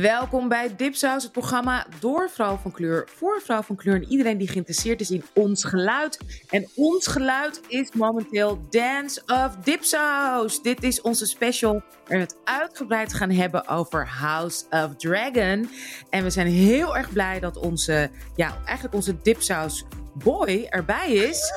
Welkom 0.00 0.48
bij 0.48 0.76
Dipsaus, 0.76 1.22
het 1.22 1.32
programma 1.32 1.86
door 2.00 2.30
vrouw 2.30 2.56
van 2.56 2.72
kleur, 2.72 3.08
voor 3.14 3.40
vrouw 3.40 3.62
van 3.62 3.76
kleur 3.76 3.94
en 3.94 4.04
iedereen 4.08 4.38
die 4.38 4.48
geïnteresseerd 4.48 5.00
is 5.00 5.10
in 5.10 5.22
ons 5.34 5.64
geluid. 5.64 6.18
En 6.50 6.68
ons 6.74 7.06
geluid 7.06 7.60
is 7.68 7.92
momenteel 7.92 8.60
Dance 8.70 9.22
of 9.26 9.56
Dipsaus. 9.56 10.62
Dit 10.62 10.82
is 10.82 11.00
onze 11.00 11.26
special 11.26 11.72
waar 11.72 11.82
we 12.06 12.16
het 12.16 12.36
uitgebreid 12.44 13.14
gaan 13.14 13.30
hebben 13.30 13.68
over 13.68 14.06
House 14.06 14.64
of 14.70 14.96
Dragon. 14.96 15.68
En 16.10 16.22
we 16.22 16.30
zijn 16.30 16.46
heel 16.46 16.96
erg 16.96 17.12
blij 17.12 17.40
dat 17.40 17.56
onze, 17.56 18.10
ja, 18.36 18.56
eigenlijk 18.64 18.94
onze 18.94 19.16
Dipsaus 19.22 19.84
boy 20.24 20.66
erbij 20.68 21.12
is. 21.12 21.52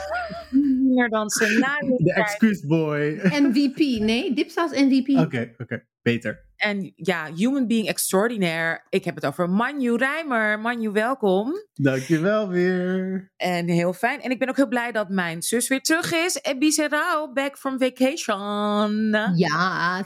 Meer 0.52 1.10
dan 1.10 1.30
zijn 1.30 1.60
naam. 1.60 1.98
De 1.98 2.14
excuusboy. 2.14 3.20
MVP, 3.24 3.78
nee, 4.00 4.34
Dipsaus 4.34 4.72
MVP. 4.72 5.20
Oké, 5.20 5.54
oké, 5.58 5.84
beter. 6.02 6.47
En 6.58 6.92
ja, 6.96 7.34
human 7.34 7.68
being 7.68 7.88
extraordinaire. 7.88 8.84
Ik 8.90 9.06
heb 9.06 9.16
het 9.16 9.26
over 9.26 9.50
Manju 9.50 9.96
Rijmer. 9.96 10.60
Manju, 10.60 10.92
welkom. 10.92 11.54
Dankjewel 11.74 12.48
weer. 12.48 13.32
En 13.36 13.68
heel 13.68 13.94
fijn. 13.94 14.22
En 14.22 14.32
ik 14.32 14.40
ben 14.40 14.50
ook 14.50 14.56
heel 14.56 14.68
blij 14.68 14.92
dat 14.92 15.10
mijn 15.10 15.42
zus 15.42 15.68
weer 15.68 15.82
terug 15.82 16.14
is. 16.14 16.40
Ebi 16.42 16.72
Serrao, 16.72 17.32
back 17.34 17.58
from 17.58 17.80
vacation. 17.80 19.10
Ja, 19.36 20.06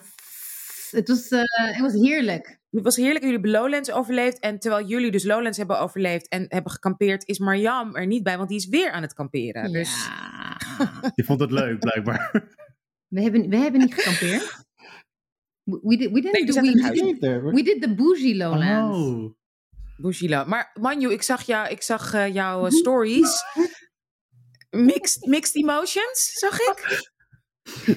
het 0.92 1.08
was, 1.08 1.28
eh, 1.28 1.42
het 1.54 1.80
was 1.80 1.94
heerlijk. 1.94 2.60
Het 2.72 2.84
was 2.84 2.96
heerlijk 2.96 3.22
dat 3.22 3.32
jullie 3.32 3.48
Lowlands 3.48 3.92
overleefd. 3.92 4.40
En 4.40 4.60
terwijl 4.60 4.88
jullie 4.88 5.12
dus 5.12 5.24
Lowlands 5.24 5.58
hebben 5.58 5.80
overleefd 5.80 6.28
en 6.28 6.46
hebben 6.48 6.72
gekampeerd, 6.72 7.28
is 7.28 7.40
Marjam 7.40 7.96
er 7.96 8.08
niet 8.08 8.24
bij, 8.24 8.38
want 8.38 8.50
die 8.50 8.58
is 8.58 8.68
weer 8.68 8.92
aan 8.92 9.02
het 9.02 9.14
kamperen. 9.14 9.72
Dus... 9.72 10.10
Je 11.16 11.24
vond 11.24 11.40
het 11.40 11.52
leuk, 11.52 11.80
blijkbaar. 11.80 12.32
We 13.08 13.22
hebben, 13.22 13.50
we 13.50 13.58
hebben 13.58 13.82
niet 13.82 13.94
gekampeerd. 13.94 14.60
We 15.84 15.98
did, 15.98 16.12
we 16.12 16.22
didn't 16.22 16.34
Nee, 16.34 16.46
we 16.46 16.54
do, 16.54 16.68
in 16.68 16.74
we, 16.74 16.82
huis. 16.82 17.54
we 17.54 17.64
did 17.64 17.82
the 17.82 17.96
bougie 17.96 18.36
lowlands. 18.36 18.98
Oh. 18.98 19.40
Bougila. 20.02 20.44
Maar 20.44 20.72
Manju, 20.74 21.12
ik 21.12 21.22
zag, 21.22 21.42
jou, 21.42 21.70
ik 21.70 21.82
zag 21.82 22.14
eh, 22.14 22.34
jouw 22.34 22.66
eh, 22.66 22.72
stories. 22.72 23.44
Mixed, 24.70 25.26
mixed 25.26 25.56
emotions, 25.56 26.32
zag 26.34 26.60
ik. 26.60 26.80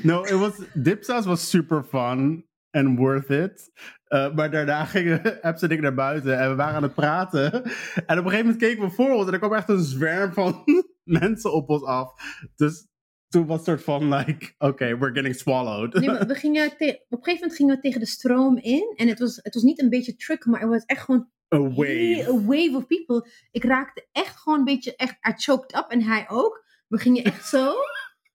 No, 0.03 0.23
it 0.23 0.33
was, 0.33 0.53
Dipsaus 0.75 1.25
was 1.25 1.51
super 1.51 1.85
fun 1.85 2.45
and 2.71 2.99
worth 2.99 3.31
it. 3.31 3.71
Uh, 4.09 4.35
maar 4.35 4.51
daarna 4.51 4.85
gingen 4.85 5.43
Abs 5.43 5.63
en 5.63 5.71
ik 5.71 5.81
naar 5.81 5.95
buiten 5.95 6.39
en 6.39 6.51
we 6.51 6.55
waren 6.55 6.75
aan 6.75 6.83
het 6.83 6.95
praten. 6.95 7.53
En 7.53 8.19
op 8.19 8.25
een 8.25 8.31
gegeven 8.31 8.39
moment 8.39 8.57
keken 8.57 8.83
we 8.83 8.91
voor 8.91 9.11
ons 9.11 9.27
en 9.27 9.33
er 9.33 9.39
kwam 9.39 9.55
echt 9.55 9.69
een 9.69 9.83
zwerm 9.83 10.33
van 10.33 10.65
mensen 11.21 11.53
op 11.53 11.69
ons 11.69 11.85
af. 11.85 12.13
Dus 12.57 12.87
toen 13.35 13.47
was 13.47 13.57
het 13.57 13.67
soort 13.67 13.83
van 13.83 14.15
like, 14.15 14.55
oké, 14.59 14.99
we're 14.99 15.15
getting 15.15 15.35
swallowed. 15.35 15.93
Nee, 15.95 16.09
maar 16.11 16.27
we 16.27 16.35
gingen 16.35 16.77
te- 16.77 17.05
op 17.09 17.19
een 17.19 17.25
gegeven 17.25 17.35
moment 17.41 17.55
gingen 17.57 17.75
we 17.75 17.81
tegen 17.81 18.01
de 18.01 18.07
stroom 18.07 18.57
in. 18.59 18.93
En 18.97 19.09
het 19.09 19.19
was, 19.19 19.39
het 19.43 19.55
was 19.55 19.63
niet 19.63 19.83
een 19.83 19.89
beetje 19.89 20.17
truck, 20.17 20.47
maar 20.47 20.61
het 20.61 20.69
was 20.69 20.85
echt 20.85 21.01
gewoon 21.05 21.29
A 21.55 21.59
wave. 21.59 22.25
a 22.29 22.41
wave 22.45 22.71
of 22.75 22.87
people. 22.87 23.31
Ik 23.51 23.65
raakte 23.65 24.09
echt 24.13 24.37
gewoon 24.37 24.59
een 24.59 24.65
beetje, 24.65 24.97
echt, 24.97 25.13
I 25.29 25.33
choked 25.37 25.77
up 25.77 25.87
en 25.89 26.03
hij 26.03 26.25
ook. 26.29 26.65
We 26.89 26.99
gingen 26.99 27.25
echt 27.25 27.49
zo. 27.49 27.73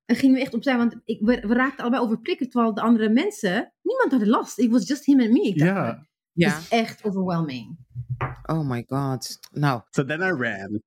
En 0.06 0.16
gingen 0.16 0.36
we 0.36 0.42
echt 0.42 0.54
opzij, 0.54 0.78
want 0.78 0.96
ik, 1.06 1.20
we, 1.22 1.40
we 1.48 1.54
raakten 1.54 1.80
allebei 1.82 2.04
overprikkeld, 2.04 2.52
terwijl 2.52 2.74
de 2.74 2.82
andere 2.82 3.10
mensen, 3.10 3.74
niemand 3.82 4.12
had 4.12 4.28
last. 4.28 4.60
It 4.60 4.70
was 4.72 4.88
just 4.88 5.06
him 5.06 5.20
and 5.20 5.32
me. 5.32 5.52
Ja. 5.56 5.86
Het 5.86 6.08
Ja. 6.34 6.58
is 6.58 6.68
echt 6.70 7.04
overwhelming. 7.06 7.78
Oh 8.46 8.70
my 8.70 8.84
god. 8.88 9.40
Nou, 9.52 9.82
So 9.90 10.06
then 10.06 10.20
I 10.22 10.32
ran. 10.32 10.82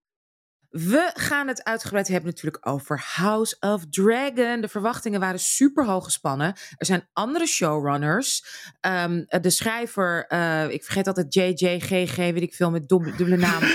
We 0.73 1.11
gaan 1.15 1.49
het 1.49 1.65
uitgebreid 1.65 2.09
hebben 2.09 2.31
natuurlijk 2.31 2.67
over 2.67 3.05
House 3.15 3.57
of 3.61 3.87
Dragon. 3.91 4.61
De 4.61 4.69
verwachtingen 4.69 5.21
waren 5.21 5.39
super 5.39 5.87
hoog 5.87 6.05
gespannen. 6.05 6.55
Er 6.77 6.87
zijn 6.87 7.09
andere 7.13 7.47
showrunners. 7.47 8.45
Ehm, 8.81 9.25
de 9.41 9.51
schrijver, 9.51 10.27
eh, 10.27 10.69
ik 10.69 10.85
vergeet 10.85 11.07
altijd 11.07 11.35
JJGG, 11.35 12.17
weet 12.17 12.43
ik 12.43 12.55
veel, 12.55 12.71
met 12.71 12.89
dubbele 12.89 13.37
naam. 13.37 13.61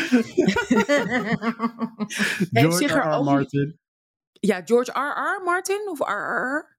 George 2.51 2.77
zich 2.77 2.91
er 2.91 3.05
R. 3.05 3.19
R. 3.19 3.23
Martin. 3.23 3.79
Ja, 4.31 4.61
George 4.65 4.91
R.R. 4.91 5.43
Martin 5.43 5.89
of 5.89 5.99
RR? 5.99 6.76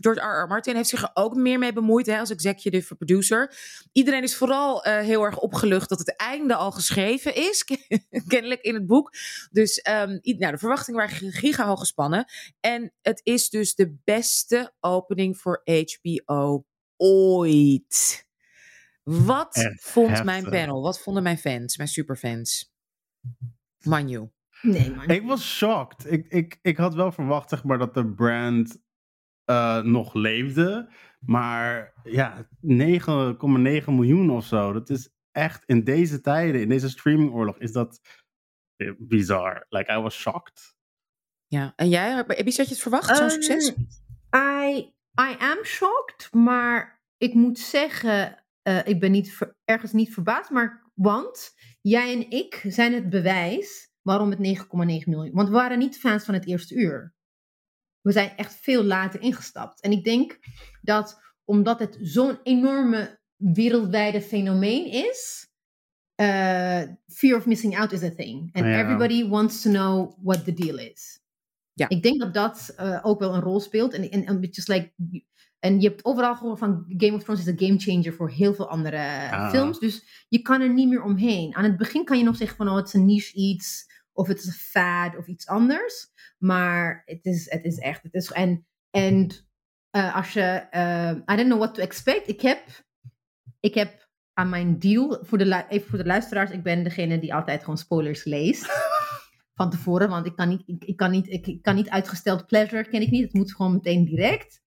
George 0.00 0.20
R.R. 0.20 0.46
Martin 0.46 0.76
heeft 0.76 0.88
zich 0.88 1.02
er 1.02 1.10
ook 1.14 1.34
meer 1.34 1.58
mee 1.58 1.72
bemoeid 1.72 2.06
hè, 2.06 2.18
als 2.18 2.30
executive 2.30 2.94
producer. 2.94 3.54
Iedereen 3.92 4.22
is 4.22 4.36
vooral 4.36 4.84
eh, 4.84 4.98
heel 4.98 5.22
erg 5.22 5.38
opgelucht 5.38 5.88
dat 5.88 5.98
het 5.98 6.16
einde 6.16 6.54
al 6.54 6.70
geschreven 6.70 7.34
is, 7.34 7.64
kennelijk 8.28 8.60
in 8.60 8.74
het 8.74 8.86
boek. 8.86 9.12
Dus 9.50 9.80
ehm, 9.80 10.18
nou, 10.22 10.52
de 10.52 10.58
verwachtingen 10.58 11.00
waren 11.00 11.32
giga 11.32 11.66
hoog 11.66 11.78
gespannen. 11.78 12.24
En 12.60 12.92
het 13.02 13.20
is 13.22 13.48
dus 13.48 13.74
de 13.74 13.96
beste 14.04 14.72
opening 14.80 15.38
voor 15.38 15.62
HBO 15.64 16.64
ooit. 16.96 18.28
Wat 19.02 19.56
Echt 19.56 19.82
vond 19.82 20.24
mijn 20.24 20.44
panel? 20.44 20.82
Wat 20.82 21.00
vonden 21.00 21.22
mijn 21.22 21.38
fans, 21.38 21.76
mijn 21.76 21.88
superfans? 21.88 22.72
Manju. 23.80 24.30
nee, 24.62 24.90
man. 24.90 25.08
Ik 25.08 25.22
was 25.22 25.56
shocked. 25.56 26.12
Ik, 26.12 26.26
ik, 26.28 26.58
ik 26.62 26.76
had 26.76 26.94
wel 26.94 27.12
verwacht 27.12 27.48
zeg 27.48 27.64
maar, 27.64 27.78
dat 27.78 27.94
de 27.94 28.06
brand 28.06 28.78
eh, 29.50 29.82
nog 29.82 30.14
leefde. 30.14 30.88
Maar 31.20 31.92
ja, 32.02 32.48
9,9 32.60 33.92
miljoen 33.92 34.30
of 34.30 34.44
zo. 34.44 34.72
Dat 34.72 34.90
is 34.90 35.10
echt 35.30 35.62
in 35.66 35.84
deze 35.84 36.20
tijden, 36.20 36.60
in 36.60 36.68
deze 36.68 36.88
streamingoorlog, 36.88 37.58
is 37.58 37.72
dat 37.72 38.00
eh, 38.76 38.92
bizar. 38.98 39.66
Like, 39.68 39.92
I 39.92 39.96
was 39.98 40.14
shocked. 40.14 40.74
Ja, 41.46 41.72
en 41.76 41.88
jij, 41.88 42.12
had 42.12 42.36
je 42.54 42.62
het 42.62 42.78
verwacht, 42.78 43.16
zo'n 43.16 43.26
Ehm, 43.28 43.40
succes? 43.40 43.68
I, 44.36 44.76
I 45.20 45.36
am 45.38 45.64
shocked, 45.64 46.32
maar 46.32 47.02
ik 47.16 47.34
moet 47.34 47.58
zeggen, 47.58 48.44
eh, 48.62 48.86
ik 48.86 49.00
ben 49.00 49.10
niet 49.10 49.32
ver- 49.32 49.56
ergens 49.64 49.92
niet 49.92 50.12
verbaasd, 50.14 50.50
maar 50.50 50.90
want 50.94 51.52
jij 51.80 52.12
en 52.12 52.30
ik 52.30 52.64
zijn 52.66 52.92
het 52.92 53.10
bewijs 53.10 53.90
waarom 54.02 54.30
het 54.30 54.38
9,9 54.38 55.10
miljoen. 55.10 55.34
Want 55.34 55.48
we 55.48 55.54
waren 55.54 55.78
niet 55.78 55.98
fans 55.98 56.24
van 56.24 56.34
het 56.34 56.46
eerste 56.46 56.74
uur. 56.74 57.14
We 58.02 58.12
zijn 58.12 58.32
echt 58.36 58.54
veel 58.54 58.84
later 58.84 59.20
ingestapt. 59.20 59.80
En 59.80 59.92
ik 59.92 60.04
denk 60.04 60.38
dat 60.80 61.20
omdat 61.44 61.78
het 61.78 61.98
zo'n 62.00 62.38
enorme 62.42 63.18
wereldwijde 63.36 64.20
fenomeen 64.22 64.86
is, 64.86 65.48
eh, 66.14 66.82
fear 67.06 67.36
of 67.36 67.46
missing 67.46 67.78
out 67.78 67.92
is 67.92 68.02
a 68.02 68.10
thing. 68.10 68.50
And 68.52 68.64
Ja. 68.64 68.80
everybody 68.80 69.28
wants 69.28 69.62
to 69.62 69.70
know 69.70 70.12
what 70.22 70.44
the 70.44 70.52
deal 70.52 70.78
is. 70.78 71.20
Ja. 71.72 71.88
Ik 71.88 72.02
denk 72.02 72.20
dat 72.20 72.34
dat 72.34 72.72
eh, 72.76 72.98
ook 73.02 73.18
wel 73.20 73.34
een 73.34 73.40
rol 73.40 73.60
speelt. 73.60 73.92
En, 73.94 74.10
en, 74.10 74.24
en 74.24 74.40
just 74.40 74.68
like, 74.68 74.92
en 75.58 75.80
je 75.80 75.88
hebt 75.88 76.04
overal 76.04 76.34
gehoord 76.36 76.58
van 76.58 76.84
Game 76.96 77.12
of 77.14 77.22
Thrones 77.22 77.40
is 77.40 77.46
een 77.46 77.58
game 77.66 77.78
changer 77.78 78.12
voor 78.14 78.30
heel 78.30 78.54
veel 78.54 78.68
andere 78.68 79.28
Ah. 79.30 79.50
films. 79.50 79.78
Dus 79.78 80.26
je 80.28 80.42
kan 80.42 80.60
er 80.60 80.72
niet 80.72 80.88
meer 80.88 81.02
omheen. 81.02 81.54
Aan 81.54 81.64
het 81.64 81.76
begin 81.76 82.04
kan 82.04 82.18
je 82.18 82.24
nog 82.24 82.36
zeggen 82.36 82.56
van 82.56 82.68
oh, 82.68 82.76
het 82.76 82.86
is 82.86 82.92
een 82.92 83.06
niche 83.06 83.34
iets. 83.36 83.88
Of 84.20 84.28
het 84.28 84.38
is 84.38 84.46
een 84.46 84.52
fad 84.52 85.16
of 85.16 85.26
iets 85.26 85.46
anders. 85.46 86.08
Maar 86.38 87.02
het 87.04 87.24
is, 87.24 87.50
het 87.50 87.64
is 87.64 87.78
echt. 87.78 88.02
Het 88.02 88.14
is, 88.14 88.30
en 88.30 88.66
en 88.90 89.30
eh, 89.90 90.16
als 90.16 90.32
je. 90.32 90.40
eh, 90.70 91.10
I 91.10 91.36
don't 91.36 91.48
know 91.48 91.58
what 91.58 91.74
to 91.74 91.82
expect. 91.82 92.28
Ik 92.28 92.40
heb, 92.40 92.84
ik 93.60 93.74
heb 93.74 94.08
aan 94.32 94.48
mijn 94.48 94.78
deal. 94.78 95.18
Voor 95.22 95.38
de, 95.38 95.64
even 95.68 95.88
voor 95.88 95.98
de 95.98 96.06
luisteraars. 96.06 96.50
Ik 96.50 96.62
ben 96.62 96.82
degene 96.82 97.18
die 97.18 97.34
altijd 97.34 97.60
gewoon 97.60 97.78
spoilers 97.78 98.24
leest. 98.24 98.66
van 99.60 99.70
tevoren. 99.70 100.08
Want 100.08 100.26
ik 100.26 100.36
kan 100.36 100.48
niet, 100.48 100.62
ik, 100.66 100.84
ik 100.84 100.96
kan 100.96 101.10
niet, 101.10 101.28
ik, 101.28 101.46
ik 101.46 101.62
kan 101.62 101.74
niet 101.74 101.90
uitgesteld 101.90 102.46
pleasure. 102.46 102.88
Ken 102.88 103.02
ik 103.02 103.10
niet. 103.10 103.22
Het 103.22 103.32
moet 103.32 103.54
gewoon 103.54 103.72
meteen 103.72 104.04
direct. 104.04 104.62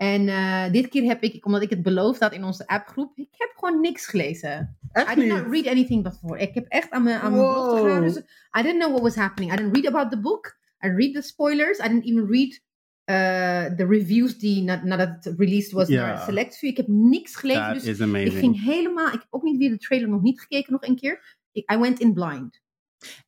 En 0.00 0.28
eh, 0.28 0.72
dit 0.72 0.88
keer 0.88 1.02
heb 1.02 1.22
ik, 1.22 1.46
omdat 1.46 1.62
ik 1.62 1.70
het 1.70 1.82
beloofd 1.82 2.20
had 2.20 2.32
in 2.32 2.44
onze 2.44 2.66
appgroep, 2.66 3.16
ik 3.18 3.28
heb 3.30 3.50
gewoon 3.56 3.80
niks 3.80 4.06
gelezen. 4.06 4.78
Echt 4.92 5.16
I 5.16 5.20
did 5.20 5.28
not 5.28 5.46
read 5.50 5.66
anything 5.66 6.02
before. 6.02 6.40
Ik 6.40 6.54
heb 6.54 6.66
echt 6.68 6.90
aan 6.90 7.02
mijn, 7.02 7.20
aan 7.20 7.32
mijn 7.32 7.42
belofte 7.42 7.70
Wow. 7.70 7.80
gehouden. 7.80 8.12
Dus 8.12 8.22
I 8.58 8.62
didn't 8.62 8.78
know 8.78 8.90
what 8.90 9.00
was 9.02 9.14
happening. 9.14 9.52
I 9.52 9.56
didn't 9.56 9.74
read 9.76 9.86
about 9.86 10.10
the 10.10 10.20
book. 10.20 10.58
I 10.84 10.88
read 10.88 11.14
the 11.14 11.22
spoilers. 11.22 11.78
I 11.78 11.82
didn't 11.82 12.04
even 12.04 12.26
read 12.26 12.60
uh, 13.10 13.76
the 13.76 13.86
reviews 13.86 14.38
die 14.38 14.62
na- 14.62 14.84
nadat 14.84 15.08
het 15.08 15.34
released 15.38 15.72
was 15.72 15.88
Ja. 15.88 16.06
naar 16.06 16.18
Select 16.18 16.58
View. 16.58 16.70
Ik 16.70 16.76
heb 16.76 16.86
niks 16.88 17.36
gelezen. 17.36 17.72
Dus 17.74 17.84
is 17.84 17.98
ik 17.98 18.02
amazing. 18.04 18.38
ging 18.38 18.62
helemaal... 18.64 19.06
Ik 19.06 19.12
heb 19.20 19.26
ook 19.30 19.42
niet 19.42 19.58
weer 19.58 19.70
de 19.70 19.78
trailer 19.78 20.08
nog 20.08 20.22
niet 20.22 20.40
gekeken 20.40 20.72
nog 20.72 20.82
een 20.82 20.96
keer. 20.96 21.36
Ik, 21.52 21.72
I 21.72 21.76
went 21.78 22.00
in 22.00 22.12
blind. 22.12 22.60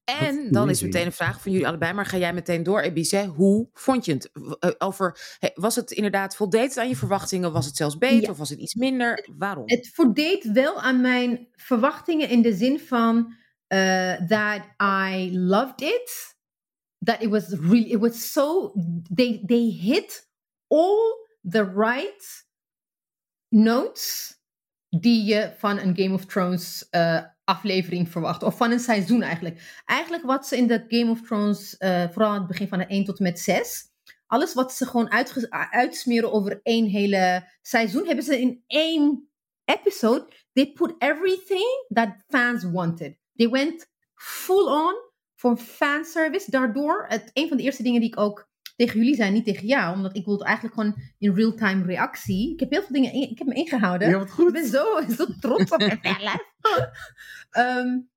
En 0.04 0.48
dan 0.50 0.70
is 0.70 0.82
meteen 0.82 1.06
een 1.06 1.12
vraag 1.12 1.42
van 1.42 1.52
jullie 1.52 1.66
allebei, 1.66 1.92
maar 1.92 2.06
ga 2.06 2.16
jij 2.16 2.32
meteen 2.32 2.62
door, 2.62 2.80
Ebice? 2.80 3.26
Hoe 3.26 3.68
vond 3.72 4.04
je 4.04 4.12
het? 4.12 4.30
Eh, 4.58 4.70
Over, 4.78 5.38
was 5.54 5.76
het 5.76 5.90
inderdaad 5.90 6.36
voldeed 6.36 6.68
het 6.68 6.78
aan 6.78 6.88
je 6.88 6.96
verwachtingen? 6.96 7.52
Was 7.52 7.66
het 7.66 7.76
zelfs 7.76 7.98
beter 7.98 8.22
Ja. 8.22 8.30
of 8.30 8.38
was 8.38 8.50
het 8.50 8.58
iets 8.58 8.74
minder? 8.74 9.28
Waarom? 9.36 9.62
Het 9.66 9.90
voldeed 9.94 10.44
wel 10.52 10.80
aan 10.80 11.00
mijn 11.00 11.48
verwachtingen 11.52 12.28
in 12.28 12.42
de 12.42 12.54
zin 12.54 12.80
van 12.80 13.34
uh, 13.68 14.12
that 14.26 14.62
I 14.82 15.30
loved 15.38 15.80
it. 15.80 16.36
That 17.04 17.22
it 17.22 17.28
was 17.28 17.48
really, 17.48 17.90
it 17.90 17.98
was 18.00 18.32
so, 18.32 18.72
they, 19.14 19.42
they 19.46 19.78
hit 19.80 20.28
all 20.68 21.26
the 21.48 21.72
right 21.74 22.46
notes 23.48 24.36
die 24.88 25.24
je 25.24 25.52
van 25.58 25.78
een 25.78 25.96
Game 25.96 26.14
of 26.14 26.24
Thrones 26.24 26.86
uh, 26.90 27.22
aflevering 27.52 28.08
verwacht. 28.08 28.42
Of 28.42 28.56
van 28.56 28.70
een 28.70 28.80
seizoen 28.80 29.22
eigenlijk. 29.22 29.82
Eigenlijk 29.84 30.22
wat 30.22 30.46
ze 30.46 30.56
in 30.56 30.66
de 30.66 30.84
Game 30.88 31.10
of 31.10 31.20
Thrones, 31.20 31.76
uh, 31.78 32.04
vooral 32.10 32.30
aan 32.30 32.38
het 32.38 32.46
begin 32.46 32.68
van 32.68 32.78
de 32.78 32.86
1 32.86 33.04
tot 33.04 33.18
en 33.18 33.24
met 33.24 33.40
6. 33.40 33.90
Alles 34.26 34.54
wat 34.54 34.72
ze 34.72 34.86
gewoon 34.86 35.10
uitsmeren 35.70 36.32
over 36.32 36.60
één 36.62 36.86
hele 36.86 37.48
seizoen, 37.62 38.06
hebben 38.06 38.24
ze 38.24 38.40
in 38.40 38.64
één 38.66 39.28
episode, 39.64 40.26
they 40.52 40.72
put 40.72 40.94
everything 40.98 41.86
that 41.88 42.08
fans 42.28 42.64
wanted. 42.64 43.16
They 43.36 43.48
went 43.48 43.86
full 44.14 44.66
on 44.66 44.94
voor 45.34 45.56
fanservice. 45.56 46.50
Daardoor, 46.50 47.04
het, 47.08 47.30
een 47.32 47.48
van 47.48 47.56
de 47.56 47.62
eerste 47.62 47.82
dingen 47.82 48.00
die 48.00 48.10
ik 48.10 48.18
ook 48.18 48.50
tegen 48.76 48.98
jullie 48.98 49.14
zei, 49.14 49.30
niet 49.30 49.44
tegen 49.44 49.66
jou, 49.66 49.96
omdat 49.96 50.16
ik 50.16 50.24
wilde 50.24 50.44
eigenlijk 50.44 50.74
gewoon 50.74 50.94
in 51.18 51.34
real-time 51.34 51.84
reactie. 51.84 52.52
Ik 52.52 52.60
heb 52.60 52.70
heel 52.70 52.80
veel 52.82 52.94
dingen, 52.94 53.12
in, 53.12 53.30
ik 53.30 53.38
heb 53.38 53.46
me 53.46 53.54
ingehouden. 53.54 54.08
Ja, 54.08 54.18
wat 54.18 54.30
goed. 54.30 54.46
Ik 54.46 54.52
ben 54.52 54.66
zo, 54.66 54.84
zo 55.16 55.26
trots 55.40 55.70
op 55.70 55.78
mezelf. 55.78 56.38
um, 57.58 58.10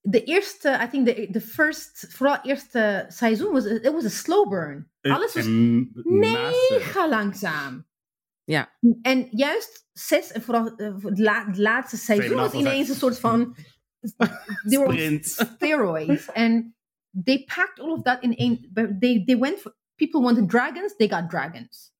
de 0.00 0.24
eerste, 0.24 0.78
I 0.82 0.88
think 0.88 1.06
the, 1.06 1.28
the 1.30 1.40
first, 1.40 2.06
vooral 2.08 2.38
eerste 2.42 3.04
seizoen, 3.08 3.52
was, 3.52 3.64
it 3.64 3.92
was 3.92 4.04
a 4.04 4.08
slow 4.08 4.48
burn. 4.48 4.90
Alles 5.00 5.34
was 5.34 5.46
mega 6.04 7.08
langzaam. 7.08 7.88
Ja. 8.44 8.76
En 9.02 9.28
juist 9.30 9.88
zes, 9.92 10.32
en 10.32 10.42
vooral 10.42 10.80
uh, 10.80 10.94
het, 11.02 11.18
la, 11.18 11.46
het, 11.46 11.58
laatste 11.58 11.96
seizoen 11.96 12.36
was 12.36 12.52
ineens 12.52 12.88
een 12.88 12.94
soort 12.94 13.18
van... 13.18 13.56
Sprint. 14.64 15.26
Steroids. 15.26 16.32
And 16.32 16.72
they 17.12 17.44
packed 17.48 17.80
all 17.80 17.94
of 17.94 18.04
that 18.04 18.22
in. 18.22 18.66
They, 19.00 19.24
they 19.26 19.34
went 19.34 19.58
for... 19.58 19.72
People 19.98 20.22
wanted 20.22 20.48
dragons, 20.48 20.94
they 20.98 21.08
got 21.08 21.28
dragons. 21.28 21.92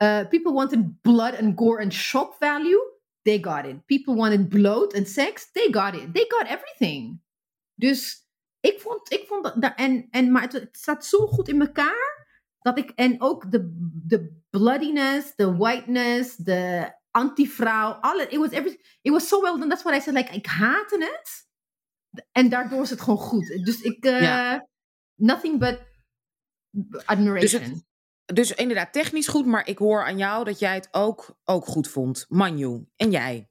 Uh, 0.00 0.24
people 0.30 0.52
wanted 0.52 1.02
blood 1.02 1.34
and 1.34 1.56
gore 1.56 1.80
and 1.80 1.92
shock 1.92 2.38
value, 2.38 2.80
they 3.24 3.40
got 3.40 3.64
it. 3.66 3.84
People 3.86 4.14
wanted 4.14 4.48
bloat 4.48 4.94
and 4.94 5.08
sex, 5.08 5.50
they 5.54 5.68
got 5.68 5.94
it. 5.94 6.14
They 6.14 6.26
got 6.30 6.46
everything. 6.46 7.20
Dus 7.74 8.26
ik 8.60 8.80
vond, 8.80 9.12
ik 9.12 9.24
vond 9.26 9.60
dat, 9.60 9.72
en, 9.76 10.08
en, 10.10 10.32
maar 10.32 10.42
het, 10.42 10.52
het 10.52 10.76
staat 10.76 11.06
zo 11.06 11.26
goed 11.26 11.48
in 11.48 11.60
elkaar, 11.60 12.26
dat 12.60 12.78
ik, 12.78 12.90
en 12.90 13.22
ook 13.22 13.50
de, 13.50 13.72
de 14.06 14.40
bloodiness, 14.50 15.34
the 15.34 15.56
whiteness, 15.56 16.36
de 16.36 16.92
anti-vrouw, 17.10 17.92
alle, 17.92 18.26
it 18.28 18.38
was, 18.38 18.50
every, 18.50 18.80
it 19.02 19.10
was 19.12 19.28
so 19.28 19.40
well 19.40 19.52
done. 19.52 19.68
That's 19.68 19.82
what 19.82 19.96
I 19.96 20.00
said, 20.00 20.14
like, 20.14 20.34
ik 20.34 20.46
haatte 20.46 20.98
het. 20.98 21.48
En 22.32 22.48
daardoor 22.48 22.82
is 22.82 22.90
het 22.90 23.00
gewoon 23.00 23.18
goed. 23.18 23.46
Dus 23.64 23.80
ik, 23.80 24.04
uh, 24.04 24.20
ja. 24.20 24.68
nothing 25.14 25.58
but 25.58 25.80
admiration. 27.04 27.60
Dus, 27.60 27.70
het, 27.70 28.36
dus, 28.36 28.52
inderdaad, 28.52 28.92
technisch 28.92 29.28
goed, 29.28 29.46
maar 29.46 29.68
ik 29.68 29.78
hoor 29.78 30.04
aan 30.04 30.18
jou 30.18 30.44
dat 30.44 30.58
jij 30.58 30.74
het 30.74 30.88
ook, 30.90 31.38
ook 31.44 31.66
goed 31.66 31.88
vond. 31.88 32.26
Manju, 32.28 32.86
en 32.96 33.10
jij? 33.10 33.48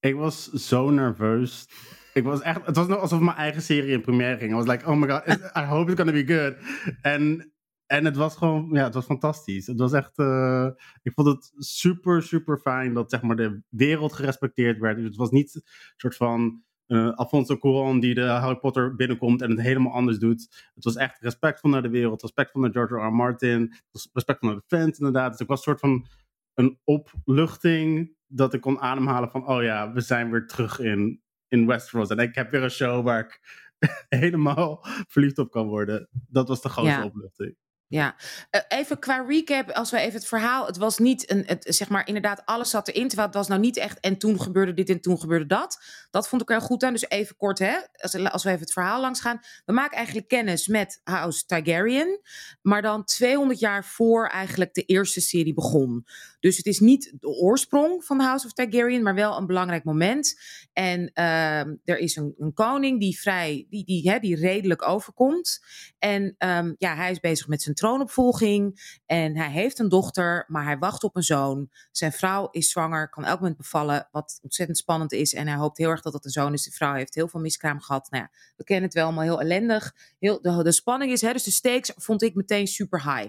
Ik 0.00 0.14
was 0.14 0.52
zo 0.52 0.90
nerveus 0.90 1.66
ik 2.14 2.24
was 2.24 2.40
echt, 2.40 2.66
het 2.66 2.76
was 2.76 2.86
nog 2.86 2.98
alsof 2.98 3.20
mijn 3.20 3.36
eigen 3.36 3.62
serie 3.62 3.92
in 3.92 4.00
première 4.00 4.38
ging. 4.38 4.52
I 4.52 4.54
was 4.54 4.66
like, 4.66 4.86
oh 4.86 4.96
my 4.96 5.08
god, 5.08 5.28
I 5.56 5.64
hope 5.64 5.90
it's 5.90 6.00
gonna 6.00 6.24
be 6.24 6.34
good. 6.34 6.56
En, 7.02 7.52
en 7.86 8.04
het 8.04 8.16
was 8.16 8.36
gewoon, 8.36 8.68
ja, 8.72 8.84
het 8.84 8.94
was 8.94 9.04
fantastisch. 9.04 9.66
Het 9.66 9.78
was 9.78 9.92
echt, 9.92 10.18
uh, 10.18 10.68
ik 11.02 11.12
vond 11.12 11.28
het 11.28 11.52
super, 11.56 12.22
super 12.22 12.58
fijn 12.58 12.94
dat 12.94 13.10
zeg 13.10 13.22
maar 13.22 13.36
de 13.36 13.62
wereld 13.68 14.12
gerespecteerd 14.12 14.78
werd. 14.78 14.96
Dus 14.96 15.06
het 15.06 15.16
was 15.16 15.30
niet 15.30 15.54
een 15.54 15.62
soort 15.96 16.16
van 16.16 16.62
uh, 16.90 17.10
Alfonso 17.14 17.58
Cuarón 17.58 18.00
die 18.00 18.14
de 18.14 18.24
Harry 18.26 18.56
Potter 18.56 18.94
binnenkomt 18.94 19.42
en 19.42 19.50
het 19.50 19.60
helemaal 19.60 19.92
anders 19.92 20.18
doet. 20.18 20.70
Het 20.74 20.84
was 20.84 20.96
echt 20.96 21.20
respectvol 21.20 21.70
naar 21.70 21.82
de 21.82 21.88
wereld, 21.88 22.22
respectvol 22.22 22.62
naar 22.62 22.70
George 22.72 22.94
R. 22.94 23.06
R. 23.06 23.12
Martin, 23.12 23.74
respectvol 24.12 24.48
naar 24.48 24.58
de 24.58 24.76
fans 24.76 24.98
inderdaad. 24.98 25.30
Dus 25.30 25.40
ik 25.40 25.46
was 25.46 25.58
een 25.58 25.64
soort 25.64 25.80
van 25.80 26.06
een 26.54 26.78
opluchting 26.84 28.14
dat 28.26 28.54
ik 28.54 28.60
kon 28.60 28.80
ademhalen 28.80 29.30
van, 29.30 29.46
oh 29.46 29.62
ja, 29.62 29.92
we 29.92 30.00
zijn 30.00 30.30
weer 30.30 30.46
terug 30.46 30.78
in 30.78 31.22
in 31.50 31.66
Westeros. 31.66 32.10
En 32.10 32.18
ik 32.18 32.34
heb 32.34 32.50
weer 32.50 32.62
een 32.62 32.70
show 32.70 33.04
waar 33.04 33.20
ik 33.20 33.40
helemaal 34.20 34.78
verliefd 35.08 35.38
op 35.38 35.50
kan 35.50 35.66
worden. 35.66 36.08
Dat 36.28 36.48
was 36.48 36.62
de 36.62 36.68
grootste 36.68 36.98
ja. 36.98 37.04
opluchting. 37.04 37.56
Ja, 37.90 38.14
uh, 38.50 38.60
even 38.68 38.98
qua 38.98 39.24
recap, 39.28 39.70
als 39.70 39.90
we 39.90 39.98
even 39.98 40.18
het 40.18 40.26
verhaal. 40.26 40.66
Het 40.66 40.76
was 40.76 40.98
niet 40.98 41.30
een, 41.30 41.42
het, 41.46 41.66
zeg 41.68 41.88
maar, 41.88 42.06
inderdaad, 42.06 42.42
alles 42.44 42.70
zat 42.70 42.88
erin. 42.88 43.06
Terwijl 43.06 43.28
het 43.28 43.36
was 43.36 43.48
nou 43.48 43.60
niet 43.60 43.76
echt. 43.76 44.00
En 44.00 44.18
toen 44.18 44.40
gebeurde 44.40 44.74
dit 44.74 44.88
en 44.88 45.00
toen 45.00 45.20
gebeurde 45.20 45.46
dat. 45.46 45.78
Dat 46.10 46.28
vond 46.28 46.42
ik 46.42 46.50
er 46.50 46.60
goed 46.60 46.82
aan. 46.82 46.92
Dus 46.92 47.08
even 47.08 47.36
kort, 47.36 47.58
hè, 47.58 47.78
als, 47.96 48.14
als 48.14 48.42
we 48.42 48.48
even 48.48 48.60
het 48.60 48.72
verhaal 48.72 49.00
langs 49.00 49.20
gaan. 49.20 49.40
We 49.64 49.72
maken 49.72 49.96
eigenlijk 49.96 50.28
kennis 50.28 50.66
met 50.66 51.00
House 51.04 51.46
Targaryen. 51.46 52.20
Maar 52.62 52.82
dan 52.82 53.04
200 53.04 53.60
jaar 53.60 53.84
voor 53.84 54.26
eigenlijk 54.26 54.74
de 54.74 54.84
eerste 54.84 55.20
serie 55.20 55.54
begon. 55.54 56.06
Dus 56.40 56.56
het 56.56 56.66
is 56.66 56.80
niet 56.80 57.12
de 57.20 57.28
oorsprong 57.28 58.04
van 58.04 58.18
de 58.18 58.24
House 58.24 58.46
of 58.46 58.52
Targaryen, 58.52 59.02
maar 59.02 59.14
wel 59.14 59.36
een 59.36 59.46
belangrijk 59.46 59.84
moment. 59.84 60.40
En 60.72 61.10
uh, 61.14 61.58
er 61.60 61.98
is 61.98 62.16
een, 62.16 62.34
een, 62.38 62.52
koning 62.52 63.00
die 63.00 63.20
vrij, 63.20 63.66
die, 63.70 63.84
die, 63.84 64.20
die 64.20 64.36
redelijk 64.36 64.88
overkomt. 64.88 65.60
En 65.98 66.34
um, 66.38 66.74
ja, 66.78 66.94
hij 66.94 67.10
is 67.10 67.20
bezig 67.20 67.48
met 67.48 67.62
zijn 67.62 67.74
troonopvolging. 67.74 68.98
En 69.06 69.36
hij 69.36 69.50
heeft 69.50 69.78
een 69.78 69.88
dochter, 69.88 70.44
maar 70.48 70.64
hij 70.64 70.78
wacht 70.78 71.04
op 71.04 71.16
een 71.16 71.22
zoon. 71.22 71.70
Zijn 71.90 72.12
vrouw 72.12 72.48
is 72.50 72.70
zwanger, 72.70 73.08
kan 73.08 73.24
elk 73.24 73.40
moment 73.40 73.56
bevallen, 73.56 74.08
wat 74.12 74.38
ontzettend 74.42 74.78
spannend 74.78 75.12
is. 75.12 75.34
En 75.34 75.46
hij 75.46 75.56
hoopt 75.56 75.78
heel 75.78 75.90
erg 75.90 76.02
dat 76.02 76.12
het 76.12 76.24
een 76.24 76.30
zoon 76.30 76.52
is. 76.52 76.64
De 76.64 76.70
vrouw 76.70 76.94
heeft 76.94 77.14
heel 77.14 77.28
veel 77.28 77.40
miskraam 77.40 77.80
gehad. 77.80 78.10
Nou 78.10 78.22
ja, 78.22 78.30
we 78.56 78.64
kennen 78.64 78.84
het 78.84 78.94
wel 78.94 79.04
allemaal 79.04 79.24
heel 79.24 79.40
ellendig. 79.40 79.94
Heel, 80.18 80.42
de, 80.42 80.62
de 80.62 80.72
spanning 80.72 81.12
is, 81.12 81.20
dus 81.20 81.44
de 81.44 81.50
stakes 81.50 81.92
vond 81.96 82.22
ik 82.22 82.34
meteen 82.34 82.66
super 82.66 83.14
high. 83.14 83.28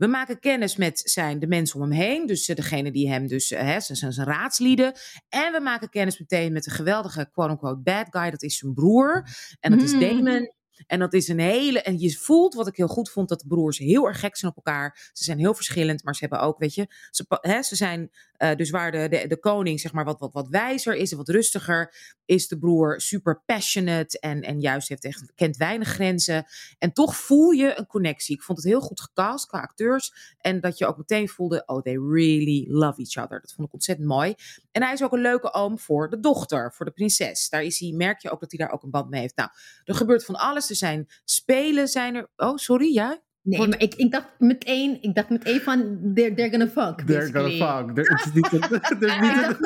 We 0.00 0.06
maken 0.06 0.38
kennis 0.38 0.76
met 0.76 1.00
zijn, 1.04 1.38
de 1.38 1.46
mensen 1.46 1.80
om 1.80 1.90
hem 1.90 2.00
heen. 2.00 2.26
Dus 2.26 2.46
degene 2.46 2.90
die 2.90 3.08
hem 3.08 3.26
dus, 3.26 3.48
hè, 3.48 3.80
zijn, 3.80 4.12
zijn 4.12 4.26
raadslieden. 4.26 4.92
En 5.28 5.52
we 5.52 5.60
maken 5.60 5.88
kennis 5.88 6.18
meteen 6.18 6.52
met 6.52 6.64
de 6.64 6.70
geweldige 6.70 7.30
quote-unquote 7.32 7.80
bad 7.80 8.06
guy. 8.10 8.30
Dat 8.30 8.42
is 8.42 8.58
zijn 8.58 8.74
broer. 8.74 9.26
En 9.60 9.70
dat 9.70 9.82
is 9.82 9.90
Hmm. 9.90 10.00
Damon. 10.00 10.52
En 10.86 10.98
dat 10.98 11.14
is 11.14 11.28
een 11.28 11.38
hele. 11.38 11.82
En 11.82 11.98
je 11.98 12.18
voelt 12.18 12.54
wat 12.54 12.66
ik 12.66 12.76
heel 12.76 12.88
goed 12.88 13.10
vond: 13.10 13.28
dat 13.28 13.40
de 13.40 13.46
broers 13.46 13.78
heel 13.78 14.06
erg 14.06 14.20
gek 14.20 14.36
zijn 14.36 14.50
op 14.50 14.64
elkaar. 14.64 15.10
Ze 15.12 15.24
zijn 15.24 15.38
heel 15.38 15.54
verschillend, 15.54 16.04
maar 16.04 16.14
ze 16.14 16.20
hebben 16.20 16.40
ook, 16.46 16.58
weet 16.58 16.74
je. 16.74 16.86
Ze, 17.10 17.24
hè, 17.28 17.62
ze 17.62 17.76
zijn. 17.76 18.10
eh, 18.36 18.56
dus 18.56 18.70
waar 18.70 18.92
de, 18.92 19.08
de, 19.08 19.26
de 19.26 19.38
koning, 19.38 19.80
zeg 19.80 19.92
maar, 19.92 20.04
wat, 20.04 20.18
wat, 20.20 20.32
wat 20.32 20.48
wijzer 20.48 20.94
is 20.94 21.10
en 21.10 21.16
wat 21.16 21.28
rustiger. 21.28 21.94
Is 22.24 22.48
de 22.48 22.58
broer 22.58 23.00
super 23.00 23.42
passionate. 23.46 24.18
En, 24.18 24.40
en 24.40 24.60
juist 24.60 24.88
heeft 24.88 25.04
echt, 25.04 25.32
kent 25.34 25.56
weinig 25.56 25.88
grenzen. 25.88 26.44
En 26.78 26.92
toch 26.92 27.16
voel 27.16 27.50
je 27.50 27.78
een 27.78 27.86
connectie. 27.86 28.34
Ik 28.36 28.42
vond 28.42 28.58
het 28.58 28.66
heel 28.66 28.80
goed 28.80 29.00
gecast 29.00 29.46
qua 29.46 29.60
acteurs. 29.60 30.34
En 30.38 30.60
dat 30.60 30.78
je 30.78 30.86
ook 30.86 30.96
meteen 30.96 31.28
voelde: 31.28 31.62
oh, 31.66 31.82
they 31.82 31.96
really 31.96 32.66
love 32.68 33.00
each 33.02 33.24
other. 33.24 33.40
Dat 33.40 33.52
vond 33.52 33.66
ik 33.66 33.72
ontzettend 33.74 34.08
mooi. 34.08 34.34
En 34.72 34.82
hij 34.82 34.92
is 34.92 35.02
ook 35.02 35.12
een 35.12 35.20
leuke 35.20 35.52
oom 35.52 35.78
voor 35.78 36.10
de 36.10 36.20
dochter, 36.20 36.72
voor 36.72 36.86
de 36.86 36.92
prinses. 36.92 37.48
Daar 37.48 37.62
is 37.62 37.78
hij, 37.78 37.92
merk 37.92 38.20
je 38.20 38.30
ook 38.30 38.40
dat 38.40 38.50
hij 38.50 38.66
daar 38.66 38.74
ook 38.74 38.82
een 38.82 38.90
band 38.90 39.10
mee 39.10 39.20
heeft. 39.20 39.36
Nou, 39.36 39.50
er 39.84 39.94
gebeurt 39.94 40.24
van 40.24 40.34
alles. 40.34 40.69
Er 40.70 40.76
zijn 40.76 41.06
spelen, 41.24 41.88
zijn 41.88 42.14
er. 42.14 42.28
Oh, 42.36 42.56
sorry, 42.56 42.92
ja? 42.94 43.22
Nee, 43.42 43.68
maar 43.68 43.80
ik, 43.80 43.94
ik 43.94 44.10
dacht 44.12 44.26
meteen, 44.38 44.98
ik 45.02 45.14
dacht 45.14 45.28
meteen 45.30 45.60
van, 45.60 46.00
they're, 46.14 46.34
they're 46.34 46.50
gonna 46.50 46.68
fuck. 46.68 47.06
They're 47.06 47.32
gonna 47.32 47.84
basically. 47.92 48.22
fuck. 48.22 48.34
Niet 48.34 48.52
een- 48.52 49.00
er 49.08 49.08
is 49.08 49.10
Ik 49.10 49.10
dacht, 49.10 49.20
een- 49.20 49.20
niet, 49.20 49.50
ik, 49.50 49.58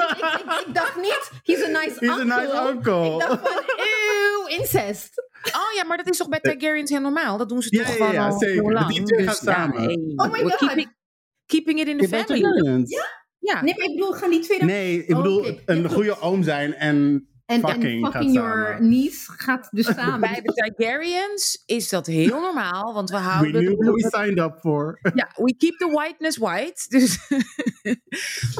ik- 0.60 0.66
ik 0.66 0.74
dacht 0.74 0.96
niet, 0.96 1.30
he's 1.42 1.62
a 1.64 1.68
nice 1.68 1.96
He's 1.98 2.10
a 2.10 2.18
uncle. 2.20 2.24
nice 2.24 2.68
uncle. 2.70 3.14
Ik 3.14 3.18
dacht 3.28 3.40
van, 3.40 3.62
eeuw, 3.76 4.46
incest. 4.58 5.22
Oh 5.46 5.74
ja, 5.74 5.84
maar 5.84 5.96
dat 5.96 6.08
is 6.10 6.16
toch 6.16 6.28
bij 6.28 6.40
Targaryens 6.40 6.90
heel 6.90 7.00
normaal? 7.00 7.36
Dat 7.38 7.48
doen 7.48 7.62
ze 7.62 7.76
Ja, 7.76 7.78
toch 7.84 7.88
ja, 7.88 7.94
gewoon 7.96 8.12
ja, 8.12 8.26
al 8.26 8.38
zeker. 8.38 8.54
heel 8.54 8.72
lang. 8.72 8.88
Die 8.88 9.02
twee 9.02 9.18
gaan 9.26 9.34
Dus 9.34 9.40
ja, 9.44 9.52
samen. 9.52 10.12
Oh 10.16 10.32
my 10.32 10.38
God. 10.40 10.56
Keeping, 10.56 10.94
keeping 11.46 11.80
it 11.80 11.86
in 11.88 11.98
the 11.98 12.08
Ja, 12.08 12.24
family. 12.24 12.40
Targaryens. 12.42 12.90
Ja. 13.38 13.62
Nee, 13.62 13.74
maar 13.76 13.86
ik 13.86 13.94
bedoel, 13.96 14.12
gaan 14.12 14.30
die 14.30 14.40
twee 14.40 14.58
dan... 14.58 14.66
Nee, 14.66 15.04
ik 15.04 15.10
Oh, 15.10 15.22
bedoel 15.22 15.38
oké. 15.38 15.62
een 15.66 15.82
Ja, 15.82 15.88
goede 15.88 16.20
oom 16.20 16.42
zijn 16.42 16.74
en 16.74 17.28
En, 17.46 17.60
fucking 17.60 18.04
en 18.04 18.12
fucking 18.12 18.32
your 18.32 18.66
samen. 18.66 18.88
niece 18.88 19.32
gaat 19.32 19.68
dus 19.70 19.86
samen. 19.94 20.20
Bij 20.20 20.40
de 20.40 20.52
Targaryens 20.52 21.62
is 21.66 21.88
dat 21.88 22.06
heel 22.06 22.40
normaal, 22.40 22.94
want 22.94 23.10
we 23.10 23.16
we 23.16 23.22
houden 23.22 23.52
knew 23.52 23.78
de 23.78 23.84
what 23.84 23.94
we 23.94 24.08
signed 24.10 24.38
up 24.38 24.58
for. 24.60 24.98
Ja, 25.14 25.30
we 25.34 25.54
keep 25.56 25.76
the 25.78 25.90
whiteness 25.92 26.36
white. 26.36 26.82
Dus, 26.94 27.18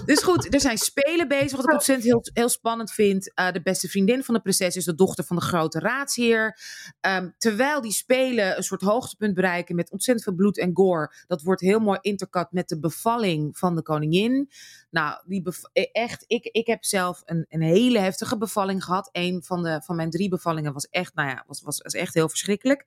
dus 0.04 0.22
goed, 0.22 0.54
er 0.54 0.60
zijn 0.60 0.78
spelen 0.78 1.28
bezig, 1.28 1.56
wat 1.56 1.64
ik 1.66 1.72
ontzettend 1.72 2.06
heel, 2.08 2.22
heel 2.32 2.48
spannend 2.48 2.92
vind. 2.92 3.32
Uh, 3.34 3.52
de 3.52 3.62
beste 3.62 3.88
vriendin 3.88 4.24
van 4.24 4.34
de 4.34 4.40
prinses 4.40 4.76
is 4.76 4.84
de 4.84 4.94
dochter 4.94 5.24
van 5.24 5.36
de 5.36 5.42
grote 5.42 5.78
raadsheer. 5.78 6.58
Um, 7.00 7.34
terwijl 7.38 7.80
die 7.80 7.92
spelen 7.92 8.56
een 8.56 8.62
soort 8.62 8.80
hoogtepunt 8.80 9.34
bereiken 9.34 9.74
met 9.74 9.90
ontzettend 9.90 10.26
veel 10.26 10.34
bloed 10.36 10.58
en 10.58 10.70
gore. 10.74 11.12
Dat 11.26 11.42
wordt 11.42 11.60
heel 11.60 11.80
mooi 11.80 11.98
intercut 12.00 12.46
met 12.50 12.68
de 12.68 12.80
bevalling 12.80 13.58
van 13.58 13.74
de 13.74 13.82
koningin. 13.82 14.48
Nou, 14.90 15.22
die 15.26 15.42
bev- 15.42 15.64
echt, 15.92 16.24
ik, 16.26 16.44
ik 16.44 16.66
heb 16.66 16.84
zelf 16.84 17.22
een, 17.24 17.46
een 17.48 17.62
hele 17.62 17.98
heftige 17.98 18.38
bevalling 18.38 18.73
gehad. 18.82 19.08
Een 19.12 19.42
van, 19.42 19.62
de, 19.62 19.80
van 19.84 19.96
mijn 19.96 20.10
drie 20.10 20.28
bevallingen 20.28 20.72
was 20.72 20.88
echt, 20.88 21.14
nou 21.14 21.28
ja, 21.28 21.44
was, 21.46 21.62
was, 21.62 21.82
was 21.82 21.94
echt 21.94 22.14
heel 22.14 22.28
verschrikkelijk. 22.28 22.86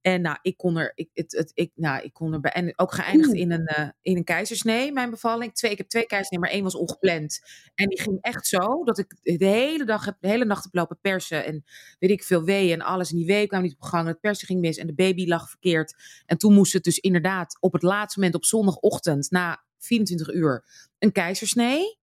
En 0.00 0.20
nou, 0.20 0.38
ik 0.42 0.56
kon 0.56 0.76
er, 0.76 0.92
ik, 0.94 1.08
het, 1.14 1.32
het, 1.32 1.50
ik, 1.54 1.72
nou, 1.74 2.02
ik 2.02 2.12
kon 2.12 2.32
er 2.32 2.40
bij, 2.40 2.52
en 2.52 2.78
ook 2.78 2.94
geëindigd 2.94 3.32
in 3.32 3.50
een, 3.50 3.70
uh, 3.78 3.88
in 4.02 4.16
een 4.16 4.24
keizersnee, 4.24 4.92
mijn 4.92 5.10
bevalling. 5.10 5.54
Twee, 5.54 5.70
ik 5.70 5.78
heb 5.78 5.88
twee 5.88 6.06
keizersnee, 6.06 6.40
maar 6.40 6.50
één 6.50 6.62
was 6.62 6.74
ongepland. 6.74 7.40
En 7.74 7.88
die 7.88 8.00
ging 8.00 8.18
echt 8.20 8.46
zo, 8.46 8.84
dat 8.84 8.98
ik 8.98 9.38
de 9.38 9.44
hele 9.44 9.84
dag, 9.84 10.04
heb, 10.04 10.16
de 10.20 10.28
hele 10.28 10.44
nacht 10.44 10.64
heb 10.64 10.74
lopen 10.74 10.98
persen. 11.00 11.44
En 11.44 11.64
weet 11.98 12.10
ik 12.10 12.22
veel 12.22 12.44
weeën 12.44 12.72
en 12.72 12.86
alles. 12.86 13.10
En 13.10 13.16
die 13.16 13.26
weeën 13.26 13.48
kwamen 13.48 13.66
niet 13.66 13.76
op 13.76 13.82
gang. 13.82 14.08
Het 14.08 14.20
persen 14.20 14.46
ging 14.46 14.60
mis 14.60 14.76
en 14.76 14.86
de 14.86 14.94
baby 14.94 15.26
lag 15.26 15.48
verkeerd. 15.48 15.94
En 16.26 16.38
toen 16.38 16.54
moest 16.54 16.72
het 16.72 16.84
dus 16.84 16.98
inderdaad 16.98 17.56
op 17.60 17.72
het 17.72 17.82
laatste 17.82 18.18
moment 18.18 18.36
op 18.36 18.44
zondagochtend, 18.44 19.30
na 19.30 19.64
24 19.78 20.32
uur, 20.32 20.64
een 20.98 21.12
keizersnee. 21.12 21.98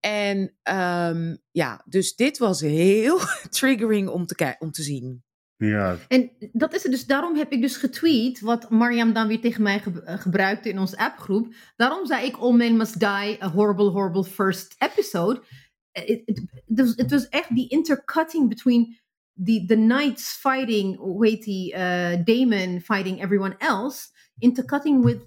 En 0.00 0.38
um, 0.74 1.38
ja, 1.50 1.82
dus 1.84 2.14
dit 2.16 2.38
was 2.38 2.60
heel 2.60 3.18
triggering 3.50 4.08
om 4.08 4.26
te, 4.26 4.56
om 4.58 4.70
te 4.70 4.82
zien. 4.82 5.24
Ja. 5.56 5.96
En 6.08 6.30
dat 6.52 6.74
is 6.74 6.82
het 6.82 6.92
dus, 6.92 7.06
daarom 7.06 7.36
heb 7.36 7.52
ik 7.52 7.60
dus 7.60 7.76
getweet, 7.76 8.40
wat 8.40 8.70
Mariam 8.70 9.12
dan 9.12 9.28
weer 9.28 9.40
tegen 9.40 9.62
mij 9.62 9.80
ge- 9.80 10.02
eh, 10.02 10.18
gebruikte 10.18 10.68
in 10.68 10.78
onze 10.78 10.98
appgroep. 10.98 11.54
Daarom 11.76 12.06
zei 12.06 12.26
ik 12.26 12.36
All 12.36 12.52
Men 12.52 12.76
Must 12.76 12.98
Die, 13.00 13.42
a 13.44 13.50
horrible, 13.50 13.90
horrible 13.90 14.24
first 14.24 14.74
episode. 14.78 15.42
Eh, 15.92 16.20
Het 16.96 17.10
was- 17.10 17.28
echt 17.28 17.54
die 17.54 17.68
intercutting 17.68 18.48
between 18.48 18.98
the, 19.44 19.64
the 19.66 19.74
knights 19.74 20.32
fighting, 20.32 20.96
hoe 20.96 21.26
heet 21.26 21.44
die, 21.44 21.72
eh, 21.74 22.24
Damon 22.24 22.80
fighting 22.80 23.22
everyone 23.22 23.54
else. 23.58 24.08
Intercutting 24.38 25.04
with 25.04 25.18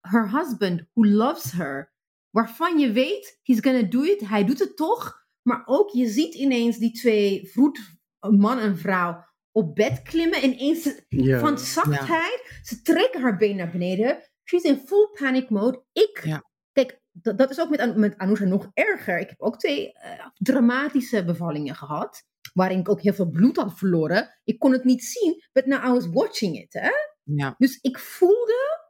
her 0.00 0.30
husband, 0.30 0.82
who 0.94 1.06
loves 1.06 1.52
her. 1.52 1.91
Waarvan 2.32 2.78
je 2.78 2.92
weet, 2.92 3.38
he's 3.42 3.60
gonna 3.60 3.82
do 3.82 4.02
it, 4.02 4.28
hij 4.28 4.44
doet 4.44 4.58
het 4.58 4.76
toch. 4.76 5.20
Maar 5.42 5.62
ook, 5.64 5.90
je 5.90 6.08
ziet 6.08 6.34
ineens 6.34 6.78
die 6.78 6.92
twee 6.92 7.48
vroed, 7.48 7.80
man 8.20 8.58
en 8.58 8.78
vrouw, 8.78 9.24
op 9.52 9.74
bed 9.74 10.02
klimmen. 10.02 10.44
Ineens 10.44 10.94
van 11.40 11.58
zachtheid. 11.58 12.60
Ze 12.62 12.82
trekken 12.82 13.20
haar 13.20 13.36
been 13.36 13.56
naar 13.56 13.70
beneden. 13.70 14.30
She's 14.44 14.62
in 14.62 14.82
full 14.86 15.08
panic 15.18 15.50
mode. 15.50 15.84
Ik, 15.92 16.40
kijk, 16.72 17.00
dat, 17.10 17.38
dat 17.38 17.50
is 17.50 17.60
ook 17.60 17.70
met, 17.70 17.96
met 17.96 18.18
Anousha 18.18 18.44
nog 18.44 18.70
erger. 18.74 19.18
Ik 19.18 19.28
heb 19.28 19.40
ook 19.40 19.58
twee 19.58 19.92
eh, 19.92 20.26
dramatische 20.34 21.24
bevallingen 21.24 21.74
gehad. 21.74 22.24
Waarin 22.52 22.78
ik 22.78 22.88
ook 22.88 23.00
heel 23.00 23.14
veel 23.14 23.30
bloed 23.30 23.56
had 23.56 23.78
verloren. 23.78 24.40
Ik 24.44 24.58
kon 24.58 24.72
het 24.72 24.84
niet 24.84 25.04
zien, 25.04 25.42
but 25.52 25.66
now 25.66 25.84
I 25.84 25.88
was 25.88 26.06
watching 26.06 26.56
it. 26.56 26.72
Hè? 26.72 26.90
Ja. 27.22 27.54
Dus 27.58 27.78
ik 27.80 27.98
voelde 27.98 28.81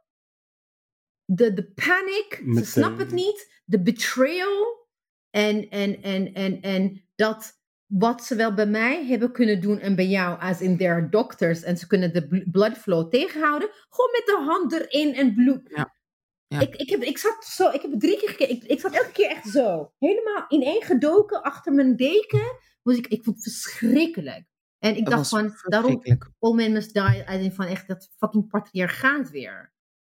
de, 1.25 1.53
de 1.53 1.71
panic. 1.71 2.57
Ze 2.57 2.65
snapt 2.65 2.99
het 2.99 3.11
niet. 3.11 3.61
De 3.65 3.81
betrayal. 3.81 4.87
En, 5.29 5.69
en, 5.69 6.01
en, 6.01 6.33
en, 6.33 6.61
en 6.61 7.07
dat 7.15 7.61
wat 7.85 8.23
ze 8.23 8.35
wel 8.35 8.53
bij 8.53 8.67
mij 8.67 9.05
hebben 9.05 9.31
kunnen 9.31 9.61
doen 9.61 9.79
en 9.79 9.95
bij 9.95 10.07
jou, 10.07 10.39
als 10.39 10.61
in 10.61 10.77
their 10.77 11.09
doctors, 11.09 11.63
en 11.63 11.77
ze 11.77 11.87
kunnen 11.87 12.13
de 12.13 12.27
bl- 12.27 12.51
blood 12.51 12.77
flow 12.77 13.09
tegenhouden, 13.09 13.69
gewoon 13.89 14.11
met 14.11 14.25
de 14.25 14.43
hand 14.45 14.73
erin 14.73 15.13
en 15.13 15.33
bloed. 15.33 15.69
Ja. 15.75 15.95
Ja. 16.47 16.59
Ik, 16.59 16.75
ik, 16.75 16.89
heb, 16.89 17.01
ik 17.01 17.17
zat 17.17 17.45
zo, 17.45 17.69
ik 17.69 17.81
heb 17.81 17.91
het 17.91 17.99
drie 17.99 18.17
keer 18.17 18.29
gekeken, 18.29 18.55
ik, 18.55 18.63
ik 18.63 18.79
zat 18.79 18.93
elke 18.93 19.11
keer 19.11 19.29
echt 19.29 19.49
zo, 19.49 19.93
helemaal 19.99 20.45
ineengedoken 20.47 21.41
achter 21.41 21.73
mijn 21.73 21.95
deken. 21.95 22.57
Was 22.81 22.97
ik, 22.97 23.07
ik 23.07 23.23
vond 23.23 23.35
het 23.35 23.53
verschrikkelijk. 23.53 24.45
En 24.79 24.95
ik 24.95 25.05
Dat 25.05 25.13
dacht 25.13 25.29
van, 25.29 25.55
daarom. 25.63 26.01
All 26.39 26.53
Men 26.53 26.71
Must 26.71 26.93
Die, 26.93 27.27
als 27.27 27.41
in 27.41 27.51
van 27.51 27.65
echt 27.65 27.87
dat 27.87 28.09
fucking 28.17 28.47
patriarchaat 28.47 29.29
weer. 29.29 29.72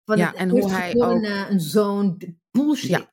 Van 0.06 0.16
Ja, 0.16 0.34
en 0.34 0.48
hoe 0.48 0.70
hij 0.70 0.82
eerstgeborene, 0.82 1.46
een 1.50 1.60
zoon, 1.60 2.18
d- 2.18 2.24
bullshit. 2.50 2.88
Ja. 2.90 3.10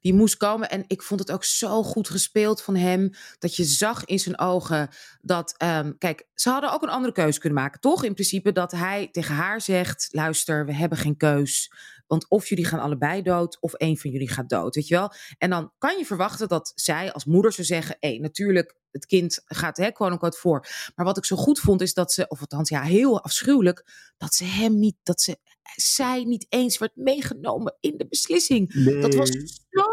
Die 0.00 0.14
moest 0.14 0.36
komen. 0.36 0.70
En 0.70 0.84
ik 0.86 1.02
vond 1.02 1.20
het 1.20 1.30
ook 1.32 1.44
zo 1.44 1.82
goed 1.82 2.08
gespeeld 2.08 2.62
van 2.62 2.76
hem. 2.76 3.10
Dat 3.38 3.56
je 3.56 3.64
zag 3.64 4.04
in 4.04 4.18
zijn 4.18 4.38
ogen 4.38 4.88
dat. 5.20 5.54
ehm, 5.56 5.92
kijk, 5.98 6.26
ze 6.34 6.50
hadden 6.50 6.72
ook 6.72 6.82
een 6.82 6.88
andere 6.88 7.12
keuze 7.12 7.38
kunnen 7.38 7.58
maken, 7.58 7.80
toch? 7.80 8.04
In 8.04 8.14
principe 8.14 8.52
dat 8.52 8.72
hij 8.72 9.08
tegen 9.12 9.34
haar 9.34 9.60
zegt: 9.60 10.08
luister, 10.10 10.66
we 10.66 10.74
hebben 10.74 10.98
geen 10.98 11.16
keus. 11.16 11.72
Want 12.12 12.28
of 12.28 12.48
jullie 12.48 12.64
gaan 12.64 12.80
allebei 12.80 13.22
dood, 13.22 13.58
of 13.60 13.74
één 13.74 13.96
van 13.96 14.10
jullie 14.10 14.28
gaat 14.28 14.48
dood. 14.48 14.74
Weet 14.74 14.88
je 14.88 14.94
wel? 14.94 15.12
En 15.38 15.50
dan 15.50 15.72
kan 15.78 15.98
je 15.98 16.04
verwachten 16.04 16.48
dat 16.48 16.72
zij 16.74 17.12
als 17.12 17.24
moeder 17.24 17.52
zou 17.52 17.66
zeggen: 17.66 17.96
hé, 18.00 18.18
natuurlijk, 18.18 18.76
het 18.90 19.06
kind 19.06 19.42
gaat 19.44 19.76
hè, 19.76 19.90
quote 19.90 20.12
unquote 20.12 20.38
voor. 20.38 20.66
Maar 20.94 21.06
wat 21.06 21.16
ik 21.16 21.24
zo 21.24 21.36
goed 21.36 21.60
vond, 21.60 21.80
is 21.80 21.94
dat 21.94 22.12
ze, 22.12 22.28
of 22.28 22.40
althans 22.40 22.68
ja, 22.68 22.82
heel 22.82 23.22
afschuwelijk, 23.22 23.84
dat 24.16 24.34
ze 24.34 24.44
hem 24.44 24.78
niet, 24.78 24.96
dat 25.02 25.20
ze, 25.20 25.36
zij 25.74 26.24
niet 26.24 26.46
eens 26.48 26.78
werd 26.78 26.96
meegenomen 26.96 27.76
in 27.80 27.96
de 27.96 28.06
beslissing. 28.06 28.84
Dat 29.00 29.14
was 29.14 29.28
zo 29.70 29.84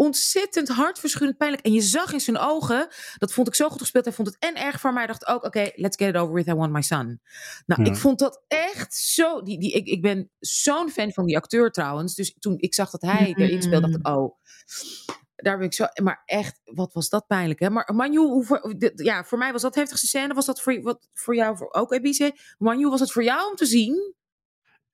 ontzettend 0.00 0.68
hartverscheurend 0.68 1.38
pijnlijk. 1.38 1.64
En 1.64 1.72
je 1.72 1.80
zag 1.80 2.12
in 2.12 2.20
zijn 2.20 2.38
ogen, 2.38 2.88
dat 3.18 3.32
vond 3.32 3.48
ik 3.48 3.54
zo 3.54 3.68
goed 3.68 3.80
gespeeld. 3.80 4.04
Hij 4.04 4.14
vond 4.14 4.28
het 4.28 4.36
en 4.38 4.54
erg 4.54 4.80
voor 4.80 4.92
mij. 4.92 5.04
Hij 5.04 5.12
dacht 5.12 5.26
ook, 5.26 5.44
oké, 5.44 5.70
let's 5.74 5.96
get 5.96 6.08
it 6.08 6.16
over 6.16 6.34
with. 6.34 6.46
I 6.46 6.54
want 6.54 6.72
my 6.72 6.82
son. 6.82 7.20
Nou, 7.66 7.82
Ja. 7.84 7.90
ik 7.90 7.96
vond 7.96 8.18
dat 8.18 8.44
echt 8.48 8.94
zo... 8.94 9.42
Die, 9.42 9.58
die, 9.58 9.72
ik, 9.72 9.86
ik 9.86 10.02
ben 10.02 10.30
zo'n 10.38 10.90
fan 10.90 11.12
van 11.12 11.26
die 11.26 11.36
acteur 11.36 11.70
trouwens. 11.70 12.14
Dus 12.14 12.36
toen 12.38 12.58
ik 12.58 12.74
zag 12.74 12.90
dat 12.90 13.02
hij 13.02 13.34
erin 13.36 13.62
speelde, 13.62 13.86
dacht 13.90 13.98
ik, 13.98 14.08
oh... 14.08 14.38
Daar 15.36 15.56
ben 15.56 15.66
ik 15.66 15.74
zo... 15.74 15.86
Maar 16.02 16.22
echt, 16.24 16.60
wat 16.64 16.92
was 16.92 17.08
dat 17.08 17.26
pijnlijk, 17.26 17.60
hè? 17.60 17.70
Maar 17.70 17.94
Manu, 17.94 18.16
hoe, 18.16 18.92
ja, 18.94 19.24
voor 19.24 19.38
mij 19.38 19.52
was 19.52 19.62
dat 19.62 19.74
heftigste 19.74 20.06
scène. 20.06 20.34
Was 20.34 20.46
dat 20.46 20.60
voor, 20.60 20.82
wat, 20.82 21.08
voor 21.12 21.34
jou 21.34 21.56
voor, 21.56 21.72
ook, 21.72 21.92
Ebice? 21.92 22.32
Manu, 22.58 22.88
was 22.88 23.00
het 23.00 23.12
voor 23.12 23.24
jou 23.24 23.50
om 23.50 23.56
te 23.56 23.66
zien? 23.66 24.14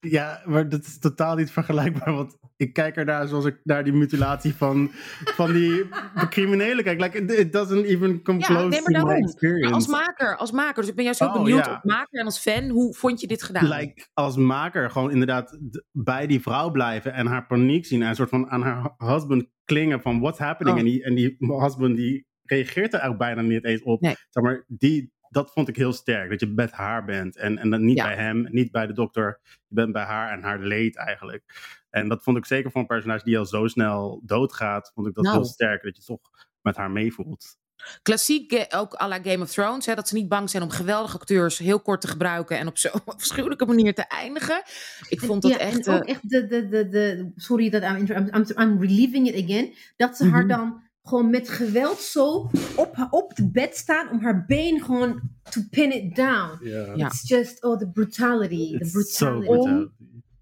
Ja, 0.01 0.43
maar 0.45 0.69
dat 0.69 0.85
is 0.85 0.99
totaal 0.99 1.37
niet 1.37 1.51
vergelijkbaar. 1.51 2.15
Want 2.15 2.37
ik 2.57 2.73
kijk 2.73 2.97
ernaar 2.97 3.27
zoals 3.29 3.45
ik 3.45 3.61
naar 3.65 3.85
die 3.85 3.93
mutilatie 3.93 4.55
van, 4.55 4.89
van 5.25 5.53
die 5.53 5.85
criminelen 6.31 6.85
kijk. 6.85 7.01
Like, 7.01 7.19
it- 7.37 7.53
doesn't 7.53 7.85
even 7.85 8.23
come 8.23 8.39
Ja, 8.39 8.47
close 8.47 8.69
nee, 8.69 8.81
maar 8.83 9.01
to 9.01 9.07
my 9.07 9.15
experience. 9.15 9.75
Als 9.75 9.87
maker, 9.87 10.37
als 10.37 10.53
maker. 10.53 10.81
Dus 10.81 10.89
ik 10.91 10.95
ben 10.97 11.05
juist 11.05 11.23
ook 11.23 11.35
Oh, 11.35 11.43
benieuwd 11.43 11.65
ja. 11.65 11.73
als 11.73 11.83
maker 11.83 12.19
en 12.21 12.25
als 12.25 12.39
fan. 12.39 12.69
Hoe 12.69 12.95
vond 12.95 13.21
je 13.21 13.27
dit 13.27 13.43
gedaan? 13.43 13.69
like, 13.69 14.07
als 14.15 14.37
maker 14.37 14.91
gewoon 14.91 15.11
inderdaad 15.11 15.59
bij 15.93 16.27
die 16.27 16.41
vrouw 16.41 16.71
blijven 16.71 17.13
en 17.13 17.27
haar 17.27 17.47
paniek 17.47 17.87
zien 17.87 18.03
en 18.03 18.09
een 18.09 18.15
soort 18.15 18.29
van 18.31 18.51
aan 18.51 18.63
haar 18.63 18.95
husband 18.97 19.47
klingen 19.65 20.01
van 20.03 20.21
what's 20.21 20.39
happening. 20.39 20.77
Oh. 20.77 20.83
En, 20.83 20.89
die, 20.89 21.05
en 21.05 21.15
die 21.15 21.37
husband 21.39 21.97
die 21.97 22.27
reageert 22.43 22.93
er 22.95 23.01
eigenlijk 23.01 23.19
bijna 23.19 23.49
niet 23.49 23.65
eens 23.65 23.83
op. 23.83 24.01
Nee. 24.01 24.15
Zeg 24.31 24.43
maar, 24.43 24.65
die, 24.67 25.13
dat 25.31 25.53
vond 25.53 25.69
ik 25.69 25.77
heel 25.77 25.93
sterk. 25.93 26.31
Dat 26.31 26.41
je 26.41 26.47
met 26.47 26.71
haar 26.73 27.05
bent 27.05 27.37
en, 27.37 27.59
en 27.59 27.71
dan 27.71 27.85
niet 27.85 27.97
Ja. 27.97 28.05
bij 28.05 28.17
hem, 28.17 28.47
niet 28.51 28.71
bij 28.71 28.87
de 28.87 28.93
dokter. 28.93 29.41
Je 29.43 29.75
bent 29.75 29.93
bij 29.93 30.05
haar 30.05 30.33
en 30.33 30.43
haar 30.43 30.59
leed 30.61 30.97
eigenlijk. 30.97 31.43
En 31.91 32.09
dat 32.09 32.23
vond 32.23 32.37
ik 32.37 32.47
zeker 32.47 32.71
voor 32.71 32.81
een 32.81 32.87
personage 32.87 33.25
die 33.25 33.39
al 33.39 33.47
zo 33.47 33.67
snel 33.67 34.21
doodgaat, 34.25 34.91
vond 34.95 35.07
ik 35.07 35.15
dat 35.15 35.25
Nou. 35.25 35.37
heel 35.37 35.45
sterk. 35.47 35.83
Dat 35.83 35.97
je 35.97 36.03
toch 36.03 36.21
met 36.63 36.77
haar 36.77 36.91
meevoelt. 36.91 37.57
Klassiek, 38.03 38.53
eh, 38.53 38.81
ook 38.81 38.95
à 39.01 39.09
la 39.09 39.19
Game 39.23 39.43
of 39.43 39.51
Thrones. 39.51 39.87
Hè, 39.87 39.95
dat 39.95 40.09
ze 40.09 40.15
niet 40.15 40.29
bang 40.29 40.51
zijn 40.51 40.63
om 40.63 40.71
geweldige 40.71 41.17
acteurs 41.19 41.59
heel 41.59 41.81
kort 41.81 42.01
te 42.01 42.09
gebruiken. 42.09 42.59
En 42.59 42.67
op 42.67 42.79
zo'n 42.79 43.05
afschuwelijke 43.05 43.67
manier 43.67 43.95
te 43.95 44.07
eindigen. 44.07 44.63
Ik 45.09 45.21
vond 45.21 45.43
dat 45.43 45.51
ja, 45.51 45.59
echt... 45.59 45.87
En 45.87 45.95
ook 45.95 46.03
eh, 46.05 46.09
echt 46.15 46.31
de, 46.31 46.47
de, 46.47 46.69
de, 46.69 46.89
de 46.89 47.33
sorry 47.37 47.71
dat 47.71 47.83
I'm, 47.83 48.07
I'm, 48.07 48.45
I'm 48.61 48.81
relieving 48.81 49.29
it 49.29 49.45
again. 49.45 49.75
Dat 49.97 50.17
ze 50.17 50.29
haar 50.29 50.45
Mhm. 50.45 50.49
dan 50.57 50.83
gewoon 51.09 51.31
met 51.31 51.49
geweld 51.49 52.01
zo 52.01 52.51
op, 52.77 53.07
op 53.11 53.37
het 53.37 53.53
bed 53.53 53.77
staan 53.77 54.11
om 54.11 54.21
haar 54.21 54.45
been 54.47 54.81
gewoon 54.85 55.21
to 55.51 55.61
pin 55.71 55.93
it 55.93 56.17
down. 56.17 56.59
Ja. 56.69 56.95
It's 56.95 57.29
just, 57.29 57.63
oh, 57.65 57.79
the 57.79 57.89
brutality. 57.91 58.79
The 58.79 58.85
so 58.85 58.91
brutality. 58.93 59.47
brutal. 59.47 59.89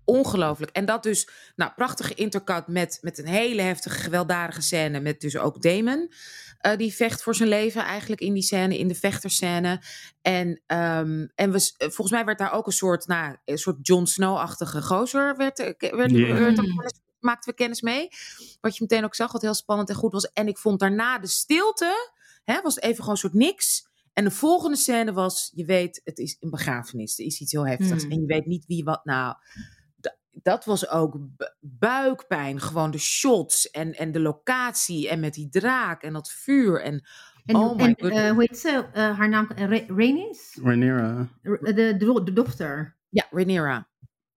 ongelooflijk. 0.05 0.71
En 0.71 0.85
dat 0.85 1.03
dus, 1.03 1.29
nou, 1.57 1.73
prachtige 1.77 2.15
intercut 2.15 2.67
met, 2.69 2.99
met 3.01 3.19
een 3.19 3.27
hele 3.27 3.63
heftige, 3.63 3.99
gewelddadige 3.99 4.63
scène. 4.63 5.01
Met 5.01 5.21
dus 5.21 5.37
ook 5.37 5.63
Damon. 5.63 6.13
eh, 6.59 6.77
die 6.77 6.95
vecht 6.95 7.23
voor 7.23 7.35
zijn 7.35 7.49
leven 7.49 7.85
eigenlijk 7.85 8.21
in 8.21 8.33
die 8.35 8.43
scène, 8.43 8.79
in 8.79 8.89
de 8.89 8.95
vechterscène. 8.95 9.81
En, 10.23 10.63
ehm, 10.67 11.27
en 11.35 11.53
we, 11.53 11.73
volgens 11.79 12.11
mij 12.11 12.25
werd 12.25 12.39
daar 12.39 12.53
ook 12.53 12.67
een 12.67 12.73
soort, 12.73 13.07
nou, 13.07 13.37
een 13.45 13.59
soort 13.59 13.87
Jon 13.87 14.07
Snow-achtige 14.07 14.83
gozer. 14.83 15.37
Werd, 15.37 15.59
eh, 15.59 15.93
werd, 15.93 16.11
Ja. 16.11 16.35
werd 16.35 17.03
maakten 17.25 17.51
we 17.51 17.57
kennis 17.57 17.81
mee. 17.81 18.09
Wat 18.61 18.77
je 18.77 18.83
meteen 18.83 19.05
ook 19.05 19.15
zag, 19.15 19.33
wat 19.33 19.43
heel 19.43 19.55
spannend 19.55 19.89
en 19.89 19.95
goed 19.95 20.13
was. 20.13 20.33
En 20.33 20.49
ik 20.49 20.59
vond 20.59 20.81
daarna 20.81 21.19
de 21.19 21.27
stilte, 21.27 22.11
hè, 22.45 22.61
was 22.63 22.81
even 22.81 22.97
gewoon 22.97 23.11
een 23.11 23.17
soort 23.17 23.35
niks. 23.35 23.93
En 24.13 24.25
de 24.25 24.31
volgende 24.31 24.77
scène 24.77 25.13
was, 25.13 25.51
je 25.55 25.65
weet, 25.65 26.01
het 26.05 26.19
is 26.19 26.37
een 26.41 26.51
begrafenis. 26.51 27.19
Er 27.19 27.25
is 27.25 27.41
iets 27.41 27.53
heel 27.53 27.67
heftigs. 27.67 28.05
Mm. 28.05 28.11
En 28.11 28.21
je 28.21 28.27
weet 28.27 28.47
niet 28.47 28.67
wie 28.67 28.85
wat. 28.85 29.05
Nou, 29.05 29.35
d- 30.01 30.17
dat 30.31 30.65
was 30.65 30.89
ook 30.89 31.13
bu- 31.37 31.51
buikpijn. 31.61 32.61
Gewoon 32.61 32.91
de 32.91 32.99
shots 32.99 33.71
en, 33.71 33.93
en 33.95 34.13
de 34.13 34.21
locatie. 34.21 35.09
En 35.09 35.21
met 35.21 35.35
die 35.35 35.49
draak 35.49 36.03
en 36.03 36.13
dat 36.13 36.31
vuur. 36.31 36.81
En, 36.83 37.07
En, 37.45 37.57
Oh 37.57 37.77
my 37.77 37.83
en 37.99 38.11
eh, 38.11 38.31
hoe 38.31 38.41
heet 38.49 38.59
ze? 38.59 38.87
Eh, 38.93 39.19
haar 39.19 39.29
naam, 39.29 39.49
uh, 39.59 39.87
Rhaenys? 39.89 40.59
Rhaenyra. 40.63 41.29
R- 41.43 41.59
De, 41.65 41.97
de, 41.97 42.23
de 42.25 42.33
dochter. 42.33 42.97
ja, 43.09 43.27
Rhaenyra. 43.31 43.89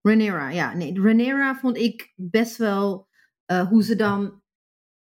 Rhaenyra, 0.08 0.50
ja. 0.50 0.74
Nee, 0.74 1.02
Rhaenyra 1.02 1.56
vond 1.56 1.78
ik 1.78 2.14
best 2.16 2.58
wel 2.58 3.08
eh, 3.46 3.68
hoe 3.68 3.84
ze 3.84 3.96
dan 3.96 4.42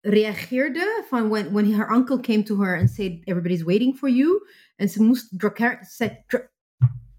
reageerde 0.02 1.04
van 1.10 1.30
when, 1.30 1.52
when 1.52 1.74
her 1.74 1.92
uncle 1.92 2.20
came 2.20 2.44
to 2.44 2.60
her 2.62 2.80
and 2.80 2.90
said 2.90 3.12
everybody's 3.24 3.64
waiting 3.64 3.98
for 3.98 4.10
you. 4.10 4.48
En 4.76 4.90
ze 4.90 5.04
moest 5.04 5.40
Dracar- 5.40 5.86
ze, 5.86 6.24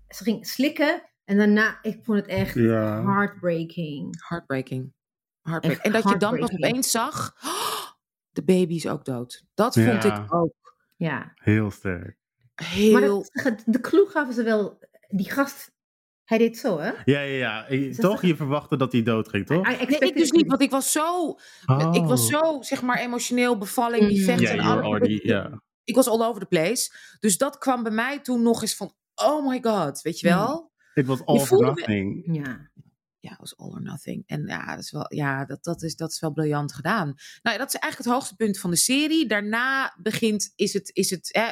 ze 0.08 0.22
ging 0.24 0.46
slikken 0.46 1.02
en 1.24 1.36
daarna, 1.38 1.78
ik 1.82 1.98
vond 2.04 2.18
het 2.18 2.26
echt 2.26 2.54
Ja. 2.54 3.02
heartbreaking. 3.04 4.28
Heartbreaking. 4.28 4.92
Heartbreaking. 5.42 5.84
Echt 5.84 5.94
En 5.94 6.02
dat 6.02 6.12
je 6.12 6.18
dan 6.18 6.34
heartbreaking. 6.34 6.70
opeens 6.70 6.90
zag, 6.90 7.36
"Oh, 7.44 7.90
de 8.30 8.42
baby 8.42 8.74
is 8.74 8.88
ook 8.88 9.04
dood. 9.04 9.44
Dat 9.54 9.74
vond 9.74 10.02
Ja. 10.02 10.24
ik 10.24 10.34
ook 10.34 10.54
Ja. 10.96 11.32
Heel 11.34 11.70
sterk. 11.70 12.16
heel... 12.54 12.92
Maar 12.92 13.00
dat- 13.44 13.62
de 13.66 13.80
clue 13.80 14.06
gaven 14.06 14.34
ze 14.34 14.42
wel, 14.42 14.78
die 15.08 15.30
gast, 15.30 15.72
hij 16.24 16.38
deed 16.38 16.58
zo 16.58 16.78
hè? 16.78 16.90
Ja, 17.04 17.20
ja, 17.20 17.20
ja. 17.20 17.66
Eh, 17.66 17.92
Ze 17.94 18.00
Toch? 18.00 18.22
Je 18.22 18.36
verwachtte 18.36 18.76
dat 18.76 18.92
hij 18.92 19.02
doodging, 19.02 19.46
toch? 19.46 19.68
I 19.70 19.76
Nee, 19.86 19.98
ik 19.98 20.16
dus 20.16 20.30
niet, 20.30 20.46
want 20.46 20.60
ik 20.62 20.70
was 20.70 20.92
zo, 20.92 21.38
Oh. 21.66 21.88
ik 21.92 22.04
was 22.04 22.26
zo, 22.26 22.58
zeg 22.62 22.82
maar, 22.82 22.98
emotioneel 22.98 23.58
bevalling, 23.58 24.08
die 24.08 24.18
Mm. 24.18 24.24
vechten 24.24 24.44
Ja, 24.46 24.50
en 24.52 24.60
alles. 24.60 24.84
already, 24.84 25.20
ja. 25.22 25.62
Ik 25.84 25.94
was 25.94 26.08
all 26.08 26.22
over 26.22 26.40
the 26.40 26.46
place. 26.46 26.92
Dus 27.20 27.38
dat 27.38 27.58
kwam 27.58 27.82
bij 27.82 27.92
mij 27.92 28.20
toen 28.20 28.42
nog 28.42 28.62
eens 28.62 28.76
van, 28.76 28.94
oh 29.14 29.48
my 29.48 29.58
god, 29.62 30.02
weet 30.02 30.20
je 30.20 30.28
wel? 30.28 30.72
It 30.94 31.06
was 31.06 31.24
all 31.24 31.46
me- 31.50 31.56
nothing. 31.66 32.28
Ja. 32.36 32.70
Ja, 33.18 33.30
het 33.30 33.38
was 33.38 33.56
all 33.56 33.70
or 33.70 33.82
nothing. 33.82 34.22
En 34.26 34.46
ja, 34.46 34.66
dat 34.74 34.84
is 34.84 34.90
wel, 34.90 35.04
ja, 35.08 35.44
dat, 35.44 35.64
dat, 35.64 35.82
is, 35.82 35.96
dat 35.96 36.10
is 36.10 36.20
wel 36.20 36.32
briljant 36.32 36.72
gedaan. 36.72 37.06
Nou, 37.42 37.56
ja, 37.56 37.58
dat 37.58 37.74
is 37.74 37.80
eigenlijk 37.80 37.96
het 38.04 38.06
hoogste 38.06 38.36
punt 38.36 38.58
van 38.58 38.70
de 38.70 38.76
serie. 38.76 39.26
Daarna 39.26 39.94
begint, 40.02 40.52
is 40.56 40.72
het, 40.72 40.90
is 40.92 41.10
het 41.10 41.28
hè, 41.32 41.48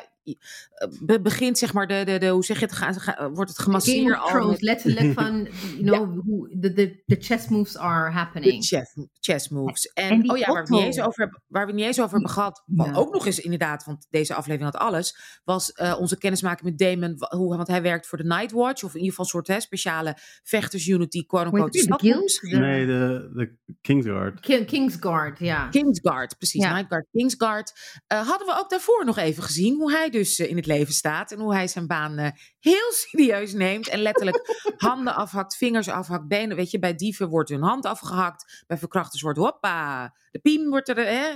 be- 1.00 1.20
begint 1.20 1.58
zeg 1.58 1.72
maar 1.72 1.86
de, 1.86 2.02
de, 2.04 2.18
de 2.18 2.28
hoe 2.28 2.44
zeg 2.44 2.58
je 2.58 2.64
het, 2.64 2.74
ga, 2.74 2.92
ga- 2.92 3.30
wordt 3.30 3.50
het 3.50 3.58
gemasseerd 3.58 4.18
al 4.18 4.48
met 4.50 4.62
letterlijk 4.62 5.12
van, 5.20 5.48
you 5.78 5.82
know, 5.82 6.20
hoe 6.24 6.48
the, 6.60 6.72
the, 6.72 7.02
the 7.06 7.16
chess 7.20 7.48
moves 7.48 7.76
are 7.76 8.10
de 8.10 8.16
happening. 8.16 8.64
chess, 8.64 8.94
chess 9.20 9.48
moves. 9.48 9.86
En, 9.92 10.10
en 10.10 10.20
die 10.20 10.30
oh 10.30 10.38
ja, 10.38 10.46
waar 10.46 10.54
we, 10.54 10.60
het 10.60 10.68
niet 10.70 10.82
eens 10.82 11.00
over, 11.00 11.20
hebben- 11.22 11.42
waar 11.46 11.66
we 11.66 11.72
niet 11.72 11.84
eens 11.84 12.00
over 12.00 12.12
hebben 12.12 12.30
gehad, 12.30 12.62
wat 12.66 12.86
Ja. 12.86 12.92
ook 12.94 13.12
nog 13.12 13.26
eens 13.26 13.40
inderdaad, 13.40 13.84
want 13.84 14.06
deze 14.10 14.34
aflevering 14.34 14.72
had 14.72 14.82
alles, 14.82 15.40
was 15.44 15.72
eh, 15.72 15.96
onze 15.98 16.18
kennismaking 16.18 16.62
met 16.70 16.78
Damon, 16.78 17.16
hoe, 17.28 17.56
want 17.56 17.68
hij 17.68 17.82
werkt 17.82 18.06
voor 18.06 18.18
de 18.18 18.24
Nightwatch, 18.24 18.82
of 18.84 18.90
in 18.90 18.96
ieder 19.00 19.08
geval 19.10 19.24
een 19.24 19.30
soort 19.30 19.46
hè, 19.46 19.60
speciale 19.60 20.16
vechtersunity, 20.42 21.26
quote 21.26 21.48
Hoe 21.48 21.58
unquote. 21.58 21.78
heet 21.78 21.86
de 21.88 21.92
het? 21.92 22.00
De 22.02 22.06
stad 22.06 22.12
guild? 22.12 22.22
misschien. 22.22 22.60
Nee, 22.60 22.86
de, 22.86 23.30
de 23.34 23.58
Kingsguard. 23.80 24.40
Ki- 24.40 24.64
Kingsguard, 24.64 25.38
ja. 25.38 25.68
Kingsguard, 25.68 26.36
precies. 26.36 26.62
Ja. 26.62 26.72
Nightguard, 26.74 27.06
Kingsguard. 27.12 27.72
Eh, 28.06 28.28
hadden 28.28 28.46
we 28.46 28.58
ook 28.58 28.70
daarvoor 28.70 29.04
nog 29.04 29.16
even 29.18 29.42
gezien 29.42 29.74
hoe 29.76 29.92
hij 29.92 30.09
dus 30.10 30.38
eh, 30.38 30.48
in 30.50 30.56
het 30.56 30.66
leven 30.66 30.92
staat. 30.92 31.32
En 31.32 31.40
hoe 31.40 31.54
hij 31.54 31.68
zijn 31.68 31.86
baan 31.86 32.18
eh, 32.18 32.30
heel 32.58 32.92
serieus 33.08 33.52
neemt. 33.52 33.88
En 33.88 34.02
letterlijk 34.02 34.62
handen 34.76 35.14
afhakt, 35.14 35.56
vingers 35.56 35.88
afhakt, 35.88 36.28
benen. 36.28 36.56
Weet 36.56 36.70
je, 36.70 36.78
bij 36.78 36.94
dieven 36.94 37.28
wordt 37.28 37.50
hun 37.50 37.62
hand 37.62 37.84
afgehakt. 37.84 38.64
Bij 38.66 38.78
verkrachters 38.78 39.22
wordt 39.22 39.38
hoppa. 39.38 40.14
De 40.30 40.38
piem 40.38 40.68
wordt 40.68 40.88
er, 40.88 40.96
hè, 40.96 41.28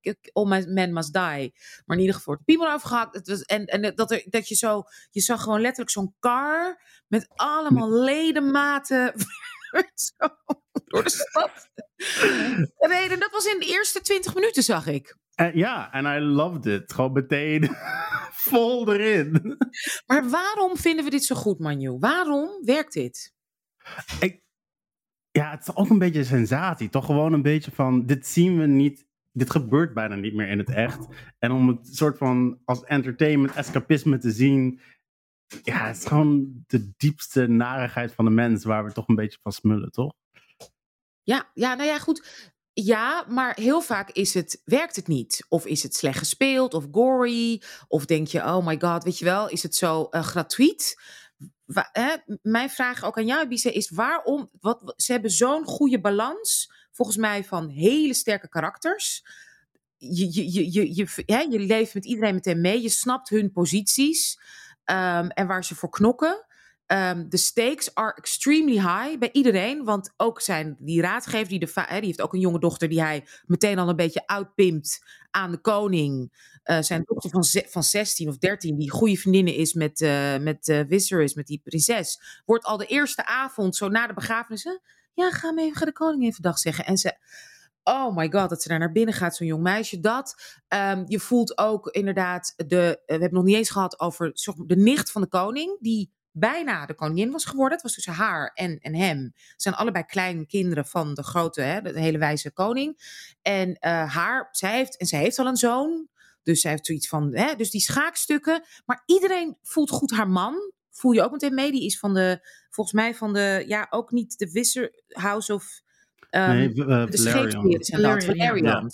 eh, 0.00 0.14
all 0.32 0.46
men 0.66 0.92
must 0.92 1.12
die. 1.12 1.54
Maar 1.84 1.96
in 1.96 1.98
ieder 1.98 2.14
geval 2.14 2.34
wordt 2.34 2.46
de 2.46 2.52
piemel 2.52 2.68
afgehakt. 2.68 3.14
Het 3.14 3.28
was, 3.28 3.42
en 3.42 3.64
en 3.64 3.94
dat, 3.94 4.10
er, 4.10 4.24
dat 4.28 4.48
je 4.48 4.54
zo, 4.54 4.82
je 5.10 5.20
zag 5.20 5.42
gewoon 5.42 5.60
letterlijk 5.60 5.90
zo'n 5.90 6.14
car 6.20 6.82
met 7.06 7.28
allemaal 7.34 7.90
ledematen. 7.90 9.12
zo 9.94 10.28
door 10.84 11.04
de 11.04 11.10
stad. 11.10 11.68
Reden, 12.76 13.20
dat 13.20 13.30
was 13.30 13.44
in 13.44 13.58
de 13.58 13.66
eerste 13.66 14.00
20 14.00 14.34
minuten, 14.34 14.62
zag 14.62 14.86
ik. 14.86 15.16
Ja, 15.46 15.92
en 15.92 16.04
I 16.04 16.20
loved 16.20 16.66
it. 16.66 16.92
Gewoon 16.92 17.12
meteen 17.12 17.68
vol 18.48 18.92
erin. 18.92 19.56
Maar 20.06 20.30
waarom 20.30 20.76
vinden 20.76 21.04
we 21.04 21.10
dit 21.10 21.24
zo 21.24 21.34
goed, 21.34 21.58
Manu? 21.58 21.98
Waarom 21.98 22.64
werkt 22.64 22.92
dit? 22.92 23.34
Ik, 24.20 24.42
ja, 25.30 25.50
het 25.50 25.60
is 25.60 25.74
ook 25.74 25.90
een 25.90 25.98
beetje 25.98 26.18
een 26.18 26.24
sensatie. 26.24 26.88
Toch 26.88 27.04
gewoon 27.06 27.32
een 27.32 27.42
beetje 27.42 27.70
van, 27.70 28.06
dit 28.06 28.26
zien 28.26 28.58
we 28.58 28.66
niet, 28.66 29.06
dit 29.32 29.50
gebeurt 29.50 29.94
bijna 29.94 30.14
niet 30.14 30.34
meer 30.34 30.48
in 30.48 30.58
het 30.58 30.70
echt. 30.70 31.06
En 31.38 31.50
om 31.52 31.68
het 31.68 31.96
soort 31.96 32.18
van 32.18 32.60
als 32.64 32.84
entertainment, 32.84 33.54
escapisme 33.54 34.18
te 34.18 34.30
zien, 34.30 34.80
ja, 35.62 35.86
het 35.86 35.96
is 35.96 36.04
gewoon 36.04 36.64
de 36.66 36.92
diepste 36.96 37.46
narigheid 37.46 38.12
van 38.12 38.24
de 38.24 38.30
mens 38.30 38.64
waar 38.64 38.84
we 38.84 38.92
toch 38.92 39.08
een 39.08 39.14
beetje 39.14 39.38
van 39.42 39.52
smullen, 39.52 39.90
toch? 39.90 40.12
Ja, 41.22 41.50
ja, 41.54 41.74
nou 41.74 41.88
ja, 41.88 41.98
goed. 41.98 42.52
Ja, 42.84 43.24
maar 43.28 43.54
heel 43.56 43.80
vaak 43.80 44.10
is 44.10 44.34
het, 44.34 44.62
werkt 44.64 44.96
het 44.96 45.06
niet. 45.06 45.46
Of 45.48 45.66
is 45.66 45.82
het 45.82 45.94
slecht 45.94 46.18
gespeeld, 46.18 46.74
of 46.74 46.86
gory. 46.92 47.62
Of 47.88 48.04
denk 48.06 48.26
je, 48.26 48.38
oh 48.38 48.66
my 48.66 48.78
god, 48.80 49.04
weet 49.04 49.18
je 49.18 49.24
wel, 49.24 49.48
is 49.48 49.62
het 49.62 49.74
zo 49.76 50.04
eh, 50.04 50.22
gratuit? 50.22 51.02
Hè? 51.92 52.16
Mijn 52.42 52.70
vraag 52.70 53.04
ook 53.04 53.18
aan 53.18 53.26
jou, 53.26 53.48
Bise, 53.48 53.72
is 53.72 53.90
waarom... 53.90 54.50
Wat, 54.60 54.92
ze 54.96 55.12
hebben 55.12 55.30
zo'n 55.30 55.64
goede 55.64 56.00
balans, 56.00 56.72
volgens 56.92 57.16
mij, 57.16 57.44
van 57.44 57.68
hele 57.68 58.14
sterke 58.14 58.48
karakters. 58.48 59.24
Je, 59.96 60.34
je, 60.34 60.52
je, 60.52 60.72
je, 60.72 60.94
je, 60.94 61.46
je 61.50 61.58
leeft 61.58 61.94
met 61.94 62.04
iedereen 62.04 62.34
meteen 62.34 62.60
mee. 62.60 62.82
Je 62.82 62.88
snapt 62.88 63.28
hun 63.28 63.52
posities 63.52 64.40
ehm, 64.84 65.28
en 65.28 65.46
waar 65.46 65.64
ze 65.64 65.74
voor 65.74 65.90
knokken. 65.90 66.46
Ehm, 66.88 67.28
de 67.28 67.36
stakes 67.36 67.94
are 67.94 68.14
extremely 68.14 68.74
high 68.74 69.18
bij 69.18 69.32
iedereen. 69.32 69.84
Want 69.84 70.12
ook 70.16 70.40
zijn 70.40 70.76
die 70.78 71.00
raadgever, 71.00 71.48
die, 71.48 71.58
de, 71.58 71.72
die 71.74 72.00
heeft 72.00 72.20
ook 72.20 72.32
een 72.34 72.40
jonge 72.40 72.60
dochter 72.60 72.88
die 72.88 73.00
hij 73.02 73.24
meteen 73.46 73.78
al 73.78 73.88
een 73.88 73.96
beetje 73.96 74.26
uitpimpt 74.26 75.04
aan 75.30 75.50
de 75.50 75.58
koning. 75.58 76.32
Eh, 76.62 76.80
zijn 76.80 77.02
dochter 77.04 77.30
van, 77.30 77.44
van 77.70 77.82
16 77.82 78.28
of 78.28 78.38
13, 78.38 78.76
die 78.76 78.90
goede 78.90 79.16
vriendinnen 79.16 79.54
is 79.54 79.72
met, 79.72 80.00
eh 80.00 80.38
met 80.38 80.68
eh, 80.68 80.80
Viserys, 80.88 81.34
met 81.34 81.46
die 81.46 81.60
prinses, 81.64 82.42
wordt 82.44 82.64
al 82.64 82.76
de 82.76 82.86
eerste 82.86 83.26
avond, 83.26 83.76
zo 83.76 83.88
na 83.88 84.06
de 84.06 84.14
begrafenis, 84.14 84.64
hè, 84.64 84.78
ja, 85.14 85.30
ga, 85.30 85.52
me 85.52 85.70
ga 85.72 85.84
de 85.84 85.92
koning 85.92 86.24
even 86.24 86.42
dag 86.42 86.58
zeggen. 86.58 86.84
En 86.84 86.96
ze, 86.96 87.16
oh 87.82 88.16
my 88.16 88.30
god, 88.30 88.48
dat 88.48 88.62
ze 88.62 88.68
daar 88.68 88.78
naar 88.78 88.92
binnen 88.92 89.14
gaat, 89.14 89.36
zo'n 89.36 89.46
jong 89.46 89.62
meisje. 89.62 90.00
Dat, 90.00 90.58
Ehm, 90.68 91.04
je 91.06 91.20
voelt 91.20 91.58
ook 91.58 91.88
inderdaad, 91.88 92.54
de, 92.56 93.02
we 93.06 93.12
hebben 93.12 93.32
nog 93.32 93.44
niet 93.44 93.56
eens 93.56 93.70
gehad 93.70 94.00
over 94.00 94.32
de 94.66 94.76
nicht 94.76 95.10
van 95.10 95.22
de 95.22 95.28
koning, 95.28 95.76
die 95.80 96.10
bijna 96.38 96.86
de 96.86 96.94
koningin 96.94 97.30
was 97.30 97.44
geworden. 97.44 97.72
Het 97.72 97.82
was 97.82 97.94
tussen 97.94 98.12
haar 98.12 98.50
en, 98.54 98.78
en 98.78 98.94
hem. 98.94 99.32
Ze 99.34 99.54
zijn 99.56 99.74
allebei 99.74 100.04
kleine 100.04 100.46
kinderen 100.46 100.86
van 100.86 101.14
de 101.14 101.22
grote, 101.22 101.60
hè, 101.60 101.82
de 101.82 102.00
hele 102.00 102.18
wijze 102.18 102.52
koning. 102.52 102.98
En 103.42 103.74
eh, 103.74 104.14
haar, 104.14 104.48
zij 104.50 104.76
heeft, 104.76 104.96
en 104.96 105.06
zij 105.06 105.20
heeft 105.20 105.38
al 105.38 105.46
een 105.46 105.56
zoon. 105.56 106.08
Dus 106.42 106.60
zij 106.60 106.70
heeft 106.70 106.86
zoiets 106.86 107.08
van, 107.08 107.36
hè, 107.36 107.54
dus 107.54 107.70
die 107.70 107.80
schaakstukken. 107.80 108.62
Maar 108.86 109.02
iedereen 109.06 109.56
voelt 109.62 109.90
goed 109.90 110.10
haar 110.10 110.28
man. 110.28 110.72
Voel 110.90 111.12
je 111.12 111.22
ook 111.22 111.32
meteen 111.32 111.54
mee. 111.54 111.70
Die 111.70 111.84
is 111.84 111.98
van 111.98 112.14
de, 112.14 112.48
volgens 112.70 112.96
mij 112.96 113.14
van 113.14 113.32
de, 113.32 113.64
ja, 113.66 113.86
ook 113.90 114.10
niet 114.10 114.38
de 114.38 114.50
Visser 114.50 115.02
House 115.08 115.54
of... 115.54 115.80
ehm, 116.30 116.56
nee, 116.56 116.68
eh, 116.68 117.06
de 117.06 117.16
scheepsheren 117.16 117.84
zijn 117.84 118.02
dat, 118.02 118.24
Valerian, 118.24 118.64
ja. 118.64 118.88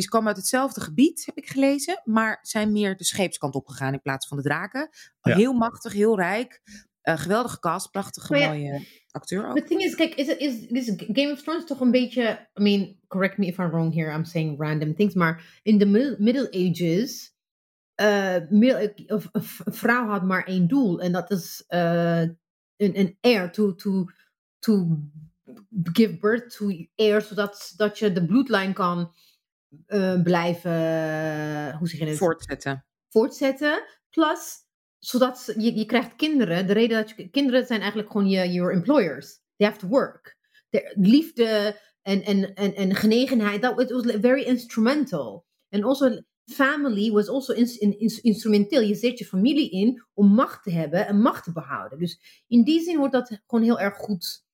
Die 0.00 0.08
komen 0.08 0.28
uit 0.28 0.36
hetzelfde 0.36 0.80
gebied, 0.80 1.26
heb 1.26 1.36
ik 1.36 1.48
gelezen, 1.48 2.00
maar 2.04 2.38
zijn 2.42 2.72
meer 2.72 2.96
de 2.96 3.04
scheepskant 3.04 3.54
opgegaan 3.54 3.92
in 3.92 4.02
plaats 4.02 4.28
van 4.28 4.36
de 4.36 4.42
draken. 4.42 4.88
Ja. 5.20 5.36
Heel 5.36 5.52
machtig, 5.52 5.92
heel 5.92 6.16
rijk. 6.16 6.62
Eh, 7.00 7.18
geweldige 7.18 7.58
cast, 7.58 7.90
prachtige 7.90 8.32
Maar 8.32 8.40
ja, 8.40 8.48
mooie 8.48 8.86
acteur 9.10 9.48
ook. 9.48 9.56
The 9.56 9.64
thing 9.64 9.80
is, 9.80 9.94
kijk, 9.94 10.14
is, 10.14 10.28
is, 10.28 10.66
is 10.66 10.92
Game 10.96 11.32
of 11.32 11.42
Thrones 11.42 11.66
toch 11.66 11.80
een 11.80 11.90
beetje... 11.90 12.48
I 12.58 12.62
mean, 12.62 12.98
correct 13.06 13.38
me 13.38 13.46
if 13.46 13.58
I'm 13.58 13.70
wrong 13.70 13.94
here, 13.94 14.12
I'm 14.16 14.24
saying 14.24 14.58
random 14.60 14.94
things, 14.94 15.14
maar 15.14 15.60
in 15.62 15.78
de 15.78 15.86
middle, 15.86 16.16
middle 16.18 16.50
Ages... 16.50 17.34
eh, 17.94 18.36
mil- 18.48 18.92
of- 19.06 19.28
of- 19.32 19.60
een 19.64 19.74
vrouw 19.74 20.06
had 20.06 20.22
maar 20.22 20.44
één 20.44 20.68
doel. 20.68 21.00
En 21.00 21.12
dat 21.12 21.30
is 21.30 21.64
eh, 21.66 22.20
een, 22.76 22.98
een 22.98 23.16
heir 23.20 23.52
to, 23.52 23.74
to, 23.74 24.04
to 24.58 24.98
give 25.82 26.18
birth 26.18 26.56
to 26.56 26.86
heir. 26.94 27.22
Zodat 27.22 27.72
dat 27.76 27.98
je 27.98 28.12
de 28.12 28.26
bloedlijn 28.26 28.72
kan 28.72 29.12
eh, 29.86 30.22
blijven... 30.22 30.70
hoe 31.78 31.88
zeg 31.88 31.98
je 31.98 32.06
het? 32.06 32.16
Voortzetten. 32.16 32.86
voortzetten. 33.08 33.82
Plus, 34.10 34.56
zodat 34.98 35.52
je, 35.58 35.74
je 35.74 35.86
krijgt 35.86 36.16
kinderen. 36.16 36.66
De 36.66 36.72
reden 36.72 36.96
dat 36.96 37.12
je 37.16 37.28
kinderen 37.30 37.66
zijn 37.66 37.80
eigenlijk 37.80 38.10
gewoon 38.10 38.28
je 38.28 38.52
your 38.52 38.72
employers. 38.72 39.40
They 39.56 39.68
have 39.68 39.78
to 39.78 39.88
work. 39.88 40.36
De 40.68 40.92
liefde 40.96 41.80
en, 42.02 42.22
en, 42.22 42.54
en, 42.54 42.74
en 42.74 42.94
genegenheid, 42.94 43.60
that 43.62 43.74
was, 43.74 43.90
was 43.90 44.16
very 44.20 44.42
instrumental. 44.42 45.46
And 45.70 45.84
also, 45.84 46.22
family 46.44 47.10
was 47.10 47.28
also 47.28 47.52
ins- 47.52 47.76
in, 47.76 47.98
ins- 47.98 48.20
instrumenteel. 48.20 48.80
Je 48.80 48.94
zet 48.94 49.18
je 49.18 49.24
familie 49.24 49.70
in 49.70 50.06
om 50.14 50.34
macht 50.34 50.62
te 50.62 50.70
hebben 50.70 51.06
en 51.06 51.20
macht 51.20 51.44
te 51.44 51.52
behouden. 51.52 51.98
Dus 51.98 52.44
in 52.46 52.62
die 52.62 52.80
zin 52.80 52.98
wordt 52.98 53.12
dat 53.12 53.40
gewoon 53.46 53.64
heel 53.64 53.80
erg 53.80 53.96
goed 53.96 54.44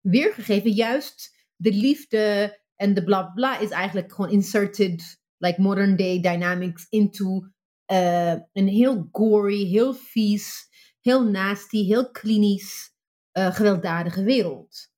weergegeven. 0.00 0.70
Juist 0.70 1.34
de 1.56 1.72
liefde 1.72 2.58
en 2.76 2.94
de 2.94 3.04
bla 3.04 3.22
bla 3.22 3.58
is 3.58 3.70
eigenlijk 3.70 4.12
gewoon 4.12 4.30
inserted, 4.30 5.20
like 5.36 5.60
modern 5.60 5.96
day 5.96 6.20
dynamics, 6.20 6.86
into 6.88 7.46
eh, 7.84 8.32
een 8.52 8.68
heel 8.68 9.08
gory, 9.12 9.64
heel 9.64 9.94
vies, 9.94 10.68
heel 11.00 11.24
nasty, 11.24 11.84
heel 11.84 12.10
klinisch, 12.10 12.94
eh, 13.32 13.54
gewelddadige 13.54 14.24
wereld. 14.24 14.88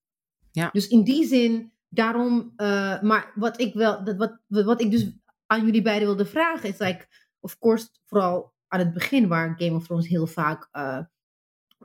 Ja. 0.50 0.70
Dus 0.72 0.88
in 0.88 1.04
die 1.04 1.26
zin, 1.26 1.72
daarom, 1.88 2.52
eh, 2.56 3.02
maar 3.02 3.32
wat 3.34 3.60
ik 3.60 3.74
wel, 3.74 4.04
dat 4.04 4.16
wat, 4.16 4.38
wat 4.46 4.80
ik 4.80 4.90
dus 4.90 5.10
aan 5.46 5.64
jullie 5.64 5.82
beiden 5.82 6.08
wilde 6.08 6.26
vragen, 6.26 6.68
is 6.68 6.78
like, 6.78 7.06
of 7.40 7.58
course, 7.58 7.88
vooral 8.06 8.52
aan 8.68 8.78
het 8.78 8.92
begin, 8.92 9.28
waar 9.28 9.54
Game 9.58 9.74
of 9.74 9.86
Thrones 9.86 10.08
heel 10.08 10.26
vaak 10.26 10.68
uh, 10.72 11.00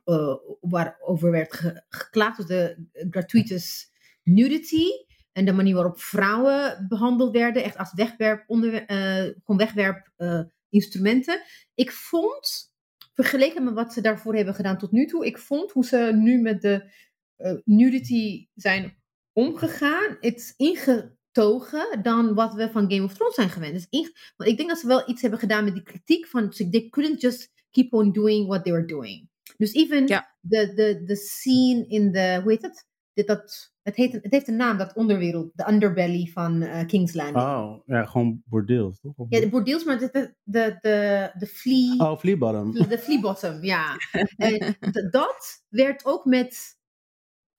uh, 0.05 0.35
waarover 0.61 1.31
werd 1.31 1.53
ge 1.53 1.83
geklaagd, 1.89 2.37
was 2.37 2.45
de 2.45 2.87
gratuitous 3.09 3.91
nudity. 4.23 4.85
En 5.33 5.45
de 5.45 5.51
manier 5.51 5.73
waarop 5.73 5.99
vrouwen 5.99 6.85
behandeld 6.89 7.31
werden, 7.31 7.63
echt 7.63 7.77
als 7.77 7.93
wegwerp, 7.93 8.43
onder, 8.47 8.73
uh, 8.73 9.33
gewoon 9.43 9.57
wegwerp 9.57 10.11
uh, 10.17 10.41
instrumenten. 10.69 11.41
Ik 11.73 11.91
vond, 11.91 12.73
vergeleken 13.13 13.63
met 13.63 13.73
wat 13.73 13.93
ze 13.93 14.01
daarvoor 14.01 14.35
hebben 14.35 14.53
gedaan 14.53 14.77
tot 14.77 14.91
nu 14.91 15.05
toe, 15.05 15.25
ik 15.25 15.37
vond 15.37 15.71
hoe 15.71 15.85
ze 15.85 16.11
nu 16.15 16.41
met 16.41 16.61
de 16.61 16.91
uh, 17.37 17.53
nudity 17.63 18.47
zijn 18.55 19.01
omgegaan, 19.33 20.17
het 20.19 20.35
is 20.35 20.53
ingetogen 20.57 22.01
dan 22.01 22.33
wat 22.33 22.53
we 22.53 22.71
van 22.71 22.91
Game 22.91 23.03
of 23.03 23.13
Thrones 23.13 23.35
zijn 23.35 23.49
gewend. 23.49 23.73
Dus 23.73 23.87
in, 23.89 24.11
want 24.35 24.49
ik 24.49 24.57
denk 24.57 24.69
dat 24.69 24.79
ze 24.79 24.87
wel 24.87 25.09
iets 25.09 25.21
hebben 25.21 25.39
gedaan 25.39 25.63
met 25.63 25.73
die 25.73 25.83
kritiek 25.83 26.27
van, 26.27 26.49
they 26.49 26.87
couldn't 26.89 27.21
just 27.21 27.51
keep 27.71 27.93
on 27.93 28.11
doing 28.11 28.47
what 28.47 28.63
they 28.63 28.73
were 28.73 28.85
doing. 28.85 29.29
Dus 29.57 29.73
even 29.73 30.07
ja. 30.07 30.35
de, 30.41 31.15
scene 31.15 31.87
in 31.87 32.11
de, 32.11 32.39
hoe 32.41 32.51
heet 32.51 32.61
het? 32.61 32.87
Dit, 33.13 33.27
dat, 33.27 33.73
het, 33.81 33.95
heet, 33.95 34.13
het 34.13 34.31
heeft 34.31 34.47
een 34.47 34.55
naam, 34.55 34.77
dat 34.77 34.93
onderwereld, 34.93 35.51
de 35.53 35.67
underbelly 35.67 36.25
van 36.25 36.61
uh, 36.61 36.85
King's 36.85 37.13
Landing. 37.13 37.45
Oh, 37.45 37.79
ja, 37.85 38.05
gewoon 38.05 38.41
bordeels, 38.45 38.99
toch? 38.99 39.13
Ja, 39.29 39.39
de 39.39 39.49
bordeels, 39.49 39.83
maar 39.83 39.99
de, 39.99 40.09
de, 40.43 40.77
de, 40.81 41.31
de, 41.37 41.45
flea... 41.45 42.11
Oh, 42.11 42.17
flea 42.19 42.37
bottom. 42.37 42.73
De 42.73 42.97
flea 42.97 43.19
bottom, 43.19 43.63
ja. 43.63 43.95
en 44.37 44.77
dat 45.11 45.63
werd 45.69 46.05
ook 46.05 46.25
met... 46.25 46.81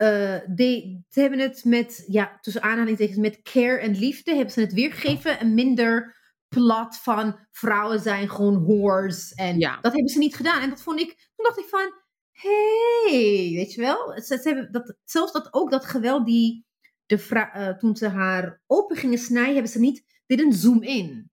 Uh, 0.03 0.39
de, 0.47 1.01
ze 1.09 1.21
hebben 1.21 1.39
het 1.39 1.65
met, 1.65 2.05
ja, 2.07 2.39
tussen 2.41 2.63
aanhalingstekens, 2.63 3.19
met 3.19 3.43
care 3.43 3.79
en 3.79 3.99
liefde 3.99 4.35
hebben 4.35 4.53
ze 4.53 4.61
het 4.61 4.73
weergegeven 4.73 5.39
en 5.39 5.55
minder 5.55 6.17
plot 6.49 6.97
van 6.97 7.39
vrouwen 7.51 8.01
zijn 8.01 8.31
gewoon 8.31 8.65
whores. 8.65 9.35
En 9.35 9.59
Ja. 9.59 9.79
dat 9.81 9.93
hebben 9.93 10.11
ze 10.11 10.19
niet 10.19 10.37
gedaan. 10.37 10.63
En 10.63 10.69
dat 10.69 10.83
vond 10.83 11.01
ik, 11.01 11.09
toen 11.09 11.45
dacht 11.45 11.59
ik 11.59 11.69
van, 11.69 11.93
hey, 12.35 13.51
weet 13.55 13.73
je 13.73 13.81
wel? 13.81 14.13
Ze, 14.21 14.37
ze 14.37 14.41
hebben 14.49 14.73
dat, 14.73 14.97
zelfs 15.05 15.33
dat 15.33 15.49
ook 15.55 15.71
dat 15.71 15.85
geweld 15.85 16.27
die, 16.27 16.65
de 17.07 17.19
vrou- 17.19 17.51
eh, 17.53 17.77
toen 17.77 17.97
ze 17.97 18.09
haar 18.09 18.61
open 18.67 18.97
gingen 18.97 19.19
snijden, 19.19 19.53
hebben 19.55 19.73
ze 19.73 19.81
niet, 19.81 20.05
didn't 20.27 20.55
zoom 20.55 20.83
in. 20.83 21.31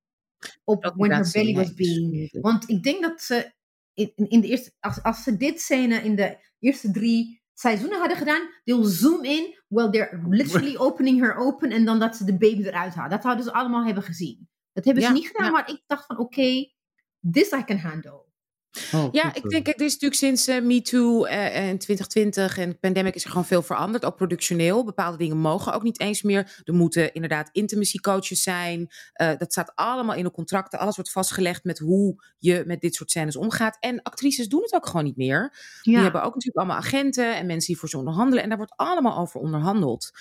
Op 0.64 0.94
when 0.96 1.12
her 1.12 1.30
belly 1.34 1.54
was 1.56 1.66
nee, 1.66 1.76
being 1.76 2.32
dus- 2.32 2.42
want 2.42 2.70
ik 2.70 2.84
denk 2.84 3.02
dat 3.02 3.22
ze 3.22 3.52
in, 3.94 4.12
in- 4.16 4.42
de 4.42 4.48
eerste, 4.48 4.72
als, 4.80 5.04
als 5.04 5.24
ze 5.24 5.38
dit 5.38 5.62
scène 5.62 5.96
in 5.96 6.16
de 6.16 6.38
eerste 6.60 6.92
drie 6.92 7.42
seizoenen 7.54 8.00
hadden 8.00 8.18
gedaan, 8.18 8.50
they'll 8.64 8.84
zoom 8.86 9.24
in 9.24 9.60
while 9.68 9.90
they're 9.90 10.22
literally 10.30 10.78
opening 10.88 11.20
her 11.20 11.36
open 11.36 11.72
en 11.72 11.86
dan 11.86 12.00
dat 12.00 12.16
ze 12.16 12.26
de 12.26 12.38
baby 12.38 12.64
eruit 12.64 12.94
halen. 12.94 13.10
Dat 13.12 13.22
zouden 13.22 13.44
ze 13.46 13.54
allemaal 13.54 13.86
hebben 13.86 14.04
gezien. 14.04 14.50
Dat 14.74 14.86
hebben 14.86 15.04
Ja, 15.04 15.10
ze 15.10 15.16
niet 15.16 15.28
gedaan, 15.28 15.46
ja. 15.46 15.52
maar 15.52 15.70
ik 15.70 15.82
dacht 15.88 16.06
van 16.06 16.18
oké, 16.18 16.72
this 17.32 17.52
I 17.52 17.64
can 17.64 17.78
handle. 17.78 18.26
Oh, 18.94 19.08
Ja, 19.12 19.24
goed 19.24 19.36
ik 19.36 19.42
zo. 19.42 19.48
denk, 19.48 19.66
het 19.66 19.82
is 19.82 19.92
natuurlijk 19.92 20.20
sinds 20.20 20.48
eh, 20.48 20.62
MeToo 20.62 21.24
eh, 21.26 21.70
en 21.70 21.78
2020 21.78 22.58
en 22.58 22.80
pandemic 22.80 23.16
is 23.16 23.24
er 23.24 23.30
gewoon 23.30 23.46
veel 23.46 23.62
veranderd. 23.62 24.06
Ook 24.06 24.16
productioneel. 24.16 24.86
Bepaalde 24.86 25.18
dingen 25.18 25.38
mogen 25.38 25.74
ook 25.74 25.84
niet 25.84 26.00
eens 26.00 26.22
meer. 26.22 26.62
Er 26.64 26.74
moeten 26.74 27.14
inderdaad 27.14 27.50
intimacy 27.52 27.98
coaches 27.98 28.44
zijn. 28.44 28.92
Eh, 29.14 29.32
dat 29.38 29.52
staat 29.52 29.72
allemaal 29.76 30.16
in 30.16 30.24
de 30.24 30.32
contracten. 30.32 30.80
Alles 30.80 30.96
wordt 30.96 31.12
vastgelegd 31.12 31.64
met 31.64 31.80
hoe 31.80 32.24
je 32.38 32.64
met 32.66 32.82
dit 32.82 32.96
soort 32.96 33.10
scènes 33.10 33.36
omgaat. 33.36 33.78
En 33.80 34.02
actrices 34.02 34.48
doen 34.48 34.62
het 34.62 34.74
ook 34.74 34.86
gewoon 34.86 35.04
niet 35.04 35.18
meer. 35.18 35.54
Die 35.82 35.98
hebben 35.98 36.24
ook 36.24 36.34
natuurlijk 36.34 36.58
allemaal 36.58 36.78
agenten 36.78 37.36
en 37.36 37.46
mensen 37.46 37.68
die 37.68 37.78
voor 37.78 37.90
ze 37.90 37.98
onderhandelen. 37.98 38.44
En 38.44 38.50
daar 38.50 38.58
wordt 38.58 38.74
allemaal 38.76 39.18
over 39.18 39.40
onderhandeld. 39.40 40.12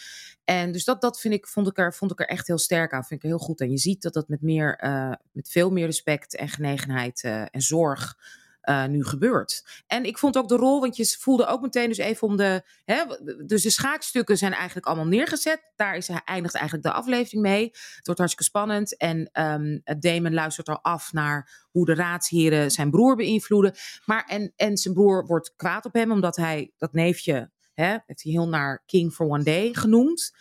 En 0.44 0.72
dus 0.72 0.84
dat, 0.84 1.00
dat 1.00 1.20
vind 1.20 1.34
ik, 1.34 1.46
vond, 1.46 1.66
ik 1.66 1.78
er, 1.78 1.94
vond 1.94 2.10
ik 2.10 2.20
er 2.20 2.26
echt 2.26 2.46
heel 2.46 2.58
sterk 2.58 2.92
aan. 2.92 3.04
Vind 3.04 3.24
ik 3.24 3.30
er 3.30 3.36
heel 3.36 3.46
goed. 3.46 3.60
En 3.60 3.70
je 3.70 3.78
ziet 3.78 4.02
dat 4.02 4.12
dat 4.12 4.28
met, 4.28 4.42
meer, 4.42 4.76
eh, 4.76 5.12
met 5.32 5.50
veel 5.50 5.70
meer 5.70 5.86
respect 5.86 6.36
en 6.36 6.48
genegenheid 6.48 7.22
eh, 7.22 7.40
en 7.40 7.60
zorg 7.60 8.16
eh, 8.60 8.84
nu 8.84 9.04
gebeurt. 9.04 9.82
En 9.86 10.04
ik 10.04 10.18
vond 10.18 10.36
ook 10.36 10.48
de 10.48 10.56
rol, 10.56 10.80
want 10.80 10.96
je 10.96 11.16
voelde 11.18 11.46
ook 11.46 11.60
meteen 11.60 11.88
dus 11.88 11.98
even 11.98 12.28
om 12.28 12.36
de... 12.36 12.62
Hè, 12.84 13.04
dus 13.46 13.62
de 13.62 13.70
schaakstukken 13.70 14.36
zijn 14.36 14.52
eigenlijk 14.52 14.86
allemaal 14.86 15.06
neergezet. 15.06 15.72
Daar 15.76 15.96
is, 15.96 16.08
eindigt 16.24 16.54
eigenlijk 16.54 16.84
de 16.84 16.92
aflevering 16.92 17.42
mee. 17.42 17.64
Het 17.70 18.00
wordt 18.02 18.20
hartstikke 18.20 18.50
spannend. 18.50 18.96
En 18.96 19.28
ehm 19.32 19.78
Damon 19.98 20.34
luistert 20.34 20.68
al 20.68 20.80
af 20.82 21.12
naar 21.12 21.66
hoe 21.70 21.84
de 21.84 21.94
raadsheren 21.94 22.70
zijn 22.70 22.90
broer 22.90 23.16
beïnvloeden. 23.16 23.74
Maar 24.04 24.24
en, 24.26 24.52
en 24.56 24.76
zijn 24.76 24.94
broer 24.94 25.26
wordt 25.26 25.52
kwaad 25.56 25.84
op 25.84 25.92
hem, 25.92 26.10
omdat 26.12 26.36
hij 26.36 26.72
dat 26.76 26.92
neefje... 26.92 27.50
Hè, 27.74 27.96
heeft 28.06 28.22
hij 28.22 28.32
heel 28.32 28.48
naar 28.48 28.82
King 28.86 29.12
for 29.12 29.26
One 29.26 29.42
Day 29.42 29.74
genoemd. 29.74 30.32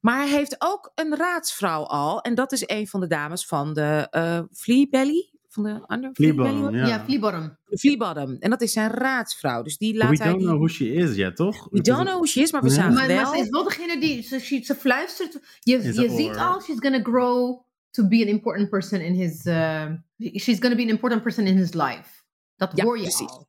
Maar 0.00 0.18
hij 0.18 0.28
heeft 0.28 0.56
ook 0.58 0.92
een 0.94 1.16
raadsvrouw 1.16 1.82
al. 1.82 2.20
En 2.20 2.34
dat 2.34 2.52
is 2.52 2.62
een 2.66 2.88
van 2.88 3.00
de 3.00 3.06
dames 3.06 3.46
van 3.46 3.74
de 3.74 4.46
Fleabelly. 4.52 5.37
Van 5.48 5.62
de 5.62 5.84
under 5.94 6.10
Fleabottom, 6.14 6.74
ja. 6.74 6.86
ja, 6.86 7.04
Fleabottom. 7.04 7.56
de 7.64 7.78
Fleabottom. 7.78 8.36
En 8.40 8.50
dat 8.50 8.62
is 8.62 8.72
zijn 8.72 8.90
raadsvrouw. 8.90 9.62
Dus 9.62 9.76
die 9.78 9.96
laat 9.96 10.10
We 10.10 10.16
hij... 10.16 10.26
don't 10.26 10.38
die- 10.38 10.46
know 10.48 10.58
who 10.58 10.68
she 10.68 10.92
is 10.92 11.14
yet, 11.16 11.36
toch? 11.36 11.68
We 11.70 11.80
don't 11.80 12.00
know 12.04 12.14
who 12.14 12.24
she 12.24 12.40
is, 12.40 12.52
maar 12.52 12.62
we 12.62 12.68
Ja. 12.68 12.74
zagen 12.74 12.94
Maar, 12.94 13.06
wel... 13.06 13.22
maar 13.22 13.34
ze 13.36 13.42
is 13.42 13.48
wel 13.48 13.64
degene 13.64 14.00
die, 14.00 14.22
ze, 14.22 14.38
ze, 14.40 14.60
ze 14.64 14.74
fluistert. 14.74 15.38
Je, 15.60 15.82
je 15.82 16.10
ziet 16.10 16.36
al, 16.36 16.60
she's 16.60 16.76
gonna 16.78 17.00
grow 17.02 17.60
to 17.90 18.08
be 18.08 18.16
an 18.16 18.26
important 18.28 18.68
person 18.68 19.00
in 19.00 19.12
his, 19.12 19.44
uh, 19.46 19.84
she's 20.18 20.58
gonna 20.60 20.76
be 20.76 20.82
an 20.82 20.88
important 20.88 21.22
person 21.22 21.46
in 21.46 21.56
his 21.56 21.72
life. 21.72 22.08
Dat 22.56 22.70
Ja, 22.74 22.84
hoor 22.84 22.96
je 22.96 23.02
precies. 23.02 23.28
al. 23.28 23.46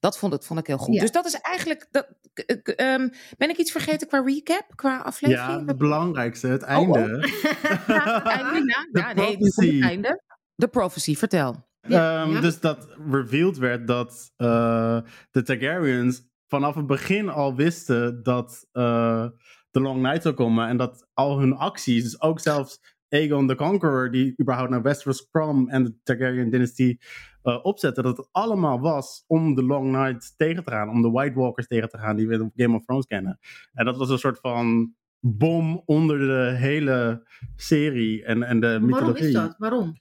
Dat 0.00 0.18
vond, 0.18 0.34
ik- 0.34 0.42
vond 0.42 0.60
ik 0.60 0.66
heel 0.66 0.78
goed. 0.78 0.94
Ja. 0.94 1.00
Dus 1.00 1.10
dat 1.12 1.26
is 1.26 1.34
eigenlijk... 1.34 1.88
Dat, 1.90 2.06
k- 2.34 2.58
k- 2.62 2.68
ehm, 2.68 3.08
ben 3.38 3.50
ik 3.50 3.56
iets 3.56 3.70
vergeten 3.72 4.06
qua 4.08 4.22
recap? 4.22 4.66
Qua 4.74 4.96
aflevering? 4.98 5.60
Ja, 5.60 5.64
het 5.66 5.78
belangrijkste, 5.78 6.46
het 6.46 6.62
einde. 6.62 6.98
Het 7.86 8.22
einde, 8.24 8.62
ja. 8.66 8.88
De 8.92 8.98
ja, 9.00 9.12
nee, 9.12 9.36
het 9.38 9.82
einde. 9.82 10.22
De 10.60 10.68
prophecy, 10.68 11.14
vertel. 11.16 11.68
Ja, 11.80 12.22
Ehm, 12.22 12.32
ja. 12.32 12.40
Dus 12.40 12.60
dat 12.60 12.88
revealed 13.10 13.58
werd 13.58 13.86
dat 13.86 14.32
eh, 14.36 14.98
de 15.30 15.42
Targaryens 15.42 16.28
vanaf 16.48 16.74
het 16.74 16.86
begin 16.86 17.28
al 17.28 17.54
wisten 17.54 18.22
dat 18.22 18.68
eh, 18.72 19.26
de 19.70 19.80
Long 19.80 20.02
Night 20.02 20.22
zou 20.22 20.34
komen. 20.34 20.68
En 20.68 20.76
dat 20.76 21.08
al 21.14 21.38
hun 21.38 21.54
acties, 21.56 22.02
dus 22.02 22.20
ook 22.20 22.40
zelfs 22.40 22.80
Aegon 23.08 23.46
the 23.46 23.54
Conqueror, 23.54 24.10
die 24.10 24.34
überhaupt 24.40 24.70
naar 24.70 24.82
Westeros 24.82 25.28
kwam 25.30 25.68
en 25.68 25.84
de 25.84 25.94
Targaryen 26.02 26.50
dynastie 26.50 27.00
eh 27.42 27.58
opzette, 27.64 28.02
dat 28.02 28.16
het 28.16 28.28
allemaal 28.32 28.80
was 28.80 29.24
om 29.26 29.54
de 29.54 29.64
Long 29.64 29.90
Night 29.92 30.34
tegen 30.36 30.64
te 30.64 30.70
gaan, 30.70 30.88
om 30.88 31.02
de 31.02 31.10
White 31.10 31.38
Walkers 31.38 31.66
tegen 31.66 31.88
te 31.88 31.98
gaan, 31.98 32.16
die 32.16 32.28
we 32.28 32.34
in 32.34 32.52
Game 32.54 32.76
of 32.76 32.84
Thrones 32.84 33.06
kennen. 33.06 33.38
En 33.72 33.84
dat 33.84 33.96
was 33.96 34.10
een 34.10 34.18
soort 34.18 34.38
van 34.40 34.94
bom 35.20 35.82
onder 35.84 36.18
de 36.18 36.56
hele 36.56 37.26
serie 37.56 38.24
en, 38.24 38.42
en 38.42 38.60
de 38.60 38.66
Waarom 38.66 38.86
mythologie. 38.86 39.26
is 39.26 39.32
dat? 39.32 39.54
Waarom? 39.58 39.94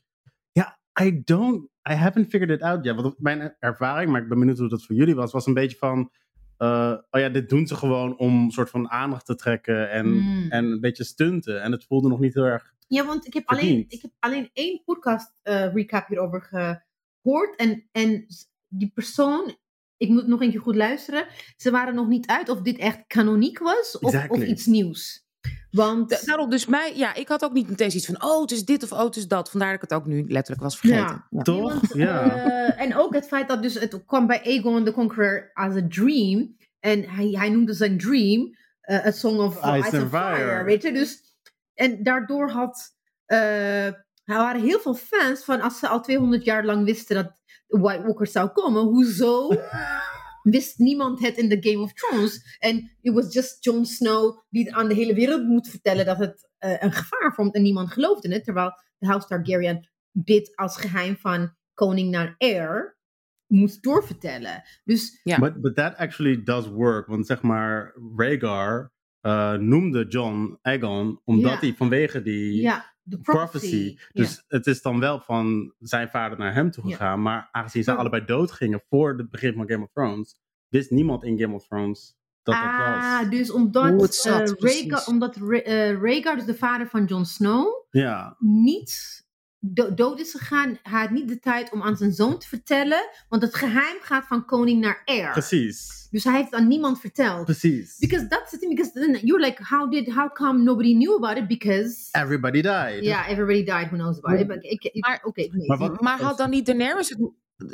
Ja, 1.00 1.06
I 1.06 1.22
don't. 1.24 1.64
I 1.90 1.94
haven't 1.94 2.30
figured 2.30 2.50
it 2.50 2.62
out 2.62 2.84
yet. 2.86 2.96
Want 3.02 3.20
mijn 3.20 3.56
ervaring, 3.60 4.12
maar 4.12 4.22
ik 4.22 4.28
ben 4.30 4.40
benieuwd 4.40 4.58
hoe 4.58 4.70
dat 4.70 4.86
voor 4.86 4.96
jullie 4.96 5.16
was, 5.16 5.32
was 5.32 5.46
een 5.46 5.54
beetje 5.54 5.78
van. 5.78 6.12
eh, 6.58 6.96
oh 7.12 7.22
ja, 7.22 7.30
dit 7.30 7.50
doen 7.50 7.68
ze 7.68 7.76
gewoon 7.76 8.18
om 8.18 8.44
een 8.44 8.52
soort 8.52 8.70
van 8.70 8.90
aandacht 8.90 9.26
te 9.26 9.36
trekken 9.36 9.92
en, 9.92 10.08
Mm. 10.10 10.46
en 10.50 10.66
een 10.66 10.80
beetje 10.80 11.04
stunten. 11.04 11.62
En 11.62 11.72
het 11.72 11.86
voelde 11.86 12.08
nog 12.08 12.20
niet 12.20 12.34
heel 12.34 12.44
erg. 12.44 12.74
Ja, 12.88 13.06
want 13.06 13.26
ik 13.28 13.34
heb, 13.34 13.48
alleen, 13.48 13.86
ik 13.88 14.02
heb 14.02 14.12
alleen 14.20 14.50
één 14.54 14.82
podcast 14.86 15.34
eh, 15.42 15.74
recap 15.74 16.08
hierover 16.08 16.42
gehoord. 17.22 17.56
En, 17.56 17.88
en 17.92 18.26
die 18.68 18.92
persoon, 18.94 19.56
ik 19.98 20.10
moet 20.10 20.28
nog 20.28 20.42
een 20.42 20.52
keer 20.52 20.62
goed 20.62 20.76
luisteren. 20.76 21.26
Ze 21.58 21.72
waren 21.72 21.96
nog 21.96 22.08
niet 22.08 22.28
uit 22.28 22.50
of 22.50 22.62
dit 22.62 22.78
echt 22.78 23.04
kanoniek 23.08 23.60
was 23.60 23.98
of, 24.00 24.12
of 24.30 24.44
iets 24.44 24.66
nieuws. 24.66 25.28
Want 25.72 26.10
Da- 26.10 26.20
Daarom 26.26 26.50
dus 26.50 26.66
mij... 26.66 26.94
Ja, 26.96 27.14
ik 27.16 27.28
had 27.28 27.44
ook 27.44 27.54
niet 27.54 27.70
meteen 27.70 27.92
zoiets 27.92 28.10
van... 28.10 28.30
Oh, 28.30 28.42
het 28.42 28.52
is 28.52 28.66
dit 28.66 28.84
of 28.84 28.92
oh, 28.92 29.04
het 29.04 29.16
is 29.16 29.28
dat. 29.28 29.50
Vandaar 29.50 29.72
dat 29.74 29.84
ik 29.84 29.90
het 29.90 30.00
ook 30.00 30.06
nu 30.06 30.26
letterlijk 30.28 30.62
was 30.64 30.78
vergeten. 30.78 31.04
Ja. 31.06 31.28
Ja. 31.30 31.42
Toch? 31.42 31.74
want, 31.74 31.94
ja. 31.94 32.32
eh, 32.36 32.82
en 32.82 32.96
ook 32.96 33.14
het 33.14 33.28
feit 33.28 33.48
dat 33.48 33.62
dus 33.62 33.74
het 33.74 34.06
kwam 34.06 34.28
bij 34.28 34.42
Aegon 34.44 34.84
the 34.84 34.92
Conqueror 34.92 35.50
as 35.54 35.76
a 35.76 35.82
dream. 35.90 36.58
En 36.80 37.04
hij, 37.10 37.30
hij 37.32 37.50
noemde 37.50 37.74
zijn 37.74 37.98
dream 37.98 38.56
eh, 38.82 39.06
A 39.06 39.12
Song 39.12 39.40
of 39.40 39.58
Ice 39.58 39.68
Ice, 39.78 40.00
and 40.00 40.10
Fire. 40.10 40.36
Fire. 40.36 40.64
Weet 40.64 40.82
je, 40.82 40.92
dus... 40.94 41.22
En 41.74 42.04
daardoor 42.04 42.50
had... 42.50 42.96
eh, 43.26 43.86
er 43.86 44.06
waren 44.38 44.62
heel 44.62 44.80
veel 44.80 44.96
fans 44.96 45.44
van 45.44 45.62
als 45.62 45.80
ze 45.80 45.88
al 45.88 46.02
200 46.02 46.44
jaar 46.46 46.66
lang 46.66 46.86
wisten 46.86 47.16
dat 47.16 47.32
White 47.68 48.04
Walker 48.04 48.28
zou 48.28 48.50
komen. 48.50 48.82
Hoezo 48.82 49.48
wist 50.42 50.78
niemand 50.78 51.20
het 51.20 51.38
in 51.38 51.50
de 51.50 51.58
Game 51.70 51.84
of 51.84 51.94
Thrones? 51.94 52.58
En 52.60 52.92
it 53.02 53.14
was 53.14 53.34
just 53.34 53.64
Jon 53.64 53.86
Snow 53.86 54.40
die 54.50 54.76
aan 54.76 54.88
de 54.88 54.96
hele 54.96 55.14
wereld 55.14 55.44
moet 55.44 55.68
vertellen 55.70 56.06
dat 56.06 56.18
het 56.18 56.50
eh, 56.58 56.82
een 56.82 56.92
gevaar 56.92 57.34
vormt 57.36 57.56
en 57.56 57.62
niemand 57.62 57.92
geloofde 57.92 58.34
het. 58.34 58.44
Terwijl 58.44 58.72
de 58.98 59.08
House 59.08 59.28
Targaryen 59.28 59.90
dit 60.12 60.56
als 60.56 60.78
geheim 60.78 61.18
van 61.18 61.56
koning 61.74 62.12
naar 62.12 62.36
heir 62.38 62.98
moest 63.48 63.84
doorvertellen. 63.84 64.64
Dus 64.84 65.20
Ja. 65.24 65.40
But, 65.40 65.62
but 65.62 65.76
that 65.76 65.96
actually 65.96 66.44
does 66.44 66.68
work. 66.68 67.08
Want 67.08 67.26
zeg 67.26 67.42
maar, 67.42 67.94
Rhaegar 68.16 68.92
eh, 69.22 69.54
noemde 69.54 70.06
John 70.08 70.58
Aegon 70.62 71.22
omdat 71.24 71.52
Ja. 71.52 71.60
hij 71.60 71.74
vanwege 71.78 72.22
die 72.22 72.62
ja, 72.62 72.96
de 73.10 73.18
prophecy. 73.20 73.96
prophecy. 73.96 73.98
Dus 74.14 74.44
het 74.48 74.68
is 74.68 74.82
dan 74.82 75.00
wel 75.00 75.20
van 75.20 75.74
zijn 75.80 76.10
vader 76.10 76.38
naar 76.38 76.54
hem 76.54 76.72
toe 76.72 76.88
Ja. 76.88 76.92
gegaan. 76.96 77.22
Maar 77.22 77.50
aangezien 77.52 77.84
ze 77.84 77.94
allebei 77.96 78.26
doodgingen 78.26 78.82
voor 78.90 79.18
het 79.18 79.30
begin 79.30 79.54
van 79.54 79.70
Game 79.70 79.84
of 79.84 79.90
Thrones, 79.94 80.40
wist 80.68 80.90
niemand 80.92 81.24
in 81.24 81.40
Game 81.40 81.54
of 81.56 81.68
Thrones 81.68 82.18
dat 82.44 82.56
dat 82.56 82.64
ah, 82.64 83.20
was. 83.20 83.30
dus 83.30 83.52
omdat, 83.52 83.90
Hoe 83.90 84.02
het 84.02 84.16
zat, 84.16 84.50
eh, 84.50 84.56
precies. 84.56 84.82
Rhaegar, 84.88 85.08
omdat 85.08 85.36
eh, 85.36 86.02
Rhaegar, 86.02 86.36
dus 86.36 86.46
de 86.46 86.56
vader 86.56 86.88
van 86.88 87.06
Jon 87.06 87.26
Snow, 87.26 87.68
Ja, 87.90 88.36
niet 88.40 89.24
do- 89.60 89.94
dood 89.94 90.20
is 90.20 90.32
gegaan. 90.32 90.78
Hij 90.84 91.02
had 91.02 91.10
niet 91.10 91.28
de 91.28 91.40
tijd 91.40 91.72
om 91.72 91.82
aan 91.82 91.98
zijn 91.98 92.12
zoon 92.12 92.38
te 92.40 92.48
vertellen, 92.48 93.10
want 93.30 93.42
het 93.42 93.56
geheim 93.56 93.98
gaat 94.02 94.26
van 94.28 94.46
koning 94.46 94.82
naar 94.82 95.02
heir. 95.06 95.32
precies. 95.32 95.98
Dus 96.12 96.24
hij 96.24 96.34
heeft 96.34 96.52
het 96.52 96.60
aan 96.60 96.68
niemand 96.68 97.00
verteld. 97.00 97.46
Precies. 97.46 97.98
Because 97.98 98.28
that's 98.28 98.52
the 98.52 98.58
thing. 98.58 98.76
Because 98.76 98.92
then 98.92 99.20
you're 99.26 99.46
like, 99.46 99.64
how 99.64 99.92
did, 99.92 100.08
how 100.14 100.34
come 100.34 100.64
nobody 100.64 100.94
knew 100.94 101.16
about 101.24 101.38
it? 101.38 101.48
Because 101.48 102.08
Everybody 102.12 102.62
died. 102.62 103.04
yeah, 103.04 103.30
everybody 103.30 103.64
died 103.64 103.88
who 103.88 103.96
knows 103.98 104.18
about 104.22 104.40
it. 104.40 104.48
But 104.48 104.64
ik, 104.64 104.84
ik, 104.84 105.06
Maar- 105.06 105.20
oké, 105.24 105.42
nee. 105.52 105.68
Maar 105.68 105.78
wat- 105.78 106.02
Maar 106.02 106.22
had 106.22 106.38
dan 106.38 106.50
niet 106.50 106.66
Daenerys 106.66 107.10
het, 107.10 107.20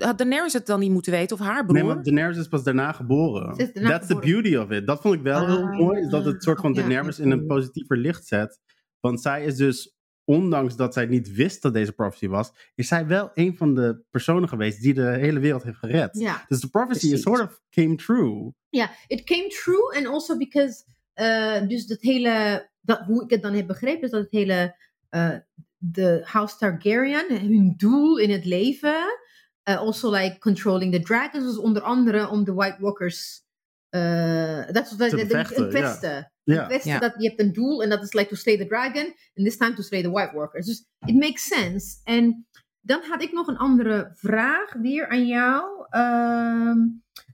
had 0.04 0.18
Daenerys 0.18 0.54
het 0.54 0.66
dan 0.66 0.80
niet 0.80 0.92
moeten 0.92 1.12
weten? 1.12 1.38
Of 1.40 1.46
haar 1.46 1.66
broer? 1.66 1.78
Nee, 1.78 1.84
maar 1.94 2.04
Daenerys 2.04 2.38
is 2.38 2.48
pas 2.48 2.64
daarna 2.64 2.92
geboren. 2.92 3.58
Daarna 3.74 3.90
That's 3.90 4.08
the 4.08 4.20
beauty 4.20 4.56
of 4.56 4.70
it. 4.72 4.88
Dat 4.88 5.02
vond 5.02 5.16
ik 5.16 5.22
wel 5.22 5.46
heel 5.46 5.64
Ah, 5.68 5.78
mooi. 5.78 6.00
Is 6.02 6.10
dat 6.10 6.26
het 6.26 6.44
soort 6.44 6.60
van 6.60 6.74
ja. 6.74 6.82
Daenerys 6.82 7.20
in 7.20 7.32
een 7.32 7.46
positiever 7.46 7.98
licht 7.98 8.28
zet. 8.28 8.60
Want 9.00 9.22
zij 9.22 9.46
is 9.46 9.56
dus, 9.56 9.95
ondanks 10.26 10.76
dat 10.76 10.94
zij 10.94 11.06
niet 11.06 11.32
wist 11.32 11.62
dat 11.62 11.74
deze 11.74 11.92
prophecy 11.92 12.28
was, 12.28 12.52
is 12.76 12.88
zij 12.88 13.08
wel 13.08 13.32
een 13.34 13.58
van 13.58 13.76
de 13.76 14.04
personen 14.12 14.50
geweest 14.50 14.82
die 14.82 14.94
de 14.94 15.08
hele 15.08 15.40
wereld 15.40 15.64
heeft 15.64 15.78
gered. 15.78 16.18
Ja. 16.20 16.46
Dus 16.48 16.60
de 16.60 16.70
prophecy 16.70 17.14
is 17.14 17.22
sort 17.22 17.42
of 17.42 17.62
came 17.70 17.96
true. 17.96 18.54
Ja, 18.70 18.92
it 19.08 19.24
came 19.24 19.48
true. 19.48 19.96
And 19.96 20.08
also 20.08 20.38
because, 20.38 20.84
eh, 21.14 21.68
dus 21.68 21.88
dat 21.88 22.02
hele, 22.02 22.70
dat, 22.82 23.00
hoe 23.00 23.24
ik 23.24 23.30
het 23.30 23.42
dan 23.42 23.54
heb 23.54 23.68
begrepen, 23.68 24.02
is 24.02 24.12
dat 24.12 24.22
het 24.22 24.32
hele, 24.32 24.76
eh, 25.10 25.36
de 25.78 26.22
House 26.24 26.58
Targaryen, 26.58 27.40
hun 27.40 27.74
doel 27.78 28.18
in 28.18 28.30
het 28.30 28.46
leven, 28.46 29.20
eh, 29.64 29.78
also 29.78 30.12
like 30.12 30.38
controlling 30.38 30.94
the 30.94 31.02
dragons, 31.02 31.46
was 31.46 31.58
onder 31.58 31.82
andere 31.82 32.30
om 32.30 32.44
de 32.44 32.54
White 32.54 32.82
Walkers, 32.82 33.44
eh 33.90 34.66
dat 34.72 34.96
was 34.98 35.10
Te 35.10 35.16
bevechten, 35.16 35.70
pesten. 35.70 36.32
Ja. 36.46 36.68
dat 37.00 37.14
je 37.18 37.28
hebt 37.28 37.40
een 37.40 37.54
doel 37.54 37.84
en 37.84 37.90
dat 37.90 38.04
is 38.04 38.14
like 38.14 38.30
to 38.30 38.36
slay 38.36 38.58
the 38.58 38.66
dragon. 38.68 39.06
And 39.06 39.46
this 39.46 39.58
time 39.58 39.74
to 39.74 39.82
slay 39.82 40.02
the 40.02 40.10
white 40.12 40.34
workers. 40.34 40.66
Dus 40.66 40.86
it 41.06 41.16
makes 41.16 41.44
sense. 41.48 42.00
En 42.04 42.48
dan 42.82 43.02
had 43.04 43.22
ik 43.22 43.32
nog 43.32 43.48
een 43.48 43.58
andere 43.58 44.12
vraag 44.14 44.74
weer 44.74 45.08
aan 45.08 45.28
jou. 45.28 45.86
Ehm 45.90 46.78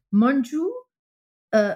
Manju, 0.09 0.61
uh, 1.49 1.75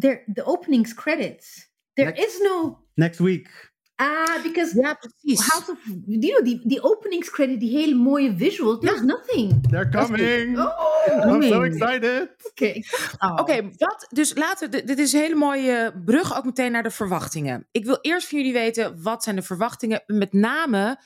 there, 0.00 0.22
the 0.32 0.44
openings 0.44 0.94
credits. 0.94 1.70
There 1.92 2.10
Next- 2.10 2.26
is 2.26 2.38
no... 2.40 2.84
Next 2.94 3.18
week. 3.18 3.69
Ah, 4.00 4.42
because 4.42 4.80
Ja, 4.80 4.94
precies. 4.94 5.48
House 5.48 5.70
of... 5.70 5.78
You 6.06 6.18
know, 6.18 6.44
die, 6.44 6.60
die 6.64 6.82
openings 6.82 7.30
credit, 7.30 7.60
die 7.60 7.76
hele 7.76 7.94
mooie 7.94 8.36
visuals. 8.36 8.80
There's 8.80 9.02
nothing. 9.02 9.68
They're 9.68 9.88
coming. 9.88 10.58
Oh, 10.58 11.34
I'm 11.34 11.42
so 11.42 11.62
excited. 11.62 12.28
oké. 12.50 12.72
dacht 12.72 13.18
al. 13.18 13.36
Oké, 13.36 13.70
wat? 13.76 14.06
Dus 14.10 14.34
laten 14.34 14.70
we. 14.70 14.84
Dit 14.84 14.98
is 14.98 15.12
een 15.12 15.20
hele 15.20 15.34
mooie 15.34 16.02
brug 16.04 16.36
ook 16.36 16.44
meteen 16.44 16.72
naar 16.72 16.82
de 16.82 16.90
verwachtingen. 16.90 17.66
Ik 17.70 17.84
wil 17.84 17.98
eerst 18.00 18.28
van 18.28 18.38
jullie 18.38 18.52
weten 18.52 19.02
wat 19.02 19.22
zijn 19.22 19.36
de 19.36 19.42
verwachtingen. 19.42 20.02
Met 20.06 20.32
name, 20.32 21.00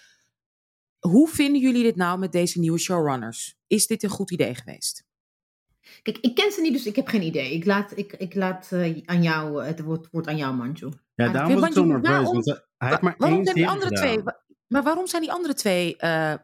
hoe 0.99 1.29
vinden 1.29 1.61
jullie 1.61 1.83
dit 1.83 1.97
nou 1.97 2.19
met 2.19 2.33
deze 2.33 2.59
nieuwe 2.59 2.79
showrunners? 2.79 3.57
Is 3.67 3.87
dit 3.87 4.03
een 4.03 4.11
goed 4.11 4.31
idee 4.31 4.55
geweest? 4.55 5.05
Kijk, 6.03 6.19
ik 6.19 6.35
ken 6.35 6.53
ze 6.53 6.61
niet, 6.61 6.73
dus 6.73 6.87
ik 6.87 6.97
heb 6.97 7.07
geen 7.07 7.23
idee. 7.23 7.53
Ik 7.53 7.65
laat, 7.65 7.97
ik, 7.97 8.13
ik 8.13 8.35
laat 8.35 8.69
eh, 8.73 9.03
aan 9.05 9.23
jou, 9.23 9.65
het 9.65 9.81
woord, 9.81 10.09
woord 10.11 10.27
aan 10.27 10.37
jou, 10.37 10.55
Manju. 10.55 10.87
Ja, 11.15 11.25
Maar 11.25 11.33
daarom 11.33 11.55
was 11.55 11.69
ik 11.69 11.75
zo 11.75 11.85
nerveus. 11.85 12.31
Want 12.31 12.67
hij- 12.85 12.91
heeft 12.93 13.03
maar 13.03 13.15
waarom 13.19 13.37
één 13.37 13.45
zijn 13.47 13.57
die 13.57 13.69
andere 13.69 13.97
gedaan. 13.97 14.23
twee? 14.23 14.35
Maar 14.67 14.83
waarom 14.83 15.07
zijn 15.07 15.23
die 15.23 15.33
andere 15.33 15.55
twee? 15.55 15.97
eh, 15.97 16.35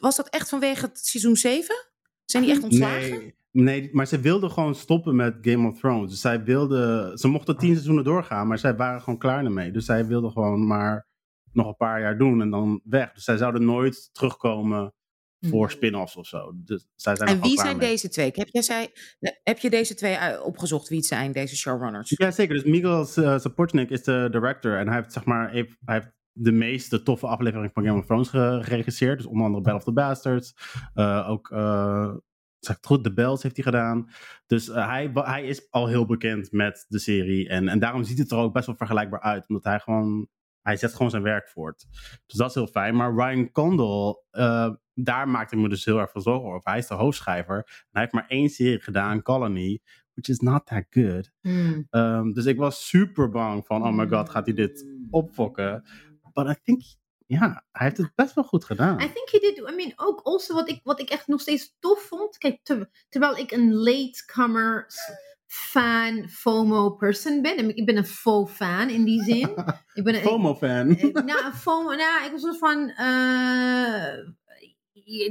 was 0.00 0.16
dat 0.16 0.28
echt 0.28 0.48
vanwege 0.48 0.84
het 0.86 0.98
seizoen 0.98 1.36
7? 1.36 1.74
Zijn 2.24 2.42
die 2.42 2.52
echt 2.52 2.62
ontslagen? 2.62 3.10
Nee, 3.10 3.34
nee, 3.52 3.88
maar 3.92 4.06
ze 4.06 4.20
wilden 4.20 4.50
gewoon 4.50 4.74
stoppen 4.74 5.16
met 5.16 5.36
Game 5.40 5.68
of 5.68 5.78
Thrones. 5.78 6.10
Dus 6.10 6.20
zij 6.20 6.44
wilden, 6.44 7.18
ze 7.18 7.28
mochten 7.28 7.56
tien 7.56 7.72
seizoenen 7.72 8.04
doorgaan, 8.04 8.46
maar 8.46 8.58
zij 8.58 8.76
waren 8.76 9.00
gewoon 9.00 9.18
klaar 9.18 9.44
ermee. 9.44 9.70
Dus 9.70 9.84
zij 9.84 10.06
wilden 10.06 10.30
gewoon 10.30 10.66
maar 10.66 11.06
nog 11.52 11.66
een 11.66 11.76
paar 11.76 12.00
jaar 12.00 12.18
doen 12.18 12.40
en 12.40 12.50
dan 12.50 12.80
weg. 12.84 13.12
Dus 13.12 13.24
zij 13.24 13.36
zouden 13.36 13.64
nooit 13.64 14.08
terugkomen 14.12 14.94
voor 15.40 15.66
Hmm. 15.66 15.76
spin-offs 15.76 16.16
of 16.16 16.26
zo. 16.26 16.52
Dus 16.54 16.86
zij 16.96 17.16
zijn 17.16 17.28
En 17.28 17.40
wie 17.40 17.58
zijn 17.58 17.76
mee. 17.76 17.88
deze 17.88 18.08
twee? 18.08 18.30
Heb, 18.34 18.48
jij 18.50 18.62
zij, 18.62 18.92
heb 19.42 19.58
je 19.58 19.70
deze 19.70 19.94
twee 19.94 20.16
uit- 20.16 20.40
opgezocht 20.40 20.88
wie 20.88 20.98
het 20.98 21.06
zijn, 21.06 21.32
deze 21.32 21.56
showrunners? 21.56 22.10
Ja, 22.16 22.30
zeker. 22.30 22.54
Dus 22.54 22.64
Miguel 22.64 23.00
uh, 23.00 23.38
Sapochnik 23.38 23.90
is 23.90 24.02
de 24.04 24.28
director. 24.30 24.78
En 24.78 24.86
hij 24.86 24.96
heeft, 24.96 25.12
zeg 25.12 25.24
maar, 25.24 25.50
hij 25.50 25.66
heeft 25.84 26.12
de 26.32 26.52
meeste 26.52 27.02
toffe 27.02 27.26
afleveringen 27.26 27.70
van 27.72 27.84
Game 27.84 27.98
of 27.98 28.06
Thrones 28.06 28.28
ge- 28.28 28.58
geregisseerd. 28.62 29.16
Dus 29.18 29.26
onder 29.26 29.44
andere 29.46 29.62
Battle 29.62 29.78
of 29.80 29.84
the 29.84 29.92
Bastards. 29.92 30.54
Uh, 30.94 31.28
ook, 31.30 31.50
uh, 31.50 32.14
zeg 32.58 32.76
het 32.76 32.86
goed, 32.86 33.04
The 33.04 33.12
Bells 33.12 33.42
heeft 33.42 33.56
hij 33.56 33.64
gedaan. 33.64 34.10
Dus 34.46 34.68
uh, 34.68 34.88
hij, 34.88 35.10
hij 35.12 35.44
is 35.44 35.70
al 35.70 35.86
heel 35.88 36.06
bekend 36.06 36.52
met 36.52 36.84
de 36.88 36.98
serie. 36.98 37.48
En, 37.48 37.68
en 37.68 37.78
daarom 37.78 38.04
ziet 38.04 38.18
het 38.18 38.30
er 38.30 38.38
ook 38.38 38.52
best 38.52 38.66
wel 38.66 38.76
vergelijkbaar 38.76 39.20
uit. 39.20 39.48
Omdat 39.48 39.64
hij 39.64 39.78
gewoon, 39.80 40.28
hij 40.62 40.76
zet 40.76 40.92
gewoon 40.92 41.10
zijn 41.10 41.22
werk 41.22 41.48
voort. 41.48 41.86
Dus 42.26 42.36
dat 42.36 42.48
is 42.48 42.54
heel 42.54 42.66
fijn. 42.66 42.96
Maar 42.96 43.14
Ryan 43.14 43.50
Condal, 43.50 44.24
uh, 44.32 44.70
daar 44.94 45.28
maakte 45.28 45.56
ik 45.56 45.62
me 45.62 45.68
dus 45.68 45.84
heel 45.84 45.98
erg 45.98 46.10
veel 46.10 46.20
zorgen 46.20 46.48
over. 46.48 46.70
Hij 46.70 46.78
is 46.78 46.86
de 46.86 46.94
hoofdschrijver. 46.94 47.56
En 47.56 47.88
hij 47.90 48.02
heeft 48.02 48.12
maar 48.12 48.28
één 48.28 48.48
serie 48.48 48.80
gedaan, 48.80 49.22
Colony. 49.22 49.80
Which 50.14 50.28
is 50.28 50.38
not 50.38 50.66
that 50.66 50.84
good. 50.90 51.30
Hmm. 51.40 51.86
Um, 51.90 52.32
dus 52.32 52.44
ik 52.44 52.56
was 52.56 52.88
super 52.88 53.30
bang 53.30 53.66
van, 53.66 53.82
oh 53.82 53.92
my 53.92 54.08
god, 54.08 54.30
gaat 54.30 54.44
hij 54.44 54.54
dit 54.54 54.86
opfokken? 55.10 55.84
But 56.32 56.48
I 56.48 56.54
think, 56.62 56.82
ja, 57.26 57.64
hij 57.72 57.86
heeft 57.86 57.96
het 57.96 58.12
best 58.14 58.34
wel 58.34 58.44
goed 58.44 58.64
gedaan. 58.64 59.00
I 59.00 59.12
think 59.12 59.28
he 59.30 59.38
did. 59.38 59.58
I 59.70 59.74
mean, 59.74 59.92
ook 59.96 60.20
also 60.22 60.54
wat 60.54 60.68
ik, 60.68 60.80
wat 60.82 61.00
ik 61.00 61.10
echt 61.10 61.26
nog 61.26 61.40
steeds 61.40 61.76
tof 61.78 62.02
vond. 62.02 62.38
Kijk, 62.38 62.60
ter- 62.62 63.06
terwijl 63.08 63.36
ik 63.36 63.50
een 63.50 63.74
latecomer 63.74 64.86
fan, 65.52 66.28
FOMO 66.28 66.90
person 66.90 67.42
ben. 67.42 67.56
En 67.56 67.76
Ik 67.76 67.86
ben 67.86 67.96
een 67.96 68.06
faux 68.06 68.52
fan 68.52 68.88
in 68.90 69.04
die 69.04 69.22
zin. 69.22 69.48
ik 69.94 70.04
ben 70.04 70.14
een, 70.14 70.20
FOMO-fan. 70.20 70.90
ik- 70.90 71.24
nou, 71.24 71.44
een 71.44 71.52
FOMO, 71.52 71.94
nou, 71.94 72.24
ik 72.24 72.30
was 72.30 72.42
een 72.42 72.52
soort 72.54 72.58
van. 72.58 72.88
eh, 72.90 74.18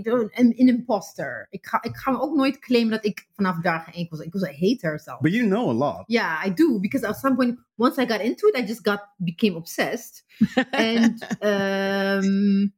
een, 0.03 0.31
een 0.33 0.53
imposter. 0.67 1.47
Ik 1.49 1.67
ga, 1.67 1.81
ik 1.81 1.95
ga 1.97 2.11
me 2.11 2.19
ook 2.19 2.35
nooit 2.35 2.59
claimen 2.59 2.91
dat 2.91 3.05
ik 3.05 3.27
vanaf 3.33 3.57
dag 3.61 3.93
één 3.93 4.07
was. 4.09 4.19
Ik 4.19 4.33
was 4.33 4.41
een 4.41 4.55
hater 4.69 4.99
zelf. 4.99 5.19
But 5.19 5.33
you 5.33 5.45
know 5.47 5.69
a 5.69 5.73
lot. 5.73 6.03
Yeah, 6.07 6.45
I 6.45 6.53
do 6.53 6.79
because 6.79 7.07
at 7.07 7.17
some 7.17 7.35
point, 7.35 7.59
once 7.75 8.01
I 8.01 8.05
got 8.07 8.19
into 8.21 8.47
it, 8.47 8.57
I 8.57 8.61
just 8.65 8.85
got 8.87 9.07
became 9.17 9.55
obsessed. 9.55 10.25
and 10.71 11.23
um, 11.39 12.73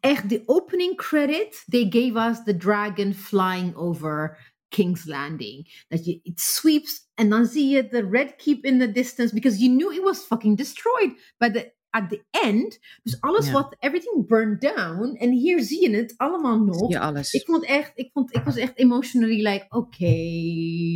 echt 0.00 0.28
the 0.28 0.42
opening 0.46 0.96
credit, 0.96 1.64
they 1.68 1.86
gave 1.88 2.16
us 2.30 2.42
the 2.44 2.56
dragon 2.56 3.14
flying 3.14 3.74
over 3.76 4.38
King's 4.72 5.04
Landing. 5.04 5.84
That 5.88 6.04
je 6.04 6.20
it 6.22 6.40
sweeps 6.40 7.10
en 7.14 7.28
dan 7.28 7.46
zie 7.46 7.68
je 7.68 7.88
the 7.88 8.08
red 8.10 8.36
keep 8.36 8.64
in 8.64 8.78
the 8.78 8.92
distance 8.92 9.34
because 9.34 9.58
you 9.58 9.70
knew 9.76 9.92
it 9.92 10.02
was 10.02 10.18
fucking 10.26 10.56
destroyed 10.56 11.10
by 11.38 11.50
the 11.50 11.72
at 11.90 12.08
the 12.08 12.22
end. 12.30 12.78
Dus 13.02 13.20
alles 13.20 13.46
Ja. 13.46 13.52
wat 13.52 13.76
everything 13.78 14.26
burned 14.26 14.60
down 14.60 15.14
en 15.16 15.30
hier 15.30 15.60
zie 15.62 15.90
je 15.90 15.96
het 15.96 16.14
allemaal 16.16 16.58
nog. 16.58 16.90
Ja, 16.90 17.00
alles. 17.00 17.32
Ik 17.32 17.44
vond 17.44 17.64
echt, 17.64 17.92
ik 17.94 18.10
vond, 18.12 18.36
ik 18.36 18.42
was 18.42 18.56
echt 18.56 18.78
emotionally 18.78 19.42
like, 19.48 19.66
oké, 19.68 20.06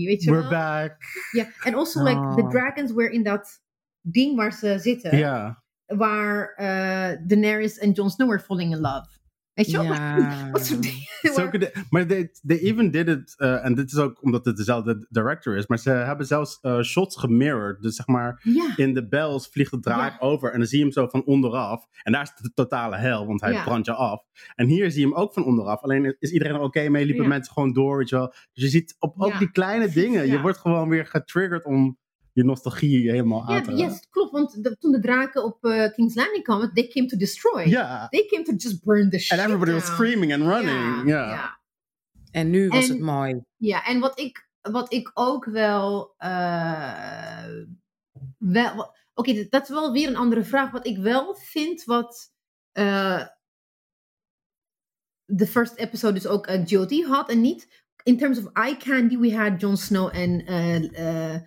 weet 0.06 0.22
je 0.22 0.30
We're 0.30 0.40
wel? 0.40 0.50
back. 0.50 0.96
Ja, 1.32 1.46
en 1.62 1.74
also 1.74 2.02
like 2.02 2.34
the 2.36 2.42
Oh. 2.42 2.50
dragons 2.50 2.92
were 2.92 3.10
in 3.12 3.22
dat 3.22 3.60
ding 4.00 4.36
waar 4.36 4.52
ze 4.52 4.78
zitten, 4.78 5.16
Ja. 5.18 5.62
waar 5.86 6.54
eh, 6.54 7.26
Daenerys 7.26 7.78
en 7.78 7.90
Jon 7.92 8.10
Snow 8.10 8.28
were 8.28 8.40
falling 8.42 8.72
in 8.74 8.80
love. 8.80 9.06
Weet 9.56 9.70
je 9.70 9.76
wel? 9.76 9.84
Ja. 9.86 10.50
Wat 10.52 10.68
voor 10.68 10.80
dingen? 10.80 11.70
Maar 11.90 12.06
they, 12.06 12.30
they 12.46 12.58
even 12.58 12.90
did 12.90 13.08
it, 13.08 13.34
uh, 13.38 13.64
en 13.64 13.74
dit 13.74 13.92
is 13.92 13.98
ook 13.98 14.22
omdat 14.22 14.44
het 14.44 14.56
dezelfde 14.56 15.06
director 15.08 15.56
is, 15.56 15.66
maar 15.66 15.78
ze 15.78 15.90
hebben 15.90 16.26
zelfs 16.26 16.58
uh, 16.62 16.80
shots 16.82 17.16
gemirrored. 17.16 17.82
Dus 17.82 17.96
zeg 17.96 18.06
maar, 18.06 18.40
Ja, 18.42 18.72
in 18.76 18.94
de 18.94 19.08
bells 19.08 19.48
vliegt 19.48 19.70
de 19.70 19.80
draak 19.80 20.12
Ja. 20.12 20.26
over 20.26 20.52
en 20.52 20.58
dan 20.58 20.66
zie 20.68 20.78
je 20.78 20.84
hem 20.84 20.92
zo 20.92 21.06
van 21.08 21.24
onderaf. 21.24 21.86
En 22.02 22.12
daar 22.12 22.22
is 22.22 22.32
de 22.42 22.52
totale 22.54 22.96
hel, 22.96 23.26
want 23.26 23.40
hij 23.40 23.62
brandt 23.64 23.86
je 23.86 23.92
af. 23.94 24.22
En 24.54 24.66
hier 24.66 24.90
zie 24.90 25.00
je 25.00 25.06
hem 25.06 25.16
ook 25.16 25.32
van 25.32 25.44
onderaf. 25.44 25.82
Alleen 25.82 26.16
is 26.18 26.30
iedereen 26.30 26.54
er 26.54 26.60
oké 26.60 26.88
mee, 26.88 27.06
liepen 27.06 27.28
mensen 27.28 27.52
gewoon 27.52 27.72
door, 27.72 27.98
weet 27.98 28.08
je 28.08 28.16
wel. 28.16 28.28
Dus 28.52 28.62
je 28.64 28.68
ziet 28.68 28.96
op 28.98 29.14
ook 29.20 29.38
die 29.38 29.50
kleine 29.50 29.88
dingen, 29.88 30.26
je 30.26 30.40
wordt 30.40 30.58
gewoon 30.58 30.88
weer 30.88 31.06
getriggerd 31.06 31.64
om 31.64 31.98
je 32.36 32.44
nostalgie 32.44 33.10
helemaal 33.10 33.46
aan 33.48 33.76
ja 33.76 33.86
yes, 33.86 34.06
klopt. 34.10 34.32
Want 34.32 34.62
de- 34.64 34.76
toen 34.78 34.92
de 34.92 35.00
draken 35.00 35.44
op 35.44 35.64
eh, 35.64 35.92
King's 35.92 36.14
Landing 36.14 36.44
kwamen, 36.44 36.72
they 36.74 36.86
came 36.88 37.06
to 37.06 37.16
destroy. 37.16 37.68
Ja. 37.68 38.08
They 38.08 38.26
came 38.26 38.42
to 38.44 38.52
just 38.52 38.84
burn 38.84 39.10
the 39.10 39.18
shit 39.18 39.38
And 39.38 39.46
everybody 39.48 39.72
was 39.72 39.86
screaming 39.86 40.32
and 40.32 40.42
Ja, 40.42 40.48
running. 40.58 41.08
Ja. 41.08 41.28
ja. 41.30 41.60
En 42.30 42.50
nu 42.50 42.68
was 42.68 42.84
En- 42.88 42.92
het 42.92 43.00
mooi. 43.02 43.40
Ja, 43.56 43.84
en 43.86 44.00
wat 44.00 44.18
ik, 44.20 44.48
wat 44.60 44.92
ik 44.92 45.10
ook 45.14 45.44
wel. 45.44 46.14
eh, 46.18 47.46
wel 48.38 48.94
Oké, 49.14 49.46
dat 49.48 49.62
is 49.62 49.68
wel 49.68 49.92
weer 49.92 50.08
een 50.08 50.16
andere 50.16 50.44
vraag. 50.44 50.70
Wat 50.70 50.86
ik 50.86 50.98
wel 50.98 51.34
vind, 51.34 51.84
wat. 51.84 52.32
eh, 52.72 53.22
de 55.24 55.46
first 55.46 55.74
episode 55.76 56.12
dus 56.14 56.26
ook 56.26 56.48
uh, 56.48 56.64
Jyoti 56.66 57.04
had 57.04 57.28
en 57.30 57.40
niet. 57.40 57.84
In 58.02 58.18
terms 58.18 58.38
of 58.38 58.52
eye 58.52 58.76
candy, 58.76 59.18
we 59.18 59.36
had 59.36 59.60
Jon 59.60 59.76
Snow 59.76 60.10
en 60.16 60.46
eh, 60.46 61.34
eh, 61.34 61.42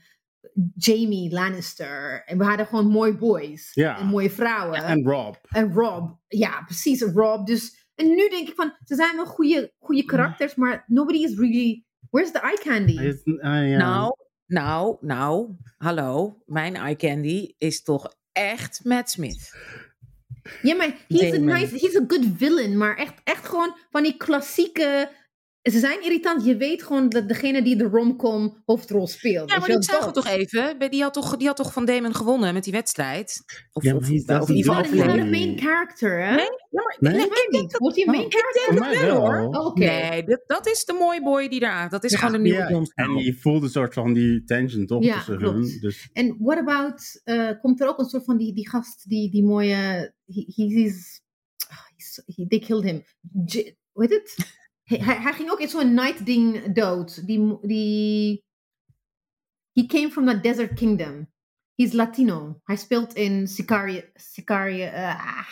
Jamie 0.76 1.32
Lannister. 1.32 2.24
En 2.26 2.38
we 2.38 2.44
hadden 2.44 2.66
gewoon 2.66 2.88
mooie 2.88 3.18
boys. 3.18 3.72
Ja. 3.74 4.00
En 4.00 4.06
mooie 4.06 4.30
vrouwen. 4.30 4.84
En 4.84 5.04
Rob. 5.04 5.36
En 5.50 5.74
Rob, 5.74 6.12
ja, 6.28 6.62
precies, 6.66 7.02
Rob. 7.02 7.46
Dus, 7.46 7.92
en 7.96 8.08
nu 8.08 8.30
denk 8.30 8.48
ik 8.48 8.56
van, 8.56 8.74
ze 8.86 8.96
zijn 8.96 9.16
wel 9.16 9.26
goede, 9.26 9.74
goede 9.80 10.06
karakters, 10.06 10.56
maar 10.56 10.84
nobody 10.88 11.18
is 11.18 11.38
really. 11.38 11.84
Where's 12.10 12.32
the 12.32 12.40
eye 12.40 12.60
candy? 12.64 13.22
Ja. 13.24 13.78
Nou, 13.78 14.16
nou, 14.46 14.98
nou, 15.02 15.56
hallo. 15.78 16.42
Mijn 16.46 16.76
eye 16.76 16.96
candy 16.96 17.54
is 17.58 17.84
toch 17.84 18.14
echt 18.32 18.80
Matt 18.84 19.10
Smith. 19.10 19.58
Ja, 20.62 20.76
maar 20.76 20.98
he's 21.08 21.34
a 21.34 21.38
nice, 21.38 21.78
he's 21.78 21.96
a 21.96 22.04
good 22.08 22.26
villain, 22.38 22.78
maar 22.78 22.98
echt, 22.98 23.14
echt 23.24 23.48
gewoon 23.48 23.76
van 23.90 24.04
die 24.04 24.18
klassieke. 24.18 25.10
Ze 25.62 25.80
zijn 25.80 26.04
irritant. 26.04 26.46
Je 26.46 26.58
weet 26.58 26.84
gewoon 26.84 27.10
dat 27.10 27.28
degene 27.28 27.62
die 27.64 27.76
de 27.76 27.84
romcom 27.84 28.62
hoofdrol 28.66 29.08
speelt. 29.08 29.52
Ja, 29.52 29.58
maar 29.60 29.68
die 29.68 29.84
zagen 29.84 30.08
we 30.08 30.14
dat. 30.14 30.24
toch 30.24 30.34
even. 30.34 30.78
Bij- 30.78 30.90
Die 30.90 31.02
had 31.02 31.14
toch, 31.14 31.38
die 31.38 31.48
had 31.48 31.56
toch 31.56 31.74
van 31.74 31.86
Damon 31.86 32.16
gewonnen 32.16 32.54
met 32.54 32.64
die 32.64 32.74
wedstrijd? 32.74 33.44
Of, 33.72 33.84
Ja, 33.84 33.92
maar 33.92 34.02
of, 34.02 34.08
he's- 34.08 34.20
of, 34.22 34.26
dat 34.26 34.48
niet 34.50 34.68
a 34.70 35.26
main 35.26 35.58
character, 35.60 36.24
hè? 36.26 36.36
Nee? 36.36 36.46
Ja, 36.70 36.82
maar 37.00 37.12
Nee? 37.14 37.26
ik, 37.26 37.48
Ik. 37.50 37.78
Wordt 37.78 37.96
hij 37.96 38.06
een 38.06 38.12
main 38.12 38.26
Oh, 38.26 38.32
character? 38.32 39.06
Wel. 39.06 39.22
Oh, 39.48 39.66
Oké. 39.66 39.80
Nee, 39.80 40.24
dat, 40.24 40.42
dat 40.46 40.68
is 40.68 40.86
de 40.86 40.94
mooie 40.94 41.24
boy 41.24 41.48
die 41.50 41.60
daar. 41.60 41.90
Dat 41.90 42.04
is 42.04 42.12
Ja, 42.12 42.18
gewoon 42.18 42.34
de 42.34 42.40
nieuwe 42.40 42.58
Ja, 42.60 43.04
en 43.06 43.16
je 43.18 43.34
voelde 43.34 43.66
een 43.66 43.72
soort 43.72 43.94
van 43.94 44.14
die 44.14 44.44
tension 44.44 44.86
toch 44.86 45.04
Ja, 45.04 45.16
tussen 45.16 45.38
klopt. 45.38 45.56
hun. 45.56 45.78
Dus 45.82 46.10
En 46.14 46.36
what 46.40 46.58
about, 46.58 47.22
eh, 47.24 47.50
komt 47.62 47.82
er 47.82 47.88
ook 47.88 48.00
een 48.00 48.06
soort 48.10 48.26
van 48.26 48.38
die, 48.38 48.54
die 48.54 48.70
gast, 48.70 49.10
die, 49.10 49.32
die 49.32 49.44
mooie, 49.44 49.76
he, 50.26 50.44
he, 50.56 50.64
he's, 50.64 51.22
he's- 51.96 52.22
he, 52.26 52.48
they 52.48 52.60
killed 52.60 52.84
him. 52.84 53.04
J, 53.46 53.76
hoe 53.92 54.04
heet 54.08 54.12
het? 54.14 54.58
Hij, 54.98 55.22
hij 55.22 55.34
ging 55.34 55.52
ook 55.52 55.60
in 55.60 55.70
zo'n 55.70 55.94
night 55.94 56.26
ding 56.26 56.74
dood. 56.74 57.28
Die, 57.28 57.58
die, 57.62 58.44
he 59.74 59.86
came 59.86 60.12
from 60.12 60.26
the 60.26 60.40
desert 60.40 60.74
kingdom. 60.74 61.28
He's 61.76 61.94
Latino. 61.94 62.62
Hij 62.64 62.76
speelt 62.76 63.14
in 63.14 63.48
Sicario, 63.48 64.02
Sicario, 64.14 64.86
ah, 64.86 65.48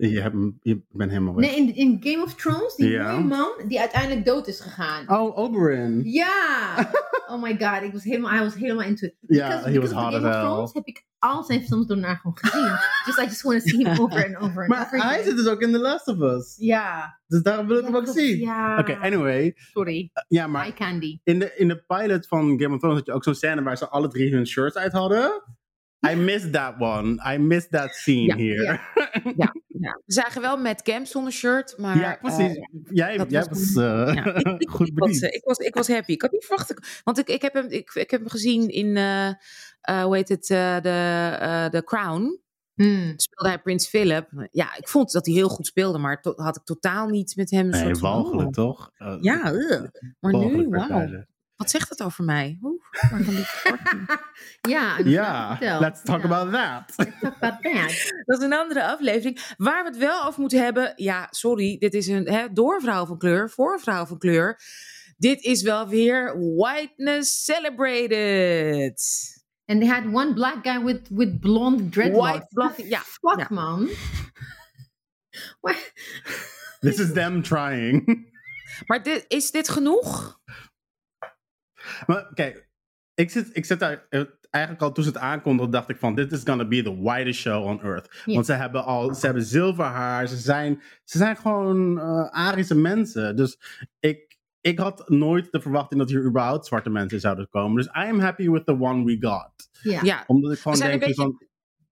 Je, 0.00 0.20
hebt, 0.20 0.36
je 0.62 0.82
bent 0.90 1.10
helemaal 1.10 1.34
weg. 1.34 1.50
Nee, 1.50 1.56
in, 1.56 1.74
in 1.74 1.98
Game 2.12 2.24
of 2.24 2.34
Thrones, 2.34 2.74
die 2.76 2.88
Ja. 2.90 3.12
mooie 3.12 3.24
man 3.24 3.48
die 3.68 3.80
uiteindelijk 3.80 4.24
dood 4.24 4.46
is 4.46 4.60
gegaan. 4.60 5.08
Oh, 5.08 5.38
Oberyn. 5.38 6.00
Ja! 6.04 6.74
Oh 7.30 7.42
my 7.42 7.56
god, 7.58 7.82
ik 7.82 7.92
was 7.92 8.04
helemaal, 8.04 8.34
I 8.34 8.38
was 8.38 8.54
helemaal 8.54 8.84
into 8.86 9.06
it. 9.06 9.14
Ja, 9.20 9.48
Because- 9.48 9.70
he 9.70 9.80
was 9.80 9.90
hot 9.90 10.02
Game 10.02 10.16
as 10.16 10.22
of 10.22 10.22
hell. 10.22 10.40
Thrones 10.40 10.72
heb 10.72 10.86
ik 10.86 11.04
al 11.18 11.42
zijn 11.44 11.62
films 11.66 11.86
daarna 11.86 12.14
gewoon 12.14 12.38
gezien. 12.40 12.62
Just 13.06 13.18
I 13.18 13.22
just 13.24 13.42
want 13.42 13.62
to 13.62 13.68
see 13.68 13.86
him 13.88 14.00
over 14.00 14.24
and 14.26 14.36
over 14.36 14.58
and 14.60 14.68
Maar 14.68 14.84
over 14.86 15.02
hij 15.02 15.22
zit 15.22 15.36
dus 15.36 15.46
ook 15.46 15.60
in 15.60 15.72
The 15.72 15.78
Last 15.78 16.08
of 16.08 16.18
Us. 16.20 16.54
Ja. 16.58 17.18
Dus 17.26 17.42
daarom 17.42 17.66
wil 17.66 17.78
ik 17.78 17.84
hem 17.84 17.96
ook 17.96 18.06
zien. 18.08 18.38
Ja. 18.38 18.78
Oké, 18.78 18.96
anyway. 19.00 19.52
Sorry. 19.56 20.10
Ja, 20.28 20.46
maar 20.46 20.62
Eye 20.62 20.74
candy. 20.74 21.18
in 21.24 21.38
de, 21.38 21.52
in 21.56 21.68
de 21.68 21.82
pilot 21.86 22.26
van 22.26 22.60
Game 22.60 22.74
of 22.74 22.80
Thrones 22.80 22.96
had 22.98 23.06
je 23.06 23.12
ook 23.12 23.24
zo'n 23.24 23.34
scène 23.34 23.62
waar 23.62 23.76
ze 23.76 23.88
alle 23.88 24.08
drie 24.08 24.32
hun 24.34 24.46
shirts 24.46 24.76
uit 24.76 24.92
hadden. 24.92 25.42
I 26.10 26.14
missed 26.14 26.52
that 26.52 26.74
one. 26.80 27.32
I 27.34 27.38
missed 27.38 27.70
that 27.70 27.94
scene 27.94 28.26
Ja, 28.26 28.36
here. 28.36 28.80
Ja, 29.36 29.54
ja. 29.86 30.00
We 30.06 30.12
zagen 30.12 30.40
wel 30.40 30.56
met 30.56 30.82
Camp 30.82 31.06
zonder 31.06 31.32
shirt, 31.32 31.74
maar... 31.78 31.98
Ja, 31.98 32.18
precies. 32.20 32.56
eh, 32.56 32.64
jij 32.90 33.16
jij 33.28 33.44
was- 33.44 33.48
was 33.48 33.84
eh, 33.84 34.14
Ja, 34.14 34.24
ik- 34.34 34.46
ik- 34.62 34.68
goed 34.70 34.88
ik, 34.88 34.98
was, 34.98 35.08
bediend. 35.10 35.34
ik, 35.34 35.44
was, 35.44 35.58
ik 35.58 35.74
was 35.74 35.88
happy. 35.88 36.12
Ik 36.12 36.22
had 36.22 36.32
niet 36.32 36.44
verwacht. 36.44 37.00
Want 37.04 37.18
ik, 37.18 37.28
ik, 37.28 37.42
heb, 37.42 37.52
hem, 37.54 37.66
ik, 37.68 37.90
ik 37.94 38.10
heb 38.10 38.20
hem 38.20 38.28
gezien 38.30 38.68
in, 38.68 38.96
eh 38.96 39.28
eh, 39.80 40.02
hoe 40.02 40.16
heet 40.16 40.28
het, 40.28 40.50
eh, 40.50 40.80
de, 40.80 41.36
eh, 41.40 41.66
The 41.66 41.84
Crown. 41.84 42.40
Hmm. 42.74 43.12
Speelde 43.16 43.48
hij 43.48 43.58
Prins 43.58 43.88
Philip. 43.88 44.48
Ja, 44.50 44.76
ik 44.76 44.88
vond 44.88 45.12
dat 45.12 45.26
hij 45.26 45.34
heel 45.34 45.48
goed 45.48 45.66
speelde, 45.66 45.98
maar 45.98 46.20
to- 46.20 46.32
had 46.36 46.56
ik 46.56 46.64
totaal 46.64 47.08
niet 47.08 47.36
met 47.36 47.50
hem 47.50 47.72
een 47.74 47.84
Nee, 47.84 47.94
walgelijk 47.94 48.46
oh. 48.48 48.52
toch? 48.52 48.90
Ja, 49.20 49.52
ugh. 49.52 49.84
maar 50.20 50.32
nu, 50.36 50.68
wauw. 50.68 51.08
Wat 51.58 51.70
zegt 51.70 51.88
het 51.88 52.02
over 52.02 52.24
mij? 52.24 52.58
Oeh, 52.62 52.82
ja, 54.60 54.96
Ja, 55.04 55.58
let's 55.78 56.02
talk 56.02 56.22
Ja. 56.22 56.24
about 56.24 56.52
that. 56.52 56.92
Let's 56.96 57.20
talk 57.20 57.34
about 57.36 57.62
that. 57.62 58.12
Dat 58.26 58.38
is 58.38 58.44
een 58.44 58.52
andere 58.52 58.84
aflevering. 58.84 59.54
Waar 59.56 59.82
we 59.82 59.88
het 59.88 59.98
wel 59.98 60.24
over 60.24 60.40
moeten 60.40 60.62
hebben. 60.62 60.92
Ja, 60.96 61.26
sorry. 61.30 61.76
Dit 61.78 61.94
is 61.94 62.06
een 62.06 62.28
hè, 62.28 62.52
door 62.52 62.80
vrouw 62.80 63.06
van 63.06 63.18
kleur, 63.18 63.50
voor 63.50 63.80
vrouw 63.80 64.06
van 64.06 64.18
kleur. 64.18 64.60
Dit 65.16 65.42
is 65.44 65.62
wel 65.62 65.88
weer 65.88 66.36
whiteness 66.56 67.44
celebrated. 67.44 69.02
And 69.66 69.80
they 69.80 69.88
had 69.88 70.04
one 70.12 70.34
black 70.34 70.56
guy 70.66 70.84
with, 70.84 71.08
with 71.10 71.40
blonde 71.40 71.88
dreadlocks. 71.88 72.30
White 72.30 72.46
blonde- 72.48 72.88
ja, 72.88 73.00
Fuck, 73.20 73.38
ja. 73.38 73.46
man. 73.50 73.88
This 76.80 76.98
is 76.98 77.12
them 77.12 77.42
trying. 77.42 78.26
Maar 78.86 79.02
dit, 79.02 79.24
is 79.28 79.50
dit 79.50 79.68
genoeg? 79.68 80.40
Maar 82.06 82.30
kijk, 82.34 82.68
ik 83.14 83.30
zit, 83.30 83.50
ik 83.52 83.64
zit 83.64 83.78
daar 83.78 84.06
eh, 84.10 84.22
eigenlijk 84.50 84.84
al 84.84 84.92
toen 84.92 85.04
ze 85.04 85.10
het 85.10 85.18
aankondigden, 85.18 85.70
dacht 85.70 85.88
ik 85.88 85.96
van, 85.96 86.14
dit 86.14 86.32
is 86.32 86.42
gonna 86.44 86.64
be 86.64 86.82
the 86.82 87.00
whitest 87.00 87.40
show 87.40 87.64
on 87.64 87.82
earth. 87.82 88.22
Ja. 88.24 88.34
Want 88.34 88.46
ze 88.46 88.52
hebben 88.52 88.84
al, 88.84 89.14
ze 89.14 89.24
hebben 89.24 89.44
zilver 89.44 89.84
haar, 89.84 90.26
ze 90.26 90.36
zijn, 90.36 90.82
ze 91.04 91.18
zijn 91.18 91.36
gewoon 91.36 92.00
eh, 92.00 92.28
Arische 92.30 92.74
mensen. 92.74 93.36
Dus 93.36 93.58
ik, 94.00 94.38
ik 94.60 94.78
had 94.78 95.08
nooit 95.08 95.52
de 95.52 95.60
verwachting 95.60 96.00
dat 96.00 96.10
hier 96.10 96.24
überhaupt 96.24 96.66
zwarte 96.66 96.90
mensen 96.90 97.20
zouden 97.20 97.48
komen. 97.48 97.76
Dus 97.76 97.86
I 97.86 98.10
am 98.10 98.20
happy 98.20 98.50
with 98.50 98.66
the 98.66 98.80
one 98.80 99.04
we 99.04 99.16
got. 99.20 99.68
Ja. 100.02 100.24
Omdat 100.26 100.52
ik 100.52 100.58
gewoon 100.58 100.78
denk 100.78 101.00
beetje, 101.00 101.14
van, 101.14 101.42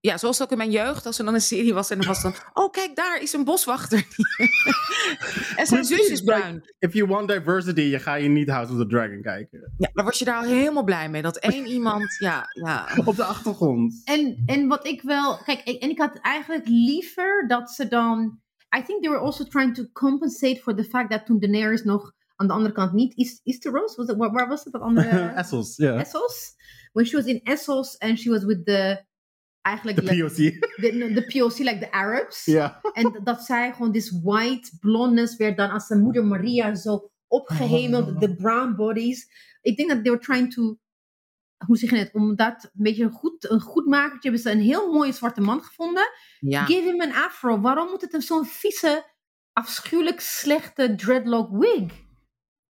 ja, 0.07 0.19
zoals 0.19 0.42
ook 0.42 0.51
in 0.51 0.57
mijn 0.57 0.71
jeugd, 0.71 1.07
als 1.07 1.19
er 1.19 1.25
dan 1.25 1.35
een 1.35 1.40
serie 1.40 1.75
was 1.75 1.90
en 1.90 1.99
dan 1.99 2.07
was 2.07 2.23
dan, 2.23 2.35
oh 2.53 2.71
kijk, 2.71 2.97
daar 2.97 3.23
is 3.23 3.33
een 3.33 3.45
boswachter. 3.45 3.99
en 5.57 5.66
zijn 5.66 5.85
zus 5.85 6.09
is 6.09 6.21
bruin. 6.23 6.62
if 6.79 6.92
you 6.92 7.07
want 7.09 7.29
diversity, 7.29 7.81
je 7.81 7.99
ga 7.99 8.14
je 8.14 8.29
niet 8.29 8.49
House 8.51 8.73
of 8.73 8.79
the 8.79 8.87
Dragon 8.87 9.23
kijken. 9.23 9.73
Ja, 9.79 9.90
daar 9.92 10.05
was 10.05 10.19
je 10.19 10.25
daar 10.25 10.37
al 10.37 10.42
helemaal 10.49 10.85
blij 10.85 11.09
mee. 11.09 11.23
Dat 11.23 11.37
één 11.37 11.66
iemand, 11.77 12.16
ja, 12.19 12.47
ja. 12.53 12.88
Op 13.05 13.16
de 13.16 13.25
achtergrond. 13.25 14.01
En, 14.05 14.42
en 14.47 14.66
wat 14.69 14.87
ik 14.87 15.03
wel. 15.03 15.37
Kijk, 15.45 15.61
ik- 15.64 15.83
en 15.83 15.90
ik 15.90 15.99
had 15.99 16.19
eigenlijk 16.23 16.69
liever 16.69 17.45
dat 17.49 17.71
ze 17.71 17.88
dan. 17.88 18.40
I 18.79 18.83
think 18.83 19.03
they 19.03 19.11
were 19.11 19.23
also 19.25 19.45
trying 19.45 19.75
to 19.75 19.85
compensate 19.92 20.61
for 20.62 20.75
the 20.77 20.85
fact 20.85 21.11
that 21.11 21.27
toen 21.27 21.38
Daenerys 21.38 21.83
nog 21.83 22.12
aan 22.37 22.47
de 22.47 22.53
andere 22.53 22.75
kant 22.75 22.92
niet. 22.92 23.16
East, 23.19 23.40
Easteros? 23.45 23.97
Was 23.97 24.14
waar, 24.16 24.33
waar 24.33 24.49
was 24.49 24.64
het? 24.64 24.73
Dat 24.73 24.83
andere. 24.83 25.09
Essels, 25.37 25.77
ja. 25.77 25.95
Essos? 25.99 26.55
When 26.92 27.07
she 27.07 27.16
was 27.16 27.25
in 27.27 27.40
Essos 27.45 27.99
and 27.99 28.19
she 28.19 28.31
was 28.31 28.45
with 28.45 28.64
the. 28.64 29.05
Eigenlijk. 29.66 29.96
De 29.96 30.02
like, 30.02 30.24
POC. 30.24 31.14
the 31.14 31.24
POC, 31.38 31.59
like 31.59 31.79
the 31.79 31.92
Arabs. 31.92 32.44
Ja. 32.44 32.81
En 32.92 33.20
dat 33.24 33.42
zij 33.44 33.72
gewoon 33.72 33.92
this 33.92 34.20
white 34.22 34.70
blondness 34.81 35.37
werd 35.37 35.57
dan 35.57 35.70
als 35.70 35.88
de 35.88 35.96
moeder 35.98 36.24
Maria 36.26 36.74
zo 36.74 37.11
opgehemeld, 37.26 38.09
Oh. 38.09 38.20
de 38.20 38.35
brown 38.35 38.74
bodies. 38.76 39.29
Ik 39.62 39.76
denk 39.76 39.88
dat 39.88 40.02
they 40.02 40.12
were 40.12 40.24
trying 40.24 40.52
to, 40.52 40.79
hoe 41.66 41.76
zeg 41.76 41.90
je 41.90 41.96
het, 41.96 42.14
om 42.14 42.37
dat 42.37 42.64
een 42.64 42.70
beetje 42.83 43.05
een 43.05 43.11
goed, 43.12 43.50
een 43.50 43.61
goed 43.61 43.87
makertje, 43.87 44.29
hebben 44.31 44.40
ze 44.40 44.50
een 44.50 44.61
heel 44.61 44.92
mooie 44.92 45.12
zwarte 45.12 45.40
man 45.40 45.62
gevonden. 45.62 46.05
ja. 46.40 46.64
Give 46.64 46.83
him 46.83 47.00
an 47.00 47.12
afro. 47.12 47.61
Waarom 47.61 47.88
moet 47.90 48.00
het 48.00 48.14
een 48.14 48.22
zo'n 48.22 48.44
vieze, 48.46 49.05
afschuwelijk 49.52 50.20
slechte 50.20 50.94
dreadlock 50.94 51.50
wig? 51.57 51.92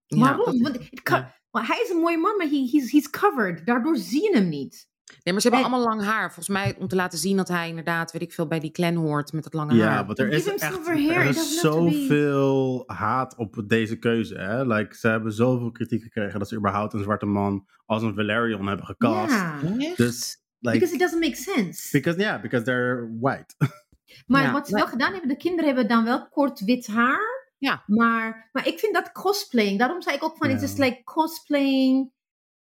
Ja, 0.06 0.20
Waarom? 0.20 0.46
dat- 0.46 0.72
Want 0.72 0.90
het 0.90 1.02
kan- 1.02 1.20
Ja. 1.20 1.36
maar 1.52 1.68
hij 1.68 1.82
is 1.84 1.90
een 1.90 1.98
mooie 2.00 2.18
man, 2.18 2.38
maar 2.38 2.48
he, 2.48 2.70
he's, 2.72 2.92
he's 2.92 3.10
covered. 3.10 3.66
Daardoor 3.66 3.98
zie 3.98 4.22
je 4.24 4.36
hem 4.38 4.50
niet. 4.50 4.94
Nee, 5.24 5.34
maar 5.34 5.42
ze 5.42 5.50
hebben 5.50 5.66
En- 5.68 5.72
allemaal 5.74 5.96
lang 5.96 6.04
haar. 6.10 6.26
Volgens 6.26 6.48
mij 6.48 6.76
om 6.80 6.88
te 6.88 6.96
laten 6.96 7.18
zien 7.20 7.38
dat 7.38 7.48
hij 7.48 7.70
inderdaad, 7.70 8.12
weet 8.12 8.22
ik 8.22 8.34
veel, 8.34 8.48
bij 8.48 8.60
die 8.60 8.72
clan 8.72 8.96
hoort 8.96 9.34
met 9.34 9.44
dat 9.44 9.54
lange 9.54 9.74
Ja, 9.76 9.88
haar. 9.88 10.06
want 10.06 10.20
er 10.20 10.32
is 10.32 10.48
echt 10.48 10.88
er 10.88 11.26
is 11.26 11.60
zoveel 11.60 12.84
haat 12.86 13.36
op 13.38 13.64
deze 13.68 13.96
keuze. 14.00 14.36
Hè? 14.36 14.66
Like, 14.66 14.96
ze 14.96 15.08
hebben 15.08 15.32
zoveel 15.34 15.72
kritiek 15.72 16.02
gekregen 16.04 16.40
dat 16.40 16.48
ze 16.50 16.56
überhaupt 16.58 16.94
een 16.94 17.04
zwarte 17.04 17.26
man 17.26 17.68
als 17.86 18.04
een 18.04 18.16
Valerion 18.16 18.68
hebben 18.68 18.86
gecast. 18.86 19.32
Ja, 19.34 19.60
Echt? 19.78 19.98
Dus, 19.98 20.38
like, 20.60 20.78
because 20.78 20.94
it 20.94 21.00
doesn't 21.00 21.22
make 21.22 21.36
sense. 21.36 21.90
because, 21.92 22.20
yeah, 22.20 22.42
because 22.42 22.66
they're 22.66 23.18
white. 23.20 23.54
Maar 24.28 24.42
Ja, 24.42 24.52
wat 24.52 24.68
ze 24.68 24.76
wel 24.76 24.88
gedaan 24.88 25.12
hebben, 25.12 25.30
de 25.30 25.38
kinderen 25.38 25.66
hebben 25.66 25.88
dan 25.88 26.04
wel 26.04 26.28
kort 26.30 26.60
wit 26.60 26.88
haar. 26.88 27.54
Ja. 27.58 27.84
Maar, 27.86 28.50
maar 28.52 28.68
ik 28.68 28.80
vind 28.80 28.94
dat 28.94 29.12
cosplaying. 29.12 29.80
Daarom 29.80 30.02
zei 30.02 30.16
ik 30.16 30.24
ook 30.24 30.38
van, 30.38 30.48
Ja. 30.50 30.54
het 30.54 30.64
is 30.64 30.78
like 30.78 31.04
cosplaying. 31.04 32.12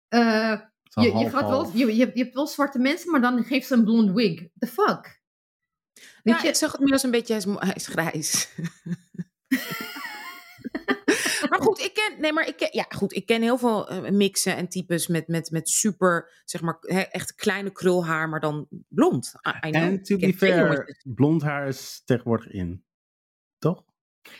eh, 0.07 0.59
je, 0.93 1.17
je, 1.17 1.29
gaat 1.29 1.49
wel, 1.49 1.69
je, 1.73 1.95
je, 1.95 2.03
hebt- 2.05 2.17
je 2.17 2.23
hebt 2.23 2.35
wel 2.35 2.47
zwarte 2.47 2.79
mensen, 2.79 3.11
maar 3.11 3.21
dan 3.21 3.43
geeft 3.43 3.67
ze 3.67 3.73
een 3.73 3.83
blond 3.83 4.11
wig. 4.11 4.39
The 4.59 4.67
fuck? 4.67 5.19
Weet 6.23 6.35
Ja, 6.35 6.41
je? 6.41 6.47
ik 6.47 6.55
zag 6.55 6.71
het 6.71 6.81
meer 6.81 6.93
als 6.93 7.03
een 7.03 7.11
beetje, 7.11 7.33
hij 7.33 7.41
is, 7.41 7.45
mo- 7.45 7.59
hij 7.59 7.73
is 7.73 7.87
grijs. 7.87 8.49
maar 11.49 11.61
goed, 11.61 11.79
ik 11.79 11.93
ken, 11.93 12.21
nee, 12.21 12.33
maar 12.33 12.47
ik 12.47 12.57
ken, 12.57 12.69
ja, 12.71 12.85
goed, 12.89 13.15
ik 13.15 13.25
ken 13.25 13.41
heel 13.41 13.57
veel 13.57 13.89
eh, 13.89 14.11
mixen 14.11 14.55
en 14.55 14.67
types 14.67 15.07
met, 15.07 15.27
met, 15.27 15.51
met 15.51 15.69
super, 15.69 16.41
zeg 16.45 16.61
maar, 16.61 16.77
hè, 16.79 16.99
echt 16.99 17.35
kleine 17.35 17.71
krulhaar, 17.71 18.29
maar 18.29 18.39
dan 18.39 18.67
blond. 18.87 19.33
En 19.61 20.03
to 20.03 20.17
be 20.17 20.33
fair, 20.33 20.97
blond 21.03 21.41
haar 21.41 21.67
is 21.67 22.01
tegenwoordig 22.05 22.47
in. 22.47 22.85
Toch? 23.57 23.83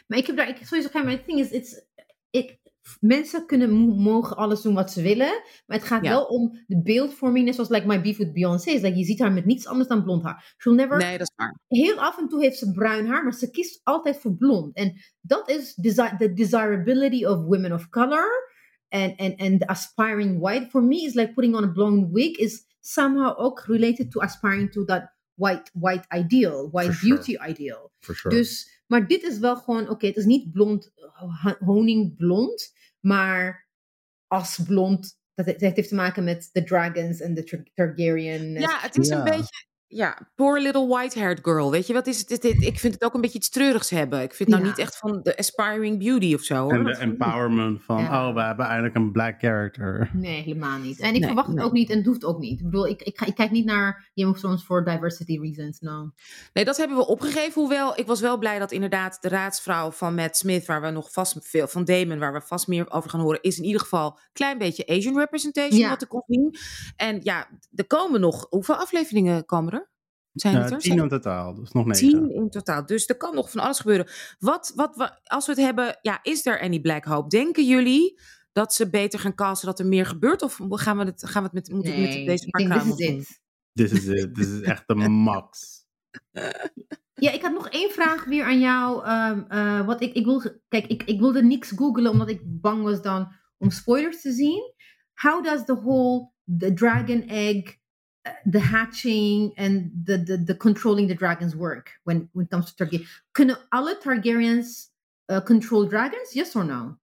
Maar 0.08 0.18
ik 0.18 0.28
heb 0.28 0.36
daar, 0.36 0.50
ik, 0.50 0.58
sowieso 0.66 0.90
geen, 0.90 1.04
maar 1.04 1.14
het 1.14 1.26
ding 1.26 1.40
is, 1.40 1.52
it's, 1.52 1.82
ik, 2.30 2.60
mensen 3.00 3.46
kunnen, 3.46 3.72
mo- 3.72 3.96
mogen 3.96 4.36
alles 4.38 4.62
doen 4.62 4.74
wat 4.74 4.92
ze 4.92 5.02
willen, 5.02 5.42
maar 5.66 5.78
het 5.78 5.84
gaat 5.88 6.04
Ja. 6.04 6.10
wel 6.10 6.24
om 6.26 6.60
de 6.68 6.82
beeldvorming, 6.82 7.46
net 7.46 7.56
zoals 7.56 7.70
like 7.70 7.88
my 7.88 8.02
beef 8.02 8.18
with 8.18 8.34
Beyoncé, 8.34 8.70
is 8.72 8.82
like, 8.82 8.98
je 8.98 9.04
ziet 9.04 9.20
haar 9.20 9.32
met 9.32 9.46
niets 9.46 9.68
anders 9.68 9.90
dan 9.90 10.04
blond 10.04 10.24
haar. 10.24 10.54
She'll 10.58 10.74
never, 10.76 10.98
Nee, 10.98 11.18
dat 11.18 11.28
is 11.28 11.34
waar. 11.36 11.60
heel 11.68 12.00
af 12.00 12.18
en 12.18 12.28
toe 12.28 12.42
heeft 12.42 12.58
ze 12.58 12.72
bruin 12.72 13.08
haar, 13.08 13.24
maar 13.24 13.34
ze 13.34 13.50
kiest 13.50 13.82
altijd 13.84 14.18
voor 14.20 14.36
blond. 14.36 14.76
En 14.76 14.94
dat 15.22 15.50
is 15.50 15.74
desi- 15.76 16.16
the 16.18 16.34
desirability 16.34 17.26
of 17.26 17.44
women 17.46 17.72
of 17.74 17.90
color. 17.90 18.50
And, 18.90 19.18
and, 19.20 19.40
and 19.40 19.60
the 19.60 19.68
aspiring 19.68 20.40
white. 20.40 20.70
For 20.70 20.84
me, 20.84 20.96
is 21.06 21.14
like 21.14 21.34
putting 21.34 21.56
on 21.56 21.64
a 21.64 21.72
blonde 21.72 22.10
wig 22.12 22.38
is 22.38 22.66
somehow 22.80 23.40
ook 23.40 23.64
related 23.68 24.12
to 24.12 24.20
aspiring 24.22 24.72
to 24.72 24.86
that 24.86 25.14
white, 25.36 25.70
white 25.74 26.06
ideal, 26.18 26.70
white 26.72 26.86
For 26.88 26.94
sure. 26.96 27.14
beauty 27.16 27.38
ideal. 27.50 27.92
For 28.00 28.16
sure. 28.16 28.36
Dus, 28.36 28.81
maar 28.92 29.08
dit 29.08 29.24
is 29.24 29.40
wel 29.40 29.56
gewoon, 29.56 29.90
oké, 29.90 30.06
het 30.08 30.16
is 30.18 30.26
niet 30.26 30.52
blond, 30.52 30.92
ho- 31.42 31.58
honingblond, 31.60 32.74
maar 33.00 33.68
als 34.28 34.60
blond, 34.68 35.20
dat, 35.34 35.46
het 35.46 35.62
heeft 35.62 35.90
te 35.90 35.96
maken 35.96 36.24
met 36.24 36.50
de 36.52 36.64
dragons 36.64 37.20
en 37.20 37.34
de 37.34 37.44
Tar- 37.44 37.66
Targaryen. 37.74 38.52
Ja, 38.52 38.80
het 38.82 38.98
is 38.98 39.08
Ja. 39.08 39.18
een 39.18 39.24
beetje, 39.24 39.66
ja, 39.94 40.18
poor 40.36 40.60
little 40.60 40.88
white-haired 40.88 41.40
girl. 41.42 41.72
Weet 41.72 41.88
je, 41.88 41.94
wat 41.94 42.08
is 42.08 42.18
het? 42.20 42.28
Dit- 42.28 42.42
dit- 42.42 42.62
ik 42.62 42.80
vind 42.80 42.94
het 42.94 43.04
ook 43.04 43.14
een 43.14 43.22
beetje 43.22 43.38
iets 43.38 43.50
treurigs 43.50 43.90
hebben. 43.90 44.22
Ik 44.22 44.34
vind 44.34 44.50
nou 44.50 44.62
Ja. 44.62 44.68
niet 44.68 44.78
echt 44.78 44.98
van 44.98 45.20
de 45.24 45.38
aspiring 45.38 46.00
beauty 46.00 46.34
of 46.34 46.42
zo. 46.42 46.56
Hoor. 46.64 46.74
en 46.74 46.84
de 46.84 46.98
empowerment 46.98 47.84
van, 47.84 47.98
Ja. 48.04 48.28
oh, 48.28 48.34
we 48.36 48.42
hebben 48.42 48.66
eindelijk 48.66 48.96
een 48.96 49.12
black 49.12 49.40
character. 49.40 50.10
Nee, 50.14 50.42
helemaal 50.42 50.78
niet. 50.80 51.00
En 51.00 51.08
ik 51.14 51.20
Nee, 51.20 51.24
verwacht 51.26 51.48
het 51.48 51.60
ook 51.62 51.72
niet 51.72 51.90
en 51.90 51.98
het 51.98 52.06
hoeft 52.06 52.26
ook 52.26 52.40
niet. 52.40 52.60
Ik 52.60 52.66
bedoel, 52.66 52.88
ik, 52.88 53.02
ik, 53.02 53.18
ga- 53.20 53.26
ik 53.26 53.36
kijk 53.36 53.52
niet 53.52 53.66
naar 53.66 54.10
Game 54.16 54.30
of 54.30 54.40
Thrones 54.40 54.64
voor 54.66 54.84
diversity 54.86 55.40
reasons, 55.40 55.80
no. 55.80 56.12
Nee, 56.54 56.66
dat 56.66 56.78
hebben 56.78 56.98
we 56.98 57.08
opgegeven. 57.08 57.62
Hoewel, 57.62 58.00
ik 58.00 58.08
was 58.08 58.20
wel 58.22 58.38
blij 58.38 58.60
dat 58.60 58.72
inderdaad 58.72 59.18
de 59.22 59.28
raadsvrouw 59.30 59.92
van 59.92 60.16
Matt 60.16 60.38
Smith, 60.38 60.66
waar 60.66 60.82
we 60.82 60.90
nog 60.90 61.12
vast 61.12 61.38
veel 61.42 61.68
van 61.68 61.86
Damon, 61.86 62.20
waar 62.20 62.34
we 62.34 62.42
vast 62.42 62.68
meer 62.68 62.92
over 62.92 63.10
gaan 63.10 63.20
horen, 63.20 63.42
is 63.42 63.58
in 63.58 63.64
ieder 63.66 63.82
geval 63.82 64.06
een 64.08 64.30
klein 64.34 64.58
beetje 64.58 64.88
Asian 64.88 65.18
representation, 65.18 65.80
Ja. 65.80 65.90
wat 65.90 66.02
ik 66.02 66.10
kon 66.10 66.24
zien. 66.28 66.56
En 66.96 67.20
ja, 67.24 67.48
er 67.76 67.88
komen 67.88 68.20
nog, 68.22 68.46
hoeveel 68.50 68.76
afleveringen 68.76 69.46
komen 69.46 69.74
er? 69.74 69.81
Zijn 70.34 70.56
het 70.56 70.72
er? 70.72 70.78
tien 70.78 71.00
in 71.00 71.08
totaal, 71.08 71.54
dus 71.54 71.72
nog 71.72 71.86
negen. 71.86 72.10
Tien 72.10 72.34
in 72.34 72.50
totaal. 72.50 72.86
Dus 72.86 73.08
er 73.08 73.18
kan 73.18 73.36
nog 73.36 73.52
van 73.52 73.62
alles 73.62 73.80
gebeuren. 73.80 74.08
Wat, 74.40 74.72
wat, 74.76 75.20
als 75.24 75.46
we 75.46 75.52
het 75.52 75.62
hebben, 75.62 75.98
ja, 76.02 76.20
is 76.22 76.46
er 76.46 76.62
any 76.62 76.80
black 76.80 77.06
hope? 77.06 77.30
Denken 77.30 77.66
jullie 77.66 78.20
dat 78.52 78.74
ze 78.74 78.90
beter 78.90 79.20
gaan 79.20 79.36
casten, 79.36 79.68
dat 79.68 79.80
er 79.80 79.86
meer 79.86 80.06
gebeurt? 80.06 80.42
Of 80.42 80.60
gaan 80.70 80.98
we 80.98 81.04
het, 81.04 81.30
gaan 81.30 81.44
we 81.44 81.50
het 81.54 81.54
met, 81.54 81.76
moet 81.76 81.88
ik 81.88 81.98
met 81.98 82.12
deze 82.12 82.50
paar 82.50 82.76
is 82.76 82.84
doen? 82.84 82.98
it. 82.98 83.42
Dit 83.74 83.92
is 83.92 84.08
het. 84.08 84.36
Dit 84.36 84.48
is 84.48 84.62
echt 84.62 84.88
de 84.88 84.96
max. 84.96 85.80
Ja, 87.14 87.32
ik 87.32 87.42
had 87.42 87.54
nog 87.54 87.70
één 87.70 87.92
vraag 87.92 88.26
weer 88.26 88.44
aan 88.44 88.60
jou. 88.60 89.10
Um, 89.10 89.46
uh, 89.50 89.86
wat 89.86 90.02
ik, 90.02 90.14
ik 90.14 90.26
wil, 90.26 90.44
kijk, 90.68 90.88
ik, 90.88 91.04
ik 91.04 91.20
wilde 91.20 91.44
niks 91.44 91.72
googlen 91.76 92.12
omdat 92.12 92.30
ik 92.30 92.42
bang 92.44 92.84
was 92.84 93.02
dan 93.02 93.34
om 93.58 93.70
spoilers 93.70 94.22
te 94.22 94.32
zien. 94.32 94.74
How 95.14 95.44
does 95.44 95.66
the 95.66 95.76
whole 95.76 96.32
the 96.58 96.74
dragon 96.74 97.28
egg, 97.28 97.56
uh, 97.58 97.74
the 98.52 98.60
hatching 98.60 99.54
and 99.58 99.92
the, 100.06 100.18
the, 100.18 100.38
the 100.38 100.56
controlling 100.56 101.08
the 101.08 101.16
dragons 101.16 101.56
work 101.56 101.92
when, 102.04 102.30
when 102.34 102.46
it 102.46 102.52
comes 102.52 102.74
to 102.74 102.86
Targaryen? 102.86 103.08
Kunnen 103.32 103.58
alle 103.70 103.96
Targaryens 103.96 104.90
uh, 105.30 105.42
control 105.42 105.86
dragons? 105.88 106.34
Yes 106.34 106.56
or 106.56 106.64
no? 106.64 106.98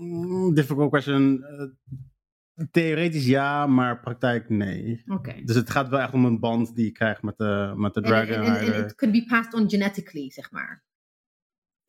Mm, 0.00 0.54
difficult 0.54 0.90
question. 0.90 1.42
Uh, 1.42 2.66
theoretisch 2.70 3.26
ja, 3.26 3.66
maar 3.66 4.00
praktijk 4.00 4.48
nee. 4.48 5.02
Oké. 5.06 5.14
Okay. 5.14 5.44
Dus 5.44 5.56
het 5.56 5.70
gaat 5.70 5.88
wel 5.88 6.00
echt 6.00 6.12
om 6.12 6.24
een 6.24 6.40
band 6.40 6.74
die 6.74 6.84
je 6.84 6.92
krijgt 6.92 7.22
met 7.22 7.36
de, 7.36 7.72
met 7.76 7.94
de 7.94 8.00
dragon. 8.00 8.44
En 8.44 8.84
it 8.84 8.94
could 8.94 9.14
be 9.14 9.24
passed 9.28 9.54
on 9.54 9.70
genetically, 9.70 10.30
zeg 10.30 10.50
maar. 10.50 10.84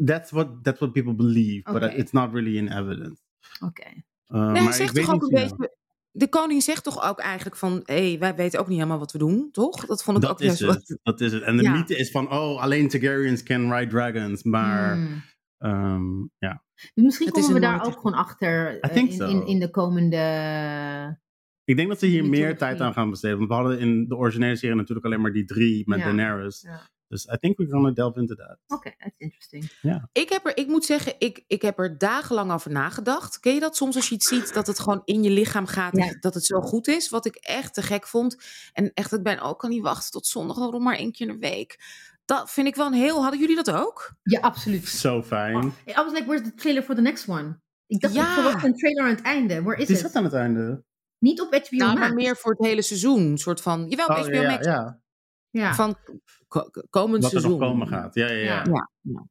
That's 0.05 0.31
what, 0.31 0.63
that's 0.63 0.79
what 0.79 0.93
people 0.93 1.13
believe, 1.13 1.69
okay. 1.69 1.79
but 1.79 1.99
it's 1.99 2.11
not 2.11 2.33
really 2.33 2.57
in 2.57 2.67
evidence. 2.67 3.21
Oké. 3.59 3.81
Okay. 3.81 4.05
Uh, 4.27 4.51
nee, 4.51 4.63
hij 4.63 4.71
zegt 4.71 4.95
toch 4.95 5.13
ook 5.13 5.21
een 5.21 5.29
beetje... 5.29 5.77
De 6.11 6.29
koning 6.29 6.63
zegt 6.63 6.83
toch 6.83 7.09
ook 7.09 7.19
eigenlijk 7.19 7.55
van... 7.55 7.81
hé, 7.83 8.09
hey, 8.09 8.19
wij 8.19 8.35
weten 8.35 8.59
ook 8.59 8.67
niet 8.67 8.77
helemaal 8.77 8.99
wat 8.99 9.11
we 9.11 9.17
doen, 9.17 9.49
toch? 9.51 9.85
Dat 9.85 10.03
vond 10.03 10.17
ik 10.17 10.23
dat 10.23 10.31
ook 10.31 10.39
is 10.41 10.59
het, 10.59 10.69
wat... 10.69 10.97
Dat 11.03 11.21
is 11.21 11.31
het. 11.31 11.43
En 11.43 11.57
de 11.57 11.63
ja. 11.63 11.71
mythe 11.71 11.97
is 11.97 12.11
van... 12.11 12.31
oh, 12.31 12.61
alleen 12.61 12.87
Targaryens 12.87 13.43
can 13.43 13.73
ride 13.73 13.91
dragons. 13.91 14.43
Maar... 14.43 14.93
Hmm. 14.93 15.21
Um, 15.61 16.31
ja. 16.37 16.63
Misschien 16.93 17.25
Het 17.27 17.35
komen 17.35 17.53
we 17.53 17.59
daar 17.59 17.77
nooit- 17.77 17.87
ook 17.87 17.95
gewoon 17.95 18.13
achter 18.17 18.79
eh, 18.79 18.95
in, 18.95 19.11
so. 19.11 19.27
in, 19.27 19.45
in 19.45 19.59
de 19.59 19.69
komende... 19.69 20.17
Ik 21.63 21.75
denk 21.75 21.87
dat 21.87 21.99
ze 21.99 22.05
hier 22.05 22.25
meer 22.25 22.57
tijd 22.57 22.81
aan 22.81 22.93
gaan 22.93 23.09
besteden. 23.09 23.37
Want 23.37 23.49
we 23.49 23.55
hadden 23.55 23.79
in 23.79 24.07
de 24.07 24.15
originele 24.15 24.55
serie 24.55 24.75
natuurlijk 24.75 25.05
alleen 25.05 25.21
maar 25.21 25.31
die 25.31 25.45
drie 25.45 25.83
met 25.85 25.99
Ja. 25.99 26.05
Daenerys. 26.05 26.61
Ja. 26.61 26.81
Dus 27.09 27.25
I 27.25 27.37
think 27.39 27.57
we're 27.57 27.71
gonna 27.71 27.91
delve 27.91 28.19
into 28.19 28.35
that. 28.35 28.57
Oké, 28.67 28.93
that's 28.97 29.15
interesting. 29.17 29.71
Ik, 30.11 30.29
heb 30.29 30.45
er, 30.45 30.57
ik 30.57 30.67
moet 30.67 30.85
zeggen, 30.85 31.13
ik, 31.17 31.43
ik 31.47 31.61
heb 31.61 31.79
er 31.79 31.97
dagenlang 31.97 32.51
over 32.51 32.71
nagedacht. 32.71 33.39
Ken 33.39 33.53
je 33.53 33.59
dat 33.59 33.75
soms 33.75 33.95
als 33.95 34.09
je 34.09 34.15
iets 34.15 34.27
ziet 34.27 34.53
dat 34.53 34.67
het 34.67 34.79
gewoon 34.79 35.01
in 35.05 35.23
je 35.23 35.29
lichaam 35.29 35.65
gaat, 35.65 35.97
Ja. 35.97 36.17
dat 36.19 36.33
het 36.33 36.45
zo 36.45 36.61
goed 36.61 36.87
is? 36.87 37.09
Wat 37.09 37.25
ik 37.25 37.35
echt 37.35 37.73
te 37.73 37.81
gek 37.81 38.07
vond. 38.07 38.37
En 38.73 38.91
echt, 38.93 39.13
ik 39.13 39.23
ben 39.23 39.39
ook 39.39 39.59
kan 39.59 39.69
niet 39.69 39.81
wachten 39.81 40.11
tot 40.11 40.27
zondag, 40.27 40.57
waarom 40.57 40.83
maar 40.83 40.95
één 40.95 41.11
keer 41.11 41.27
in 41.27 41.33
de 41.33 41.39
week. 41.39 41.79
Dat 42.25 42.51
vind 42.51 42.67
ik 42.67 42.75
wel 42.75 42.85
een 42.87 42.93
heel. 42.93 43.21
Hadden 43.21 43.39
jullie 43.39 43.55
dat 43.55 43.71
ook? 43.71 44.13
Ja, 44.23 44.39
absoluut. 44.39 44.87
Zo 44.87 45.23
fijn. 45.23 45.55
Oh, 45.55 45.63
I 45.87 45.93
was 45.93 46.11
like, 46.13 46.25
where's 46.25 46.43
the 46.43 46.53
trailer 46.55 46.83
for 46.83 46.95
the 46.95 47.01
next 47.01 47.27
one? 47.27 47.59
Ik 47.87 47.99
dacht, 48.01 48.13
Ja. 48.13 48.27
ik 48.27 48.33
verwacht 48.33 48.63
een 48.63 48.75
trailer 48.75 49.03
aan 49.03 49.09
het 49.15 49.21
einde. 49.21 49.61
Where 49.61 49.81
is 49.81 49.87
Die 49.87 49.95
it? 49.95 50.01
zat 50.01 50.15
aan 50.15 50.23
het 50.23 50.33
einde. 50.33 50.83
Niet 51.19 51.41
op 51.41 51.53
HBO 51.53 51.77
Nou, 51.77 51.89
Max. 51.89 51.99
maar 51.99 52.13
meer 52.13 52.35
voor 52.37 52.51
het 52.51 52.65
hele 52.65 52.81
seizoen. 52.81 53.19
Een 53.21 53.37
soort 53.37 53.61
van. 53.61 53.85
Jawel, 53.87 54.07
Oh, 54.07 54.17
HBO 54.23 54.31
ja, 54.41 54.49
Max. 54.51 54.65
ja. 54.65 54.99
Ja. 55.51 55.73
Van 55.73 55.95
ko- 56.49 56.69
ko- 56.69 56.83
komend 56.89 57.23
Wat 57.23 57.33
er 57.33 57.39
seizoen. 57.39 57.59
nog 57.59 57.69
komen 57.69 57.87
gaat. 57.87 58.13
Ja, 58.15 58.27
ja, 58.27 58.33
ja. 58.33 58.63
Ja. 58.63 58.89
Ja. 59.01 59.27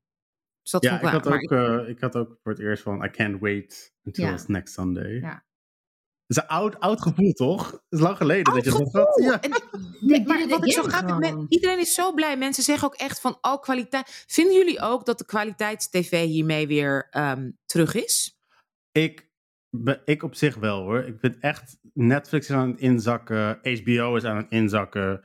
Dus 0.63 0.71
dat 0.71 0.83
Ja, 0.83 0.95
ik 0.97 1.03
ik 1.03 1.09
had, 1.09 1.27
ook, 1.27 1.51
eh, 1.53 1.89
ik 1.89 2.01
had 2.01 2.17
ook 2.17 2.39
voor 2.43 2.53
het 2.53 2.61
eerst 2.61 2.83
van... 2.83 3.05
I 3.05 3.11
can't 3.11 3.41
wait 3.41 3.93
until 4.05 4.25
Ja. 4.25 4.39
next 4.47 4.75
Sunday. 4.75 5.13
Ja. 5.13 5.47
Het 6.27 6.37
is 6.37 6.43
een 6.43 6.49
oud, 6.49 6.81
oud 6.81 7.03
gevoel, 7.03 7.33
toch? 7.33 7.71
Het 7.71 7.81
is 7.89 8.01
lang 8.01 8.17
geleden 8.17 8.55
dat 8.55 8.65
je 8.65 8.71
dat 8.71 8.93
had. 8.93 9.21
Ja. 9.23 9.41
En- 9.41 9.51
maar 10.27 10.49
wat 10.49 10.67
ik 10.67 10.73
zo 10.73 11.19
men- 11.19 11.47
iedereen 11.49 11.79
is 11.79 11.95
zo 11.95 12.13
blij. 12.13 12.37
Mensen 12.37 12.63
zeggen 12.63 12.87
ook 12.89 12.95
echt 12.95 13.21
van, 13.21 13.39
oh, 13.41 13.61
kwaliteit. 13.61 14.25
Vinden 14.27 14.55
jullie 14.55 14.81
ook 14.81 15.07
dat 15.07 15.19
de 15.19 15.25
kwaliteits-tv 15.25 16.25
hiermee 16.27 16.67
weer 16.67 17.07
ehm, 17.11 17.51
terug 17.65 17.95
is? 17.95 18.39
Ik, 18.93 19.31
ik 20.05 20.23
op 20.23 20.35
zich 20.35 20.55
wel 20.57 20.83
hoor. 20.83 20.99
Ik 21.05 21.17
vind 21.21 21.39
echt, 21.41 21.79
Netflix 21.93 22.49
is 22.49 22.57
aan 22.57 22.71
het 22.71 22.81
inzakken, 22.81 23.59
HBO 23.63 24.17
is 24.17 24.25
aan 24.25 24.37
het 24.37 24.51
inzakken. 24.51 25.21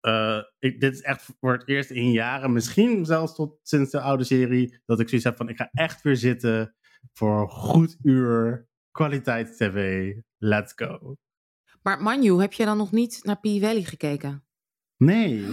Eh, 0.00 0.38
ik, 0.58 0.80
dit 0.80 0.94
is 0.94 1.00
echt 1.00 1.28
voor 1.40 1.52
het 1.52 1.68
eerst 1.68 1.90
in 1.90 2.10
jaren, 2.10 2.52
misschien 2.52 3.04
zelfs 3.04 3.34
tot 3.34 3.58
sinds 3.62 3.90
de 3.90 4.00
oude 4.00 4.24
serie, 4.24 4.80
dat 4.86 5.00
ik 5.00 5.08
zoiets 5.08 5.26
heb 5.26 5.36
van, 5.36 5.48
ik 5.48 5.56
ga 5.56 5.68
echt 5.72 6.02
weer 6.02 6.16
zitten 6.16 6.74
voor 7.12 7.40
een 7.40 7.48
goed 7.48 7.96
uur 8.02 8.68
kwaliteits-tv. 8.90 10.12
Let's 10.38 10.72
go. 10.76 11.16
Maar 11.82 12.02
Manju, 12.02 12.40
heb 12.40 12.52
je 12.52 12.64
dan 12.64 12.76
nog 12.76 12.92
niet 12.92 13.20
naar 13.22 13.40
P 13.40 13.46
Valley 13.46 13.82
gekeken? 13.82 14.44
Nee. 14.96 15.38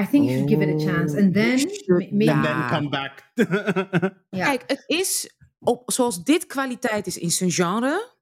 I 0.00 0.06
think 0.06 0.24
you 0.24 0.28
should 0.28 0.48
give 0.48 0.62
it 0.62 0.82
a 0.82 0.92
chance. 0.92 1.20
And 1.20 1.34
then, 1.34 1.58
should 1.58 1.88
ma- 1.88 2.16
maybe... 2.16 2.32
And 2.32 2.44
then 2.44 2.68
come 2.68 2.88
back. 2.88 3.30
Ja. 4.30 4.44
Kijk, 4.44 4.62
het 4.66 4.84
is, 4.86 5.36
op, 5.58 5.90
zoals 5.90 6.24
dit 6.24 6.46
kwaliteit 6.46 7.06
is 7.06 7.18
in 7.18 7.30
zijn 7.30 7.50
genre, 7.50 8.14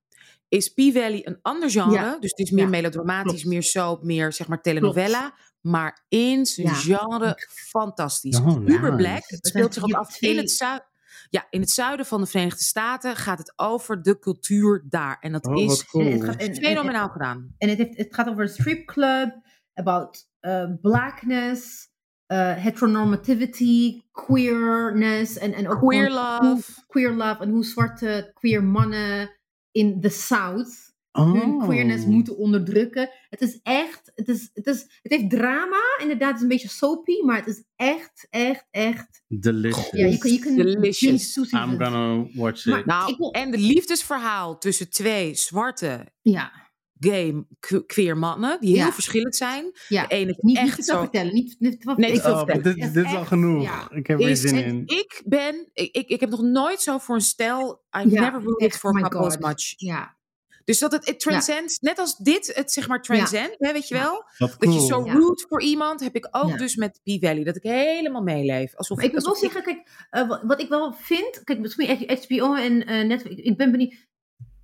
is 0.51 0.69
P 0.69 0.81
Valley 0.81 1.27
een 1.27 1.39
ander 1.43 1.71
genre. 1.71 1.93
Ja. 1.93 2.17
Dus 2.19 2.31
het 2.31 2.39
is 2.39 2.51
meer 2.51 2.65
Ja, 2.65 2.71
melodramatisch, 2.71 3.31
klopt. 3.33 3.47
meer 3.47 3.63
soap, 3.63 4.03
meer 4.05 4.33
zeg 4.33 4.49
maar 4.49 4.61
telenovela. 4.61 5.35
Maar 5.61 6.05
in 6.09 6.47
zijn 6.47 6.67
Ja. 6.67 6.73
genre 6.73 7.35
fantastisch. 7.69 8.39
Oh, 8.41 8.63
Uber. 8.67 8.97
Black. 8.97 9.23
Het 9.27 9.47
speelt 9.47 9.75
zich 9.75 9.83
ook 9.83 9.93
af 9.93 10.21
in 10.21 10.37
het 10.37 10.51
zuiden. 10.51 10.89
Ja, 11.31 11.47
in 11.51 11.61
het 11.61 11.71
zuiden 11.71 12.07
van 12.07 12.21
de 12.21 12.27
Verenigde 12.27 12.65
Staten 12.65 13.17
gaat 13.17 13.39
het 13.39 13.53
over 13.57 14.03
de 14.03 14.19
cultuur 14.19 14.85
daar. 14.89 15.17
En 15.21 15.33
dat 15.33 15.47
Oh, 15.47 15.63
is 15.63 15.85
cool. 15.87 16.05
En 16.07 16.13
het 16.13 16.25
gaat- 16.25 16.37
en- 16.41 16.49
en- 16.49 16.55
fenomenaal 16.57 17.09
gedaan. 17.09 17.55
En 17.59 17.69
het, 17.69 17.79
heeft, 17.79 17.97
het 17.97 18.15
gaat 18.15 18.29
over 18.29 18.43
een 18.43 18.49
stripclub, 18.49 19.41
about 19.75 20.29
uh, 20.41 20.65
blackness, 20.81 21.89
uh, 22.33 22.55
heteronormativity, 22.57 24.01
queerness 24.13 25.39
en, 25.39 25.53
en 25.55 25.69
ook 25.69 25.79
Queer 25.79 26.07
hoe- 26.11 26.39
love. 26.43 26.85
queer 26.87 27.11
love 27.13 27.43
en 27.43 27.51
hoe 27.51 27.65
zwarte 27.65 28.31
queer 28.35 28.65
mannen 28.65 29.40
in 29.73 30.01
the 30.01 30.09
South 30.09 30.89
hun 31.13 31.43
Oh. 31.43 31.65
queerness 31.65 32.05
moeten 32.05 32.37
onderdrukken. 32.37 33.11
Het 33.29 33.41
is 33.41 33.61
echt, 33.63 34.13
het, 34.15 34.29
is, 34.29 34.51
het, 34.55 34.67
is, 34.67 34.81
het 35.03 35.13
heeft 35.13 35.31
drama, 35.31 35.81
inderdaad, 36.01 36.27
het 36.29 36.37
is 36.37 36.43
een 36.43 36.49
beetje 36.49 36.69
soapy, 36.69 37.13
maar 37.25 37.37
het 37.37 37.47
is 37.47 37.63
echt, 37.77 38.27
echt, 38.31 38.67
echt. 38.71 39.23
Delicious. 39.29 39.91
Ja, 39.91 40.07
je 40.07 40.19
kan, 40.19 40.33
je 40.33 40.39
kan 40.39 40.55
Delicious. 40.57 41.37
I'm 41.37 41.51
gonna 41.53 42.27
watch 42.35 42.65
Maar- 42.67 42.79
it. 42.79 42.87
Nou, 42.87 43.11
Ik 43.13 43.17
wil- 43.19 43.31
en 43.33 43.51
de 43.51 43.59
liefdesverhaal 43.59 44.59
tussen 44.59 44.91
twee 44.91 45.35
zwarte 45.35 46.07
Ja, 46.23 46.60
gay 47.01 47.45
que- 47.61 47.87
queer 47.87 48.17
mannen, 48.17 48.61
die 48.61 48.77
heel 48.77 48.87
Ja. 48.87 48.93
verschillend 48.93 49.37
zijn. 49.37 49.71
ja. 49.89 50.07
De 50.07 50.15
ene 50.15 50.27
Niet, 50.27 50.43
niet 50.43 50.57
echt 50.57 50.77
te 50.77 50.83
veel 50.83 50.95
zo... 50.95 51.01
vertellen. 51.01 51.35
Niet, 51.35 51.57
niet 51.59 51.85
Nee, 51.97 52.21
veel 52.21 52.33
Oh, 52.33 52.37
vertellen. 52.39 52.63
dit, 52.63 52.95
dit 52.95 53.05
is 53.05 53.15
al 53.15 53.25
genoeg. 53.25 53.63
ja. 53.63 53.91
Ik 53.91 54.07
heb 54.07 54.21
er 54.21 54.37
zin 54.37 54.65
in. 54.65 54.83
ik 54.87 55.23
ben, 55.25 55.69
ik, 55.73 55.95
ik, 55.95 56.09
ik 56.09 56.21
heb 56.21 56.31
nog 56.31 56.43
nooit 56.43 56.81
zo 56.81 56.99
voor 56.99 57.15
een 57.15 57.21
stijl, 57.21 57.83
I've 57.97 58.11
Ja, 58.11 58.21
never 58.21 58.43
rooted 58.43 58.77
for 58.77 58.93
my 58.93 59.01
couple 59.01 59.21
as 59.27 59.37
much. 59.39 59.75
Ja, 59.77 60.19
Dus 60.65 60.79
dat 60.79 60.93
het, 60.93 61.07
het 61.07 61.21
transcends, 61.21 61.79
net 61.79 61.99
als 61.99 62.17
dit 62.17 62.53
het 62.55 62.73
zeg 62.73 62.89
maar 62.89 63.03
transcend, 63.03 63.55
hè, 63.59 63.73
weet 63.73 63.89
je 63.89 63.95
wel? 63.95 64.25
Dat 64.39 64.51
je 64.61 64.67
cool. 64.67 64.81
zo 64.81 65.05
Ja. 65.07 65.13
root 65.13 65.45
voor 65.49 65.63
iemand, 65.63 66.01
heb 66.01 66.15
ik 66.15 66.29
ook 66.31 66.49
Ja. 66.49 66.57
dus 66.57 66.77
met 66.77 67.01
P-Valley. 67.05 67.45
Dat 67.45 67.57
ik 67.57 67.63
helemaal 67.63 68.23
meeleef. 68.23 68.77
Alsof, 68.77 68.97
Maar 68.97 69.07
ik 69.07 69.13
moet 69.13 69.25
wel 69.25 69.35
zeggen, 69.37 69.63
kijk, 69.63 70.07
eh, 70.11 70.29
wat, 70.29 70.41
wat 70.43 70.61
ik 70.61 70.69
wel 70.69 70.93
vind, 70.93 71.41
kijk, 71.45 71.59
misschien 71.59 72.09
HBO 72.09 72.55
en 72.55 72.87
eh 72.87 73.07
Netflix, 73.07 73.35
ik 73.43 73.57
ben 73.57 73.71
benieuwd. 73.71 74.09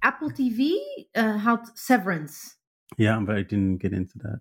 Apple 0.06 0.32
TV 0.32 0.58
eh, 1.10 1.44
had 1.44 1.70
Severance. 1.74 2.54
Ja, 2.96 3.24
but 3.24 3.36
I 3.36 3.44
didn't 3.46 3.80
get 3.82 3.92
into 3.92 4.18
that. 4.18 4.40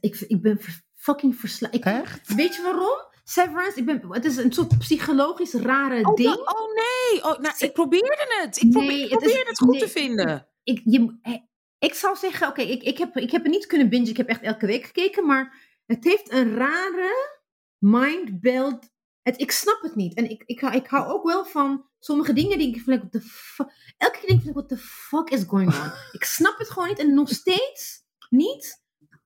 Ik, 0.00 0.20
ik 0.20 0.42
ben 0.42 0.58
fucking 0.94 1.36
verslaafd. 1.36 1.78
Echt? 1.78 2.34
Weet 2.34 2.54
je 2.56 2.62
waarom? 2.62 3.08
Severance, 3.24 3.78
ik 3.78 3.84
ben, 3.86 4.06
het 4.10 4.24
is 4.24 4.36
een 4.36 4.52
soort 4.52 4.78
psychologisch 4.78 5.52
rare 5.52 6.04
Oh, 6.08 6.14
ding. 6.14 6.28
dat- 6.28 6.38
oh 6.38 6.74
nee, 6.74 7.22
oh, 7.24 7.38
nou, 7.40 7.54
ik 7.58 7.72
probeerde 7.72 8.36
het. 8.42 8.62
Ik, 8.62 8.70
probeer, 8.70 8.88
Nee, 8.88 9.04
ik 9.04 9.10
het 9.10 9.22
is- 9.22 9.26
probeerde 9.26 9.48
het 9.50 9.58
goed 9.58 9.70
nee. 9.70 9.80
te 9.80 9.88
vinden. 9.88 10.48
ik, 10.62 10.80
je, 10.84 11.18
eh, 11.22 11.34
ik 11.78 11.94
zou 11.94 12.16
zeggen, 12.16 12.48
oké, 12.48 12.60
ik, 12.62 12.82
ik, 12.82 12.98
heb, 12.98 13.16
ik 13.16 13.30
heb 13.30 13.42
het 13.42 13.52
niet 13.52 13.66
kunnen 13.66 13.88
bingen, 13.88 14.08
ik 14.08 14.16
heb 14.16 14.28
echt 14.28 14.42
elke 14.42 14.66
week 14.66 14.84
gekeken, 14.84 15.26
maar 15.26 15.58
het 15.86 16.04
heeft 16.04 16.32
een 16.32 16.54
rare 16.56 17.38
mind-build. 17.78 18.90
Het, 19.22 19.40
ik 19.40 19.50
snap 19.50 19.78
het 19.82 19.94
niet. 19.94 20.14
En 20.14 20.30
ik, 20.30 20.42
ik, 20.46 20.60
hou- 20.60 20.74
ik 20.74 20.86
hou 20.86 21.08
ook 21.12 21.24
wel 21.24 21.44
van 21.44 21.88
sommige 21.98 22.32
dingen 22.32 22.58
die 22.58 22.74
ik 22.76 22.80
vind, 22.82 23.22
fuck. 23.24 23.94
Elke 23.96 24.18
keer 24.18 24.28
denk 24.28 24.42
ik, 24.42 24.52
what 24.52 24.68
the 24.68 24.76
fuck 24.76 25.30
is 25.30 25.44
going 25.46 25.68
on? 25.74 25.90
ik 26.18 26.24
snap 26.24 26.58
het 26.58 26.70
gewoon 26.70 26.88
niet 26.88 26.98
en 26.98 27.14
nog 27.14 27.28
steeds 27.28 28.04
niet. 28.28 28.82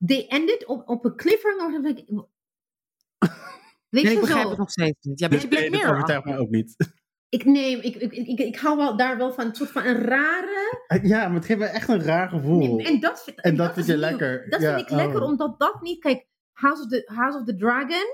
They 0.06 0.26
ended 0.28 0.66
op, 0.66 0.88
op 0.88 1.04
een 1.04 1.16
cliffhanger. 1.16 1.82
denk 1.82 1.98
ik, 2.08 2.08
Weet 2.08 4.02
Nee, 4.02 4.12
je 4.12 4.18
ik 4.18 4.20
begrijp 4.20 4.42
zo? 4.42 4.48
het 4.48 4.58
nog 4.58 4.70
steeds 4.70 5.04
niet. 5.04 5.18
Ja, 5.20 5.28
beetje 5.28 5.48
Black 5.48 5.60
Nee, 5.60 5.70
dat 5.70 5.78
Mirror. 5.80 5.94
overtuigt 5.96 6.24
mij 6.24 6.38
ook 6.38 6.50
niet. 6.50 6.74
Ik, 7.28 7.44
nee, 7.44 7.80
ik, 7.80 7.94
ik, 7.96 8.12
ik, 8.12 8.26
ik, 8.26 8.38
ik 8.38 8.56
hou 8.58 8.76
wel, 8.76 8.96
daar 8.96 9.16
wel 9.16 9.32
van. 9.32 9.46
Een 9.46 9.54
soort 9.54 9.70
van 9.70 9.84
een 9.84 9.96
rare... 10.02 10.84
Ja, 11.02 11.26
maar 11.26 11.36
het 11.36 11.44
geeft 11.44 11.58
me 11.58 11.64
echt 11.66 11.88
een 11.88 12.02
raar 12.02 12.28
gevoel. 12.28 12.74
Nee, 12.76 12.86
en 12.86 13.00
dat, 13.00 13.22
vind- 13.24 13.40
En 13.40 13.56
dat 13.56 13.66
vind 13.74 13.78
is 13.78 13.86
je 13.86 13.92
nieuw. 13.92 14.00
lekker. 14.00 14.50
Dat 14.50 14.60
Ja, 14.60 14.74
vind 14.74 14.90
ik 14.90 14.96
lekker, 14.96 15.20
oh. 15.22 15.26
omdat 15.28 15.58
dat 15.58 15.80
niet... 15.82 16.00
Kijk, 16.00 16.26
House 16.52 16.82
of 16.82 16.88
the, 16.88 17.02
House 17.14 17.38
of 17.38 17.44
the 17.44 17.56
Dragon 17.56 18.06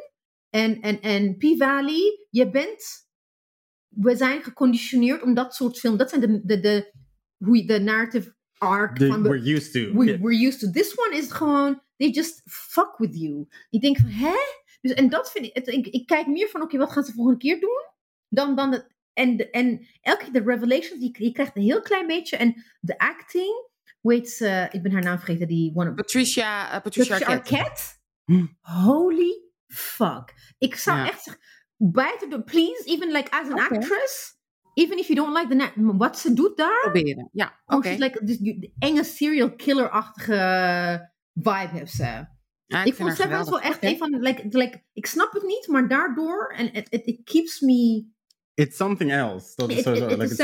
en, 0.51 0.81
en, 0.81 1.01
en 1.01 1.37
P-Valley, 1.37 2.27
je 2.31 2.51
bent... 2.51 3.09
We 3.89 4.17
zijn 4.17 4.43
geconditioneerd 4.43 5.23
om 5.23 5.35
dat 5.35 5.55
soort 5.55 5.79
film... 5.79 5.97
Dat 5.97 6.09
zijn 6.09 6.21
de, 6.21 6.41
de, 6.45 6.61
de, 6.61 6.93
hoe 7.45 7.57
je- 7.57 7.65
de 7.67 7.81
narrative 7.81 8.35
arc 8.59 8.97
The- 8.97 9.07
van... 9.07 9.23
we're 9.23 9.55
used 9.55 9.73
to. 9.73 9.93
we, 9.99 10.05
Yeah. 10.05 10.21
we're 10.21 10.47
used 10.47 10.61
to. 10.61 10.71
This 10.71 10.99
one 10.99 11.17
is 11.17 11.31
gewoon... 11.31 11.83
They 11.97 12.09
just 12.09 12.43
fuck 12.45 12.95
with 12.99 13.19
you. 13.19 13.49
Je 13.69 13.81
denkt 13.81 14.01
van, 14.01 14.11
hè? 14.11 14.37
Dus, 14.81 14.93
en 14.93 15.09
dat 15.09 15.31
vind 15.31 15.45
ik... 15.47 15.55
Het, 15.55 15.67
ik, 15.67 15.87
ik 15.87 16.07
kijk 16.07 16.27
meer 16.27 16.49
van, 16.49 16.63
oké, 16.63 16.79
wat 16.79 16.93
gaan 16.93 17.05
ze 17.05 17.13
volgende 17.13 17.39
keer 17.39 17.61
doen? 17.61 17.89
Dan, 18.29 18.57
dan 18.57 18.73
het... 18.73 18.95
En, 19.13 19.37
de- 19.37 19.51
en 19.51 19.87
elke 20.01 20.25
keer 20.25 20.33
de 20.33 20.51
revelations, 20.51 21.01
die, 21.01 21.25
je 21.25 21.33
krijgt 21.33 21.57
een 21.57 21.63
heel 21.63 21.81
klein 21.83 22.07
beetje. 22.07 22.37
En 22.37 22.65
de 22.81 22.99
acting... 22.99 23.69
Hoe 24.01 24.13
heet 24.13 24.31
ze? 24.31 24.69
Ik 24.71 24.83
ben 24.83 24.93
haar 24.93 25.03
naam 25.03 25.17
vergeten. 25.19 25.49
Die 25.49 25.73
one 25.75 25.89
of, 25.91 25.95
Patricia, 25.95 26.73
eh, 26.73 26.83
Patricia 26.83 27.19
Patricia 27.19 27.35
Arquette. 27.35 27.59
Arquette. 27.65 27.83
Hm. 28.25 28.47
Holy 28.61 29.43
fuck. 29.75 30.35
Ik 30.59 30.75
zou 30.75 30.99
Ja. 30.99 31.07
echt 31.07 31.23
zeggen, 31.23 31.43
buiten 31.77 32.31
de, 32.31 32.43
please, 32.43 32.83
even 32.85 33.11
like 33.13 33.31
as 33.31 33.49
an 33.51 33.59
actress, 33.59 34.39
even 34.75 34.99
if 34.99 35.07
you 35.07 35.15
don't 35.15 35.37
like 35.37 35.49
the, 35.49 35.55
na- 35.55 35.97
wat 35.97 36.19
ze 36.19 36.33
doet 36.33 36.57
daar, 36.57 36.81
Proberen. 36.81 37.29
Ja, 37.33 37.61
oh, 37.67 37.77
oké. 37.77 37.89
she's 37.89 37.99
like, 37.99 38.25
dus 38.25 38.39
de 38.39 38.73
enge 38.79 39.05
serial 39.05 39.55
killer-achtige 39.55 41.13
vibe 41.35 41.69
heeft 41.73 41.93
ze. 41.93 42.05
Ja, 42.67 42.79
Ik, 42.85 42.95
vind 42.95 42.97
vond 42.97 43.17
Severance 43.17 43.51
wel 43.51 43.61
echt 43.61 43.83
een 43.85 43.99
van, 43.99 44.21
like, 44.21 44.47
like, 44.49 44.85
ik 44.93 45.07
snap 45.07 45.33
het 45.33 45.43
niet, 45.43 45.67
maar 45.69 45.89
daardoor, 45.89 46.55
en 46.57 46.73
it, 46.73 46.87
it, 46.91 47.07
it 47.07 47.21
keeps 47.25 47.61
me, 47.61 48.07
It's 48.55 48.77
something 48.77 49.13
else. 49.13 49.53
Dat 49.57 49.71
is 49.71 49.83
sowieso, 49.83 50.07
like, 50.07 50.23
it's 50.23 50.37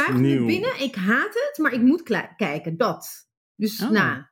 binnen, 0.47 0.81
ik 0.81 0.95
haat 0.95 1.35
het, 1.35 1.59
maar 1.63 1.73
ik 1.73 1.81
moet 1.81 2.03
kijken, 2.37 2.77
dat. 2.77 3.29
Dus, 3.55 3.83
Oh. 3.83 3.91
nou, 3.91 4.23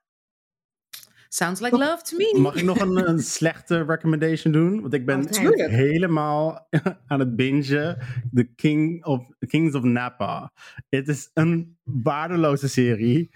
Sounds 1.34 1.60
like 1.60 1.76
love 1.76 2.02
to 2.02 2.16
me. 2.16 2.38
Mag 2.38 2.54
ik 2.54 2.64
nog 2.64 2.80
een, 2.80 3.08
een 3.08 3.18
slechte 3.38 3.84
recommendation 3.84 4.52
doen? 4.52 4.80
Want 4.80 4.94
ik 4.94 5.06
ben 5.06 5.26
helemaal 5.70 6.68
aan 7.06 7.18
het 7.18 7.36
bingen. 7.36 7.98
The 8.32 8.44
King 8.56 9.04
of, 9.04 9.28
Kings 9.38 9.74
of 9.74 9.82
Napa. 9.82 10.52
Het 10.88 11.08
is 11.08 11.30
een 11.32 11.76
waardeloze 11.82 12.68
serie. 12.68 13.30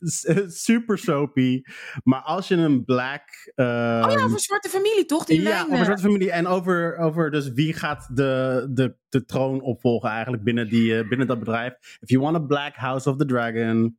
Super 0.46 0.98
soapy. 0.98 1.62
Maar 2.04 2.20
als 2.20 2.48
je 2.48 2.54
een 2.54 2.84
black... 2.84 3.52
Oh 3.54 3.64
ja, 3.64 4.08
ehm, 4.08 4.24
over 4.24 4.40
zwarte 4.40 4.68
familie, 4.68 5.04
toch? 5.04 5.24
Die 5.24 5.42
ja, 5.42 5.48
wijn, 5.48 5.72
over 5.72 5.84
zwarte 5.84 6.02
familie 6.02 6.30
en 6.30 6.46
over, 6.46 6.96
over 6.96 7.30
dus 7.30 7.52
wie 7.52 7.72
gaat 7.72 8.08
de, 8.14 8.66
de, 8.70 8.96
de 9.08 9.24
troon 9.24 9.60
opvolgen 9.60 10.10
eigenlijk 10.10 10.42
binnen, 10.42 10.68
die, 10.68 10.98
eh, 10.98 11.08
binnen 11.08 11.26
dat 11.26 11.38
bedrijf. 11.38 11.72
If 12.00 12.08
you 12.08 12.22
want 12.22 12.36
a 12.36 12.40
black 12.40 12.74
House 12.74 13.10
of 13.10 13.16
the 13.16 13.26
Dragon, 13.26 13.96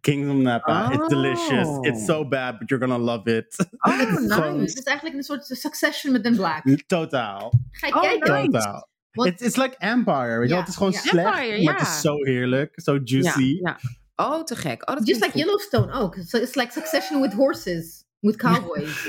Kingdom 0.00 0.42
Napa, 0.42 0.88
it's 0.92 1.08
delicious. 1.08 1.66
Oh. 1.68 1.86
It's 1.86 2.04
so 2.04 2.28
bad, 2.28 2.58
but 2.58 2.68
you're 2.70 2.86
gonna 2.86 3.04
love 3.04 3.36
it. 3.36 3.66
Oh, 3.78 3.98
Gewoon- 4.32 4.60
het 4.60 4.76
is 4.76 4.82
eigenlijk 4.82 5.16
een 5.16 5.22
soort 5.22 5.44
succession 5.44 6.12
met 6.12 6.24
een 6.26 6.36
black. 6.36 6.62
Totaal. 6.86 7.52
Ga 7.70 7.86
je 7.86 7.94
Oh, 7.94 8.00
kijken? 8.00 8.32
nice. 8.34 8.44
Totaal. 8.50 8.88
It's, 9.12 9.42
it's 9.42 9.56
like 9.56 9.76
Empire, 9.78 10.38
weet 10.38 10.48
je? 10.48 10.54
Ja, 10.54 10.60
Het 10.60 10.68
is 10.68 10.76
gewoon 10.76 10.92
ja. 10.92 10.98
slecht, 10.98 11.36
Empire, 11.38 11.62
maar 11.64 11.78
het 11.78 11.86
is 11.88 12.00
zo 12.00 12.14
heerlijk, 12.24 12.80
zo 12.80 12.98
juicy. 13.04 13.58
ja. 13.62 13.78
Oh, 14.16 14.42
te 14.42 14.56
gek. 14.56 14.88
Oh, 14.90 14.96
dat 14.96 15.06
Just 15.06 15.24
like. 15.24 15.38
Yellowstone 15.38 15.92
ook. 15.92 16.16
So 16.26 16.38
it's 16.38 16.54
like 16.54 16.72
succession 16.72 17.20
with 17.20 17.32
horses. 17.32 18.04
With 18.20 18.36
cowboys. 18.36 19.04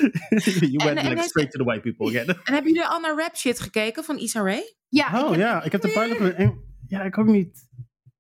you 0.60 0.78
went 0.86 0.98
en 0.98 1.10
like 1.10 1.22
straight 1.22 1.52
to 1.52 1.58
the 1.58 1.64
white 1.64 1.82
people 1.82 2.08
again. 2.08 2.28
En 2.28 2.54
hebben 2.54 2.72
jullie 2.74 2.88
al 2.88 3.00
naar 3.00 3.16
rap 3.16 3.36
shit 3.36 3.60
gekeken 3.60 4.04
van 4.04 4.18
Issa 4.18 4.42
Rae? 4.42 4.76
ja, 4.88 5.24
Oh 5.26 5.36
ja, 5.36 5.64
ik 5.64 5.72
heb 5.72 5.82
de 5.82 5.88
pilot... 5.92 6.18
van- 6.36 6.64
Ja, 6.88 7.02
ik 7.04 7.18
ook 7.18 7.26
niet. 7.26 7.68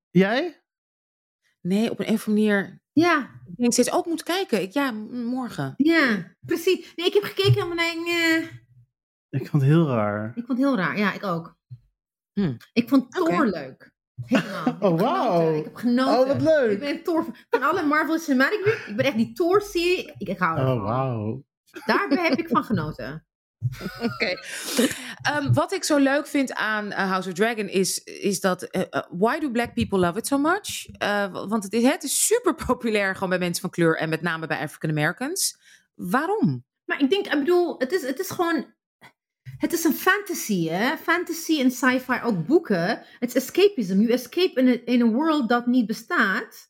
Jij? 0.09 0.61
Nee, 1.67 1.91
op 1.91 1.99
een 1.99 2.05
of 2.13 2.27
andere 2.27 2.47
manier. 2.47 2.79
Ja, 2.93 3.29
Ik 3.45 3.57
denk 3.57 3.73
steeds, 3.73 3.91
ook 3.91 4.05
moet 4.05 4.23
kijken. 4.23 4.61
Ik, 4.61 4.71
ja, 4.71 4.91
morgen. 5.11 5.73
ja, 5.77 6.31
precies. 6.45 6.93
Nee, 6.95 7.05
ik 7.07 7.13
heb 7.13 7.23
gekeken 7.23 7.61
en 7.61 7.77
ik, 7.77 8.07
eh, 8.07 9.39
Ik 9.41 9.47
vond 9.47 9.61
het 9.63 9.71
heel 9.71 9.87
raar. 9.87 10.27
ik 10.35 10.45
vond 10.45 10.47
het 10.47 10.67
heel 10.67 10.75
raar. 10.77 10.97
Ja, 10.97 11.13
ik 11.13 11.23
ook. 11.23 11.55
Hmm. 12.33 12.57
Ik 12.73 12.89
vond 12.89 13.11
Thor 13.11 13.45
leuk. 13.45 13.91
Helemaal. 14.25 14.59
Ik 14.59 14.65
heb 14.65 14.83
Oh, 14.83 14.99
wauw. 14.99 15.39
genoten. 15.39 15.57
Ik 15.57 15.63
heb 15.63 15.75
genoten. 15.75 16.19
Oh, 16.19 16.27
wat 16.27 16.41
leuk. 16.41 16.71
Ik 16.71 16.79
ben 16.79 16.89
een 16.89 17.03
Thor 17.03 17.25
van 17.49 17.63
alle 17.63 17.83
Marvel 17.83 18.19
Cinematic 18.19 18.59
Universe. 18.59 18.89
Ik 18.89 18.95
ben 18.95 19.05
echt 19.05 19.17
die 19.17 19.33
Thor-serie. 19.33 20.13
Ik, 20.17 20.27
ik 20.27 20.37
hou 20.37 20.57
ervan. 20.59 20.77
Oh, 20.77 20.83
wauw. 20.83 21.43
Daar 21.85 22.07
heb 22.09 22.33
ik 22.39 22.47
van 22.47 22.63
genoten. 22.63 23.25
Oké. 24.01 24.35
Ehm, 25.21 25.53
wat 25.53 25.73
ik 25.73 25.83
zo 25.83 25.97
leuk 25.97 26.27
vind 26.27 26.53
aan 26.53 26.91
eh, 26.91 27.09
House 27.09 27.29
of 27.29 27.35
Dragon 27.35 27.67
is, 27.69 28.03
is 28.03 28.39
dat. 28.39 28.63
eh, 28.63 28.81
eh, 28.89 29.03
why 29.09 29.39
do 29.39 29.51
black 29.51 29.73
people 29.73 29.99
love 29.99 30.17
it 30.17 30.27
so 30.27 30.37
much? 30.37 30.85
Want 31.47 31.63
het 31.63 31.73
is, 31.73 31.83
het 31.83 32.03
is 32.03 32.25
super 32.25 32.55
populair 32.65 33.13
gewoon 33.13 33.29
bij 33.29 33.39
mensen 33.39 33.61
van 33.61 33.69
kleur 33.69 33.97
en 33.97 34.09
met 34.09 34.21
name 34.21 34.47
bij 34.47 34.59
African 34.59 34.89
Americans. 34.89 35.57
Waarom? 35.95 36.65
Maar 36.85 37.01
ik 37.01 37.09
denk, 37.09 37.25
ik 37.25 37.39
bedoel, 37.39 37.75
het 37.77 37.91
is, 37.91 38.01
het 38.01 38.19
is 38.19 38.29
gewoon. 38.29 38.75
Het 39.57 39.73
is 39.73 39.83
een 39.83 39.93
fantasy, 39.93 40.67
hè? 40.67 40.97
Fantasy 40.97 41.59
en 41.59 41.71
sci-fi, 41.71 42.19
ook 42.23 42.45
boeken. 42.45 43.01
Het 43.19 43.35
is 43.35 43.43
escapism. 43.43 43.99
You 43.99 44.11
escape 44.11 44.61
in 44.61 44.67
a, 44.67 44.77
in 44.85 45.01
a 45.01 45.05
world 45.05 45.49
dat 45.49 45.65
niet 45.65 45.87
bestaat. 45.87 46.69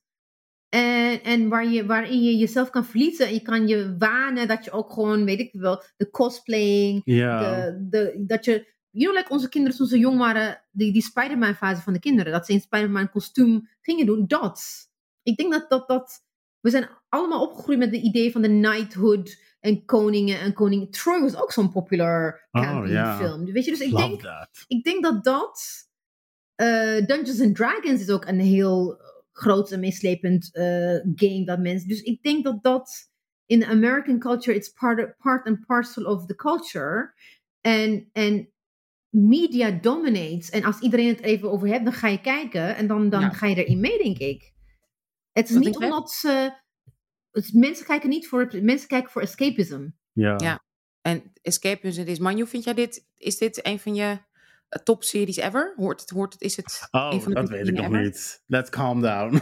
En, 0.69 1.23
en 1.23 1.49
waar 1.49 1.67
je, 1.67 1.85
waarin 1.85 2.23
je 2.23 2.37
jezelf 2.37 2.69
kan 2.69 2.85
verliezen. 2.85 3.27
En 3.27 3.33
je 3.33 3.41
kan 3.41 3.67
je 3.67 3.95
wanen 3.97 4.47
dat 4.47 4.63
je 4.65 4.71
ook 4.71 4.91
gewoon, 4.93 5.25
weet 5.25 5.39
ik 5.39 5.49
wel, 5.53 5.83
de 5.97 6.09
cosplaying. 6.09 7.01
Ja. 7.05 7.39
De, 7.39 7.87
de, 7.89 8.23
dat 8.27 8.45
je, 8.45 8.51
you 8.89 9.05
know, 9.05 9.15
like 9.17 9.33
onze 9.33 9.49
kinderen 9.49 9.77
toen 9.77 9.87
ze 9.87 9.99
jong 9.99 10.17
waren, 10.17 10.61
die, 10.71 10.93
die 10.93 11.01
Spider-Man 11.01 11.55
fase 11.55 11.81
van 11.81 11.93
de 11.93 11.99
kinderen. 11.99 12.31
Dat 12.31 12.45
ze 12.45 12.51
in 12.53 12.61
Spider-Man 12.61 13.09
kostuum 13.09 13.69
gingen 13.81 14.05
doen. 14.05 14.23
Dat. 14.27 14.89
Ik 15.23 15.37
denk 15.37 15.51
dat, 15.51 15.69
dat, 15.69 15.87
dat, 15.87 16.23
we 16.59 16.69
zijn 16.69 16.89
allemaal 17.09 17.41
opgegroeid 17.41 17.79
met 17.79 17.91
het 17.91 18.03
idee 18.03 18.31
van 18.31 18.41
de 18.41 18.47
knighthood 18.47 19.41
en 19.59 19.85
koningen 19.85 20.39
en 20.39 20.53
koningen. 20.53 20.89
Troy 20.89 21.21
was 21.21 21.35
ook 21.35 21.51
zo'n 21.51 21.71
populair 21.71 22.47
Oh, 22.51 23.17
film. 23.17 23.45
Weet 23.45 23.65
je, 23.65 23.71
dus 23.71 23.79
ik 23.79 23.91
Love 23.91 24.07
denk, 24.07 24.21
that. 24.21 24.65
ik 24.67 24.83
denk 24.83 25.03
dat 25.03 25.23
dat. 25.23 25.85
eh, 26.55 27.05
Dungeons 27.05 27.41
and 27.41 27.55
Dragons 27.55 28.01
is 28.01 28.09
ook 28.09 28.25
een 28.25 28.39
heel 28.39 28.97
groot 29.37 29.71
en 29.71 29.79
meeslepend 29.79 30.55
eh, 30.55 30.63
game 31.15 31.43
dat 31.45 31.59
mensen. 31.59 31.87
Dus 31.87 32.01
ik 32.01 32.23
denk 32.23 32.43
dat 32.43 32.63
dat 32.63 33.11
in 33.45 33.59
de 33.59 33.65
American 33.67 34.19
culture, 34.19 34.57
it's 34.57 34.69
part, 34.69 35.17
part 35.17 35.45
and 35.47 35.65
parcel 35.65 36.03
of 36.05 36.25
the 36.25 36.35
culture. 36.35 37.13
En, 37.61 38.09
en 38.11 38.51
media 39.09 39.71
dominates. 39.71 40.49
En 40.49 40.63
als 40.63 40.79
iedereen 40.79 41.07
het 41.07 41.21
even 41.21 41.51
over 41.51 41.67
hebt, 41.67 41.83
dan 41.83 41.93
ga 41.93 42.07
je 42.07 42.21
kijken 42.21 42.75
en 42.75 42.87
dan, 42.87 43.09
dan 43.09 43.21
Ja. 43.21 43.29
ga 43.29 43.47
je 43.47 43.55
erin 43.65 43.79
mee, 43.79 43.97
denk 44.03 44.17
ik. 44.17 44.53
Het 45.31 45.49
is 45.49 45.55
niet 45.55 45.77
omdat 45.77 46.11
ze. 46.11 46.51
het- 47.31 47.53
mensen 47.53 47.85
kijken 47.85 48.09
niet 48.09 48.27
voor. 48.27 48.47
Mensen 48.61 48.87
kijken 48.87 49.11
voor 49.11 49.21
escapism. 49.21 49.87
Ja. 50.11 50.33
Ja. 50.37 50.65
En 51.01 51.31
Escape 51.41 51.87
is 51.87 51.97
is 51.97 52.19
Manju, 52.19 52.47
vind 52.47 52.63
jij 52.63 52.73
dit? 52.73 53.07
Is 53.17 53.37
dit 53.37 53.65
een 53.65 53.79
van 53.79 53.95
je 53.95 54.17
topseries 54.83 55.37
ever? 55.37 55.73
Hoort 55.75 56.01
het, 56.01 56.09
hoort 56.09 56.33
het, 56.33 56.41
is 56.41 56.55
het 56.55 56.87
Oh, 56.91 57.25
dat 57.25 57.49
weet 57.49 57.67
ik 57.67 57.73
nog 57.73 57.85
ever? 57.85 58.01
niet. 58.01 58.43
Let's 58.45 58.69
calm 58.69 59.01
down. 59.01 59.33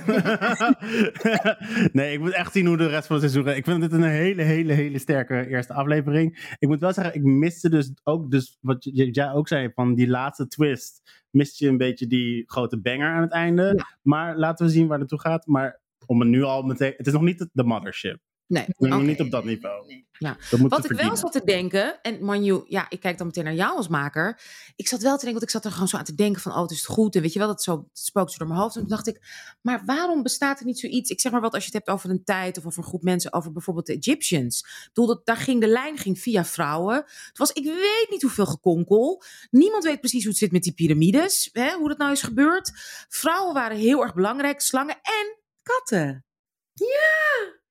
nee, 1.97 2.13
ik 2.13 2.19
moet 2.19 2.33
echt 2.33 2.51
zien 2.51 2.65
hoe 2.65 2.77
de 2.77 2.87
rest 2.87 3.07
van 3.07 3.15
het 3.15 3.25
seizoen 3.25 3.43
gaat. 3.43 3.57
Ik 3.57 3.65
vind 3.65 3.81
dit 3.81 3.91
een 3.91 4.03
hele, 4.03 4.41
hele, 4.41 4.73
hele 4.73 4.99
sterke 4.99 5.47
eerste 5.47 5.73
aflevering. 5.73 6.55
Ik 6.59 6.67
moet 6.67 6.79
wel 6.79 6.93
zeggen, 6.93 7.15
ik 7.15 7.23
miste 7.23 7.69
dus 7.69 7.91
ook, 8.03 8.31
dus 8.31 8.57
wat 8.61 8.77
jij 8.91 9.31
ook 9.31 9.47
zei, 9.47 9.71
van 9.73 9.95
die 9.95 10.07
laatste 10.07 10.47
twist. 10.47 11.23
Mist 11.29 11.59
je 11.59 11.67
een 11.67 11.77
beetje 11.77 12.07
die 12.07 12.43
grote 12.47 12.81
banger 12.81 13.09
aan 13.09 13.21
het 13.21 13.31
einde. 13.31 13.73
Ja. 13.75 13.97
Maar 14.01 14.37
laten 14.37 14.65
we 14.65 14.71
zien 14.71 14.87
waar 14.87 14.99
het 14.99 15.11
naartoe 15.11 15.31
gaat. 15.31 15.47
Maar 15.47 15.81
om 16.05 16.19
het 16.19 16.29
nu 16.29 16.43
al 16.43 16.63
meteen, 16.63 16.93
het 16.97 17.07
is 17.07 17.13
nog 17.13 17.21
niet 17.21 17.47
de 17.51 17.63
mothership. 17.63 18.19
Nee. 18.47 18.65
Nog 18.77 18.93
Oké. 18.93 19.05
niet 19.05 19.19
op 19.19 19.31
dat 19.31 19.43
niveau. 19.43 19.85
Nee. 19.87 20.05
Dat 20.49 20.59
moet 20.59 20.69
Wat 20.69 20.91
ik 20.91 20.97
wel 20.97 21.15
zat 21.15 21.31
te 21.31 21.41
denken, 21.45 22.01
en 22.01 22.23
Manju, 22.23 22.63
ja, 22.67 22.85
ik 22.89 22.99
kijk 22.99 23.17
dan 23.17 23.27
meteen 23.27 23.43
naar 23.43 23.53
jou 23.53 23.75
als 23.75 23.87
maker. 23.87 24.41
Ik 24.75 24.87
zat 24.87 25.01
wel 25.01 25.17
te 25.17 25.25
denken, 25.25 25.39
want 25.39 25.43
ik 25.43 25.49
zat 25.49 25.65
er 25.65 25.71
gewoon 25.71 25.87
zo 25.87 25.97
aan 25.97 26.03
te 26.03 26.15
denken 26.15 26.41
van, 26.41 26.51
oh, 26.51 26.61
het 26.61 26.71
is 26.71 26.85
goed. 26.85 27.15
En 27.15 27.21
weet 27.21 27.33
je 27.33 27.39
wel, 27.39 27.47
dat 27.47 27.63
zo 27.63 27.89
spookt 27.93 28.31
zo 28.31 28.37
door 28.37 28.47
mijn 28.47 28.59
hoofd. 28.59 28.75
En 28.75 28.81
toen 28.81 28.89
dacht 28.89 29.07
ik, 29.07 29.21
maar 29.61 29.85
waarom 29.85 30.23
bestaat 30.23 30.59
er 30.59 30.65
niet 30.65 30.79
zoiets? 30.79 31.09
Ik 31.09 31.21
zeg 31.21 31.31
maar 31.31 31.41
wat, 31.41 31.53
als 31.53 31.65
je 31.65 31.69
het 31.69 31.85
hebt 31.85 31.97
over 31.97 32.09
een 32.09 32.23
tijd 32.23 32.57
of 32.57 32.65
over 32.65 32.79
een 32.79 32.87
groep 32.89 33.03
mensen, 33.03 33.33
over 33.33 33.51
bijvoorbeeld 33.51 33.85
de 33.85 33.97
Egyptians. 33.97 34.59
Ik 34.59 34.89
bedoel, 34.93 35.07
dat, 35.07 35.25
daar 35.25 35.37
ging 35.37 35.61
de 35.61 35.67
lijn 35.67 35.97
ging 35.97 36.19
via 36.19 36.45
vrouwen. 36.45 36.95
Het 36.95 37.37
was, 37.37 37.51
ik 37.51 37.63
weet 37.63 38.07
niet 38.09 38.21
hoeveel 38.21 38.45
gekonkel. 38.45 39.23
Niemand 39.51 39.83
weet 39.83 39.99
precies 39.99 40.21
hoe 40.21 40.29
het 40.29 40.39
zit 40.39 40.51
met 40.51 40.63
die 40.63 40.73
piramides, 40.73 41.49
hè, 41.51 41.71
hoe 41.73 41.87
dat 41.87 41.97
nou 41.97 42.11
is 42.11 42.21
gebeurd. 42.21 42.71
Vrouwen 43.09 43.53
waren 43.53 43.77
heel 43.77 44.01
erg 44.01 44.13
belangrijk, 44.13 44.61
slangen 44.61 44.95
en 45.01 45.39
katten. 45.61 46.25
Ja! 46.73 47.63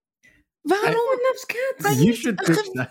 Waarom? 0.65 0.89
Een 0.89 1.19
pitch 1.77 2.21
ge- 2.21 2.71
that. 2.73 2.89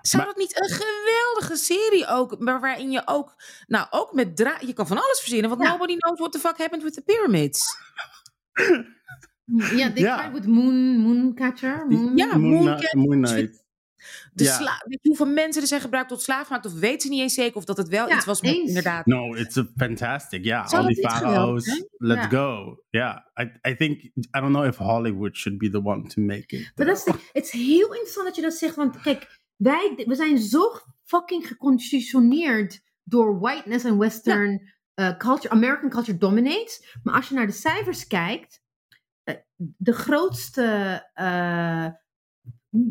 Zou 0.00 0.22
Maar- 0.22 0.26
dat 0.26 0.36
niet 0.36 0.60
een 0.60 0.68
geweldige 0.70 1.56
serie 1.56 2.06
ook, 2.06 2.38
maar 2.38 2.60
waarin 2.60 2.90
je 2.90 3.02
ook, 3.04 3.34
nou 3.66 3.86
ook 3.90 4.12
met 4.12 4.36
dra 4.36 4.56
je 4.66 4.72
kan 4.72 4.86
van 4.86 4.96
alles 4.96 5.18
verzinnen, 5.20 5.50
want 5.50 5.62
Ja. 5.62 5.70
nobody 5.70 5.96
knows 5.96 6.18
what 6.18 6.32
the 6.32 6.38
fuck 6.38 6.58
happened 6.58 6.82
with 6.82 6.92
the 6.94 7.02
pyramids. 7.02 7.60
Ja, 9.44 9.92
they 9.92 10.02
Ja. 10.02 10.16
tried 10.18 10.32
with 10.32 10.46
Moon, 10.46 10.74
Mooncatcher. 10.98 11.86
Moon, 11.88 12.16
Ja, 12.16 12.26
Moon, 12.26 12.40
Moon 12.40 12.78
Moon 12.92 13.22
Knight. 13.24 13.64
De 14.38 14.44
Ja. 14.44 14.52
sla- 14.56 14.82
weet 14.84 14.98
je 15.02 15.08
hoeveel 15.08 15.26
mensen 15.26 15.62
er 15.62 15.68
zijn 15.68 15.80
gebruikt 15.80 16.08
tot 16.08 16.22
slaafmaakt, 16.22 16.66
of 16.66 16.72
weten 16.72 17.00
ze 17.00 17.08
niet 17.08 17.20
eens 17.20 17.34
zeker 17.34 17.56
of 17.56 17.64
dat 17.64 17.76
het 17.76 17.88
wel 17.88 18.08
Ja, 18.08 18.16
iets 18.16 18.24
was 18.24 18.40
met 18.40 18.54
inderdaad. 18.54 19.06
No, 19.06 19.34
it's 19.34 19.56
a 19.56 19.66
fantastic. 19.76 20.44
Yeah, 20.44 20.66
the 20.66 20.76
niet 20.82 20.96
geweldig 20.96 21.20
pharaohs. 21.34 21.64
zijn? 21.64 21.88
Let's 21.96 22.20
Ja. 22.22 22.28
go. 22.28 22.82
Yeah, 22.90 23.16
I, 23.40 23.68
I 23.70 23.76
think 23.76 24.02
I 24.02 24.12
don't 24.30 24.52
know 24.52 24.64
if 24.64 24.76
Hollywood 24.76 25.36
should 25.36 25.58
be 25.58 25.70
the 25.70 25.82
one 25.84 26.06
to 26.08 26.20
make 26.22 26.56
it. 26.56 26.72
Maar 26.74 26.86
dat 26.86 26.96
is, 26.96 27.04
het 27.32 27.44
is 27.44 27.50
heel 27.50 27.88
interessant 27.88 28.26
dat 28.26 28.36
je 28.36 28.42
dat 28.42 28.54
zegt, 28.54 28.74
want 28.74 29.00
kijk, 29.00 29.38
wij 29.56 30.02
we 30.06 30.14
zijn 30.14 30.38
zo 30.38 30.60
fucking 31.04 31.46
geconditioneerd 31.46 32.80
door 33.04 33.38
whiteness 33.40 33.84
en 33.84 33.98
western 33.98 34.76
eh, 34.94 35.16
culture. 35.16 35.54
American 35.54 35.88
culture 35.90 36.18
dominates. 36.18 36.98
Maar 37.02 37.14
als 37.14 37.28
je 37.28 37.34
naar 37.34 37.46
de 37.46 37.52
cijfers 37.52 38.06
kijkt, 38.06 38.62
eh, 39.24 39.34
de 39.56 39.92
grootste 39.92 40.62
eh, 41.14 41.86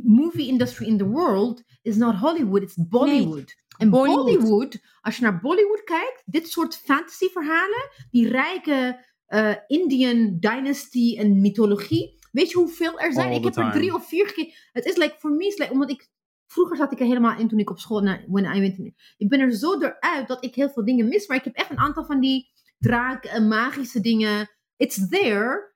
movie 0.03 0.47
industry 0.47 0.87
in 0.87 0.97
the 0.97 1.07
world 1.07 1.63
is 1.81 1.95
not 1.95 2.15
Hollywood, 2.15 2.61
it's 2.61 2.75
Bollywood. 2.89 3.55
En 3.77 3.89
Bollywood. 3.89 4.25
Bollywood. 4.25 4.79
als 5.01 5.17
je 5.17 5.23
naar 5.23 5.39
Bollywood 5.39 5.83
kijkt, 5.83 6.23
dit 6.25 6.49
soort 6.49 6.75
fantasy 6.75 7.27
verhalen, 7.27 7.89
die 8.11 8.29
rijke 8.29 9.05
eh, 9.25 9.55
Indian 9.67 10.37
dynasty 10.39 11.17
en 11.17 11.41
mythologie. 11.41 12.15
Weet 12.31 12.51
je 12.51 12.57
hoeveel 12.57 12.99
er 12.99 13.13
zijn? 13.13 13.29
All 13.29 13.35
ik 13.35 13.43
heb 13.43 13.55
er 13.55 13.71
drie 13.71 13.93
of 13.93 14.07
vier 14.07 14.27
gekeken. 14.27 14.53
Het 14.71 14.85
is 14.85 14.95
like, 14.95 15.15
voor 15.19 15.31
me 15.31 15.45
is 15.45 15.57
like, 15.57 15.71
omdat 15.71 15.89
ik 15.89 16.09
Vroeger 16.47 16.77
zat 16.77 16.91
ik 16.91 16.99
er 16.99 17.05
helemaal 17.05 17.39
in 17.39 17.47
toen 17.47 17.59
ik 17.59 17.69
op 17.69 17.79
school. 17.79 18.01
Nou, 18.01 18.19
when 18.27 18.55
I 18.55 18.59
went, 18.59 18.93
ik 19.17 19.29
ben 19.29 19.39
er 19.39 19.51
zo 19.51 19.79
eruit 19.79 20.27
dat 20.27 20.43
ik 20.43 20.55
heel 20.55 20.69
veel 20.69 20.85
dingen 20.85 21.07
mis. 21.07 21.27
Maar 21.27 21.37
ik 21.37 21.43
heb 21.43 21.55
echt 21.55 21.69
een 21.69 21.77
aantal 21.77 22.05
van 22.05 22.19
die 22.19 22.49
draak 22.79 23.25
en 23.25 23.47
magische 23.47 23.99
dingen. 23.99 24.49
It's 24.77 25.07
there. 25.09 25.75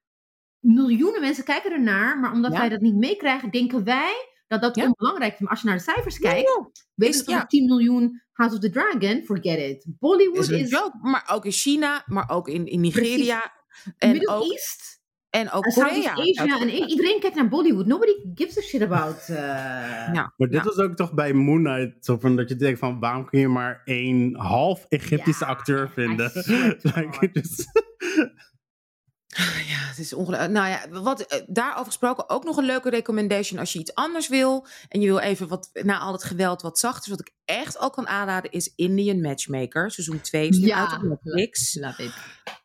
Miljoenen 0.61 1.21
mensen 1.21 1.43
kijken 1.43 1.71
ernaar. 1.71 2.19
Maar 2.19 2.31
omdat 2.31 2.51
Ja. 2.53 2.59
wij 2.59 2.69
dat 2.69 2.81
niet 2.81 2.95
meekrijgen, 2.95 3.51
denken 3.51 3.83
wij 3.83 4.13
dat 4.47 4.61
dat 4.61 4.75
Ja. 4.75 4.85
onbelangrijk 4.85 5.33
is. 5.33 5.39
Maar 5.39 5.49
als 5.49 5.61
je 5.61 5.67
naar 5.67 5.77
de 5.77 5.83
cijfers 5.83 6.19
kijkt, 6.19 6.47
Ja, 6.57 6.69
weet 6.95 7.11
je 7.13 7.17
dat 7.17 7.29
ja. 7.29 7.41
er 7.41 7.47
10 7.47 7.65
miljoen 7.65 8.21
House 8.33 8.55
of 8.55 8.61
the 8.61 8.69
Dragon, 8.69 9.23
forget 9.25 9.59
it. 9.59 9.85
Bollywood 9.99 10.37
is 10.39 10.49
is, 10.49 10.61
een 10.61 10.67
joke. 10.67 10.97
Maar 11.01 11.29
ook 11.31 11.45
in 11.45 11.51
China, 11.51 12.03
maar 12.05 12.29
ook 12.29 12.47
in, 12.47 12.65
in 12.65 12.79
Nigeria. 12.81 13.51
En 13.97 14.11
Middle 14.11 14.33
ook, 14.35 14.51
East. 14.51 15.01
en 15.29 15.51
ook 15.51 15.65
En 15.65 15.73
Korea. 15.73 16.11
Asia. 16.13 16.59
En 16.59 16.69
iedereen 16.69 17.19
kijkt 17.19 17.35
naar 17.35 17.47
Bollywood. 17.49 17.85
Nobody 17.85 18.11
gives 18.33 18.57
a 18.57 18.61
shit 18.61 18.81
about. 18.81 19.19
eh, 19.29 19.35
Ja. 20.13 20.33
Maar 20.37 20.47
dit 20.47 20.53
Ja. 20.53 20.63
was 20.63 20.77
ook 20.77 20.95
toch 20.95 21.13
bij 21.13 21.33
Moon 21.33 21.63
Knight, 21.63 22.05
zo 22.05 22.17
van 22.17 22.35
dat 22.35 22.49
je 22.49 22.55
denkt 22.55 22.79
van 22.79 22.99
waarom 22.99 23.25
kun 23.25 23.39
je 23.39 23.47
maar 23.47 23.81
één 23.85 24.35
half 24.35 24.85
Egyptische 24.89 25.45
Ja, 25.45 25.49
acteur 25.51 25.89
vinden? 25.89 26.31
Like, 26.95 27.29
just- 27.33 27.71
Ja, 29.71 29.77
het 29.87 29.97
is 29.97 30.13
ongelooflijk. 30.13 30.51
Nou 30.51 30.67
ja, 30.69 31.01
wat, 31.01 31.21
eh, 31.21 31.41
daarover 31.47 31.85
gesproken 31.85 32.29
ook 32.29 32.43
nog 32.43 32.57
een 32.57 32.65
leuke 32.65 32.89
recommendation. 32.89 33.59
Als 33.59 33.73
je 33.73 33.79
iets 33.79 33.95
anders 33.95 34.27
wil 34.27 34.67
en 34.89 35.01
je 35.01 35.07
wil 35.07 35.19
even 35.19 35.47
wat, 35.47 35.69
na 35.73 35.99
al 35.99 36.11
het 36.11 36.23
geweld 36.23 36.61
wat 36.61 36.79
zachter. 36.79 37.09
Wat 37.09 37.19
ik 37.19 37.31
echt 37.45 37.79
ook 37.79 37.93
kan 37.93 38.07
aanraden 38.07 38.51
is 38.51 38.73
Indian 38.75 39.21
Matchmaker. 39.21 39.91
Seizoen 39.91 40.21
2 40.21 40.47
is 40.47 40.57
nu 40.57 40.67
Ja. 40.67 40.79
uit 40.89 40.93
op 40.93 41.01
Netflix. 41.09 41.75
Love 41.75 42.03
it. 42.03 42.13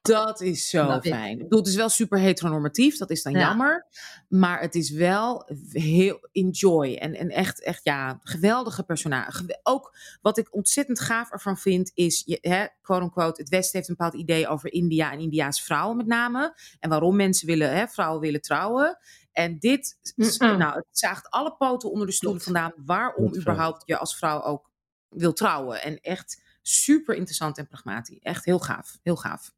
Dat 0.07 0.41
is 0.41 0.69
zo 0.69 1.01
fijn. 1.01 1.33
Ik 1.33 1.39
bedoel, 1.43 1.59
het 1.59 1.69
is 1.69 1.75
wel 1.75 1.89
super 1.89 2.19
heteronormatief, 2.19 2.97
dat 2.99 3.11
is 3.11 3.23
dan 3.23 3.33
Ja. 3.33 3.39
jammer. 3.41 3.87
Maar 4.29 4.61
het 4.61 4.75
is 4.75 4.91
wel 4.91 5.49
heel 5.73 6.29
enjoy. 6.33 6.95
En, 6.95 7.15
en 7.15 7.29
echt, 7.31 7.63
echt, 7.63 7.81
ja, 7.85 8.19
geweldige 8.23 8.83
personage. 8.83 9.61
Ook 9.63 9.97
wat 10.23 10.39
ik 10.39 10.55
ontzettend 10.55 11.01
gaaf 11.01 11.31
ervan 11.31 11.59
vind, 11.59 11.91
is, 11.95 12.23
je, 12.27 12.39
hè, 12.41 12.67
quote 12.83 13.03
unquote, 13.03 13.41
het 13.41 13.51
Westen 13.51 13.77
heeft 13.79 13.89
een 13.89 13.97
bepaald 13.99 14.15
idee 14.23 14.49
over 14.49 14.73
India 14.73 15.13
en 15.13 15.19
India's 15.19 15.63
vrouwen 15.63 15.97
met 15.97 16.07
name. 16.07 16.55
En 16.81 16.89
waarom 16.91 17.17
mensen 17.17 17.47
willen, 17.47 17.77
hè, 17.77 17.87
vrouwen 17.89 18.21
willen 18.21 18.41
trouwen. 18.41 18.99
En 19.33 19.59
dit, 19.59 19.97
nou, 20.39 20.75
het 20.75 20.87
zaagt 20.91 21.31
alle 21.31 21.55
poten 21.57 21.91
onder 21.91 22.07
de 22.07 22.13
stoelen 22.13 22.41
Klopt. 22.43 22.59
vandaan 22.59 22.85
waarom 22.87 23.37
überhaupt 23.37 23.83
je 23.87 23.97
als 23.99 24.17
vrouw 24.17 24.43
ook 24.43 24.71
wil 25.09 25.33
trouwen. 25.33 25.83
En 25.83 26.01
echt 26.01 26.43
super 26.63 27.15
interessant 27.15 27.59
en 27.59 27.67
pragmatisch. 27.67 28.19
Echt 28.19 28.45
heel 28.45 28.59
gaaf, 28.59 28.99
heel 29.03 29.17
gaaf. 29.17 29.55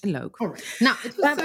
Leuk. 0.00 0.36
Alright. 0.40 0.76
Nou, 0.78 0.96
het 1.00 1.16
was. 1.16 1.36
Eh, 1.36 1.44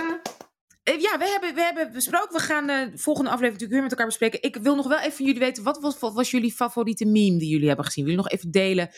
Eh, 0.84 1.00
Ja, 1.02 1.18
we 1.18 1.26
hebben, 1.28 1.56
we 1.56 1.62
hebben 1.62 1.92
besproken. 1.94 2.34
We 2.34 2.40
gaan 2.40 2.68
de 2.68 2.92
volgende 2.96 3.30
aflevering 3.30 3.42
natuurlijk 3.62 3.72
weer 3.72 3.82
met 3.82 3.92
elkaar 3.92 4.06
bespreken. 4.06 4.42
Ik 4.42 4.56
wil 4.56 4.76
nog 4.76 4.88
wel 4.88 5.00
even 5.00 5.12
van 5.12 5.26
jullie 5.26 5.40
weten. 5.40 5.64
Wat 5.64 5.82
was, 5.82 6.00
wat 6.00 6.14
was 6.14 6.32
jullie 6.32 6.52
favoriete 6.52 7.06
meme 7.06 7.38
die 7.38 7.50
jullie 7.50 7.68
hebben 7.68 7.86
gezien? 7.86 8.06
Willen 8.06 8.20
jullie 8.24 8.32
nog 8.32 8.40
even 8.40 8.52
delen 8.52 8.90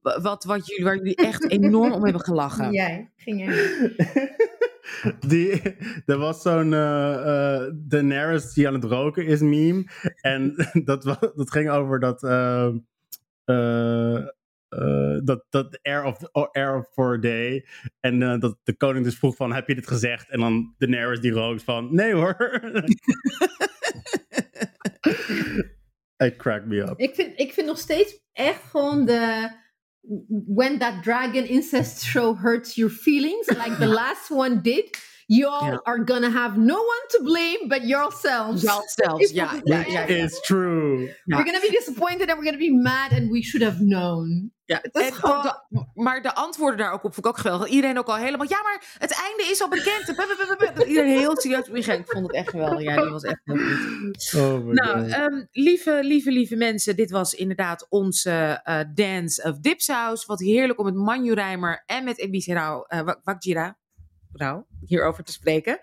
wa- 0.00 0.20
wat, 0.20 0.44
wat 0.44 0.66
jullie, 0.66 0.84
waar 0.84 0.96
jullie 0.96 1.14
echt 1.16 1.50
enorm 1.58 1.92
om 1.92 2.02
hebben 2.04 2.22
gelachen? 2.24 2.72
Jij, 2.72 3.10
ging 3.16 3.44
jij. 3.44 3.92
Die, 5.26 5.62
er 6.06 6.18
was 6.18 6.42
zo'n 6.42 6.72
eh, 6.74 7.54
eh, 7.64 7.70
Daenerys 7.74 8.52
die 8.52 8.66
aan 8.68 8.74
het 8.74 8.84
roken 8.84 9.26
is 9.26 9.40
meme. 9.40 9.86
En 10.20 10.54
dat, 10.84 11.02
dat 11.36 11.50
ging 11.50 11.70
over 11.70 12.00
dat. 12.00 12.22
eh, 12.22 12.68
eh, 14.78 15.18
dat, 15.24 15.44
dat 15.50 15.78
air, 15.82 16.04
of, 16.04 16.18
oh, 16.32 16.48
air 16.50 16.76
of 16.76 16.86
for 16.92 17.20
day. 17.20 17.66
En 18.00 18.22
eh, 18.22 18.38
dat 18.40 18.58
de 18.62 18.76
koning 18.76 19.04
dus 19.04 19.18
vroeg 19.18 19.36
van, 19.36 19.52
heb 19.52 19.68
je 19.68 19.74
dit 19.74 19.86
gezegd? 19.86 20.30
En 20.30 20.40
dan 20.40 20.74
Daenerys 20.78 21.20
die 21.20 21.32
rookt 21.32 21.62
van, 21.62 21.94
nee 21.94 22.14
hoor. 22.14 22.36
It 26.16 26.36
cracked 26.36 26.66
me 26.66 26.80
up. 26.80 26.98
Ik 26.98 27.14
vind, 27.14 27.40
ik 27.40 27.52
vind 27.52 27.66
nog 27.66 27.78
steeds 27.78 28.20
echt 28.32 28.62
gewoon 28.70 29.04
de. 29.04 29.50
When 30.46 30.78
that 30.78 31.02
dragon 31.02 31.46
incest 31.46 32.02
show 32.02 32.38
hurts 32.38 32.74
your 32.74 32.92
feelings, 32.92 33.48
like 33.48 33.76
the 33.78 33.86
last 33.86 34.30
one 34.30 34.60
did, 34.60 34.98
y'all 35.26 35.80
are 35.84 36.02
gonna 36.04 36.30
have 36.30 36.58
no 36.58 36.74
one 36.76 37.04
to 37.08 37.22
blame 37.22 37.64
but 37.68 37.82
yourselves. 37.88 38.60
zelfs, 38.60 38.94
ja. 39.30 39.52
ja, 39.64 39.84
ja, 39.86 39.86
ja. 39.86 40.00
It's 40.06 40.40
true. 40.40 41.14
We're 41.24 41.44
gonna 41.44 41.60
be 41.60 41.70
disappointed 41.70 42.30
and 42.30 42.38
we're 42.38 42.50
gonna 42.50 42.58
be 42.58 42.80
mad 42.82 43.12
and 43.12 43.30
we 43.30 43.42
should 43.42 43.66
have 43.66 43.78
known. 43.84 44.52
Ja, 44.66 44.82
en 44.82 45.12
gewoon- 45.12 45.42
de- 45.42 45.86
maar 45.94 46.22
de 46.22 46.34
antwoorden 46.34 46.78
daar 46.78 46.92
ook 46.92 47.04
op 47.04 47.14
vond 47.14 47.26
ik 47.26 47.32
ook 47.32 47.38
geweldig. 47.38 47.68
Iedereen 47.68 47.98
ook 47.98 48.06
al 48.06 48.16
helemaal, 48.16 48.46
ja, 48.48 48.62
maar 48.62 48.96
het 48.98 49.20
einde 49.22 49.42
is 49.52 49.62
al 49.62 49.68
bekend. 49.68 50.06
Dat 50.76 50.86
Iedereen 50.86 51.18
heel 51.18 51.36
serieus. 51.40 51.68
Ik 51.88 52.04
vond 52.06 52.26
het 52.26 52.36
echt 52.36 52.48
geweldig. 52.50 52.80
Ja, 52.82 53.00
die 53.02 53.10
was 53.10 53.22
echt 53.22 53.40
heel 53.44 53.56
goed. 53.56 54.34
Oh 54.36 54.64
my 54.66 54.72
Nou, 54.72 54.98
God. 55.00 55.08
ehm, 55.10 55.44
lieve, 55.52 55.98
lieve, 56.02 56.30
lieve 56.30 56.56
mensen. 56.56 56.96
Dit 56.96 57.10
was 57.10 57.34
inderdaad 57.34 57.86
onze 57.88 58.60
eh, 58.64 58.80
Dance 58.94 59.42
of 59.42 59.58
Dipsaus. 59.58 60.26
Wat 60.26 60.40
heerlijk 60.40 60.78
om 60.78 60.84
met 60.84 60.94
Manju 60.94 61.32
Rijmer 61.32 61.82
en 61.86 62.04
met 62.04 62.18
Ebise 62.18 62.52
Rauw, 62.52 62.84
eh, 62.84 63.00
Wak- 63.00 63.20
Wakjira 63.24 63.78
Rauw 64.36 64.66
hierover 64.86 65.24
te 65.24 65.32
spreken. 65.32 65.78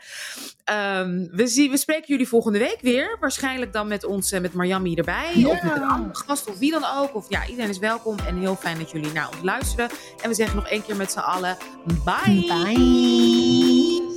Ehm, 0.63 1.27
we, 1.31 1.47
zien, 1.47 1.71
we 1.71 1.77
spreken 1.77 2.07
jullie 2.07 2.27
volgende 2.27 2.59
week 2.59 2.77
weer. 2.81 3.17
Waarschijnlijk 3.19 3.73
dan 3.73 3.87
met 3.87 4.03
ons, 4.03 4.31
eh, 4.31 4.41
met 4.41 4.53
Marjami 4.53 4.95
erbij. 4.95 5.31
Ja. 5.35 5.47
Of 5.47 5.63
met 5.63 5.75
een 5.75 5.83
andere 5.83 6.15
gast 6.15 6.49
of 6.49 6.57
wie 6.57 6.71
dan 6.71 6.85
ook. 6.97 7.15
Of 7.15 7.29
ja, 7.29 7.47
iedereen 7.47 7.69
is 7.69 7.79
welkom. 7.79 8.15
En 8.27 8.39
heel 8.39 8.55
fijn 8.55 8.77
dat 8.77 8.91
jullie 8.91 9.11
naar 9.11 9.27
ons 9.27 9.43
luisteren. 9.43 9.89
En 10.21 10.29
we 10.29 10.35
zeggen 10.35 10.55
nog 10.55 10.67
één 10.67 10.83
keer 10.83 10.95
met 10.95 11.11
z'n 11.11 11.19
allen 11.19 11.57
bye. 12.05 12.45
Bye. 12.47 14.10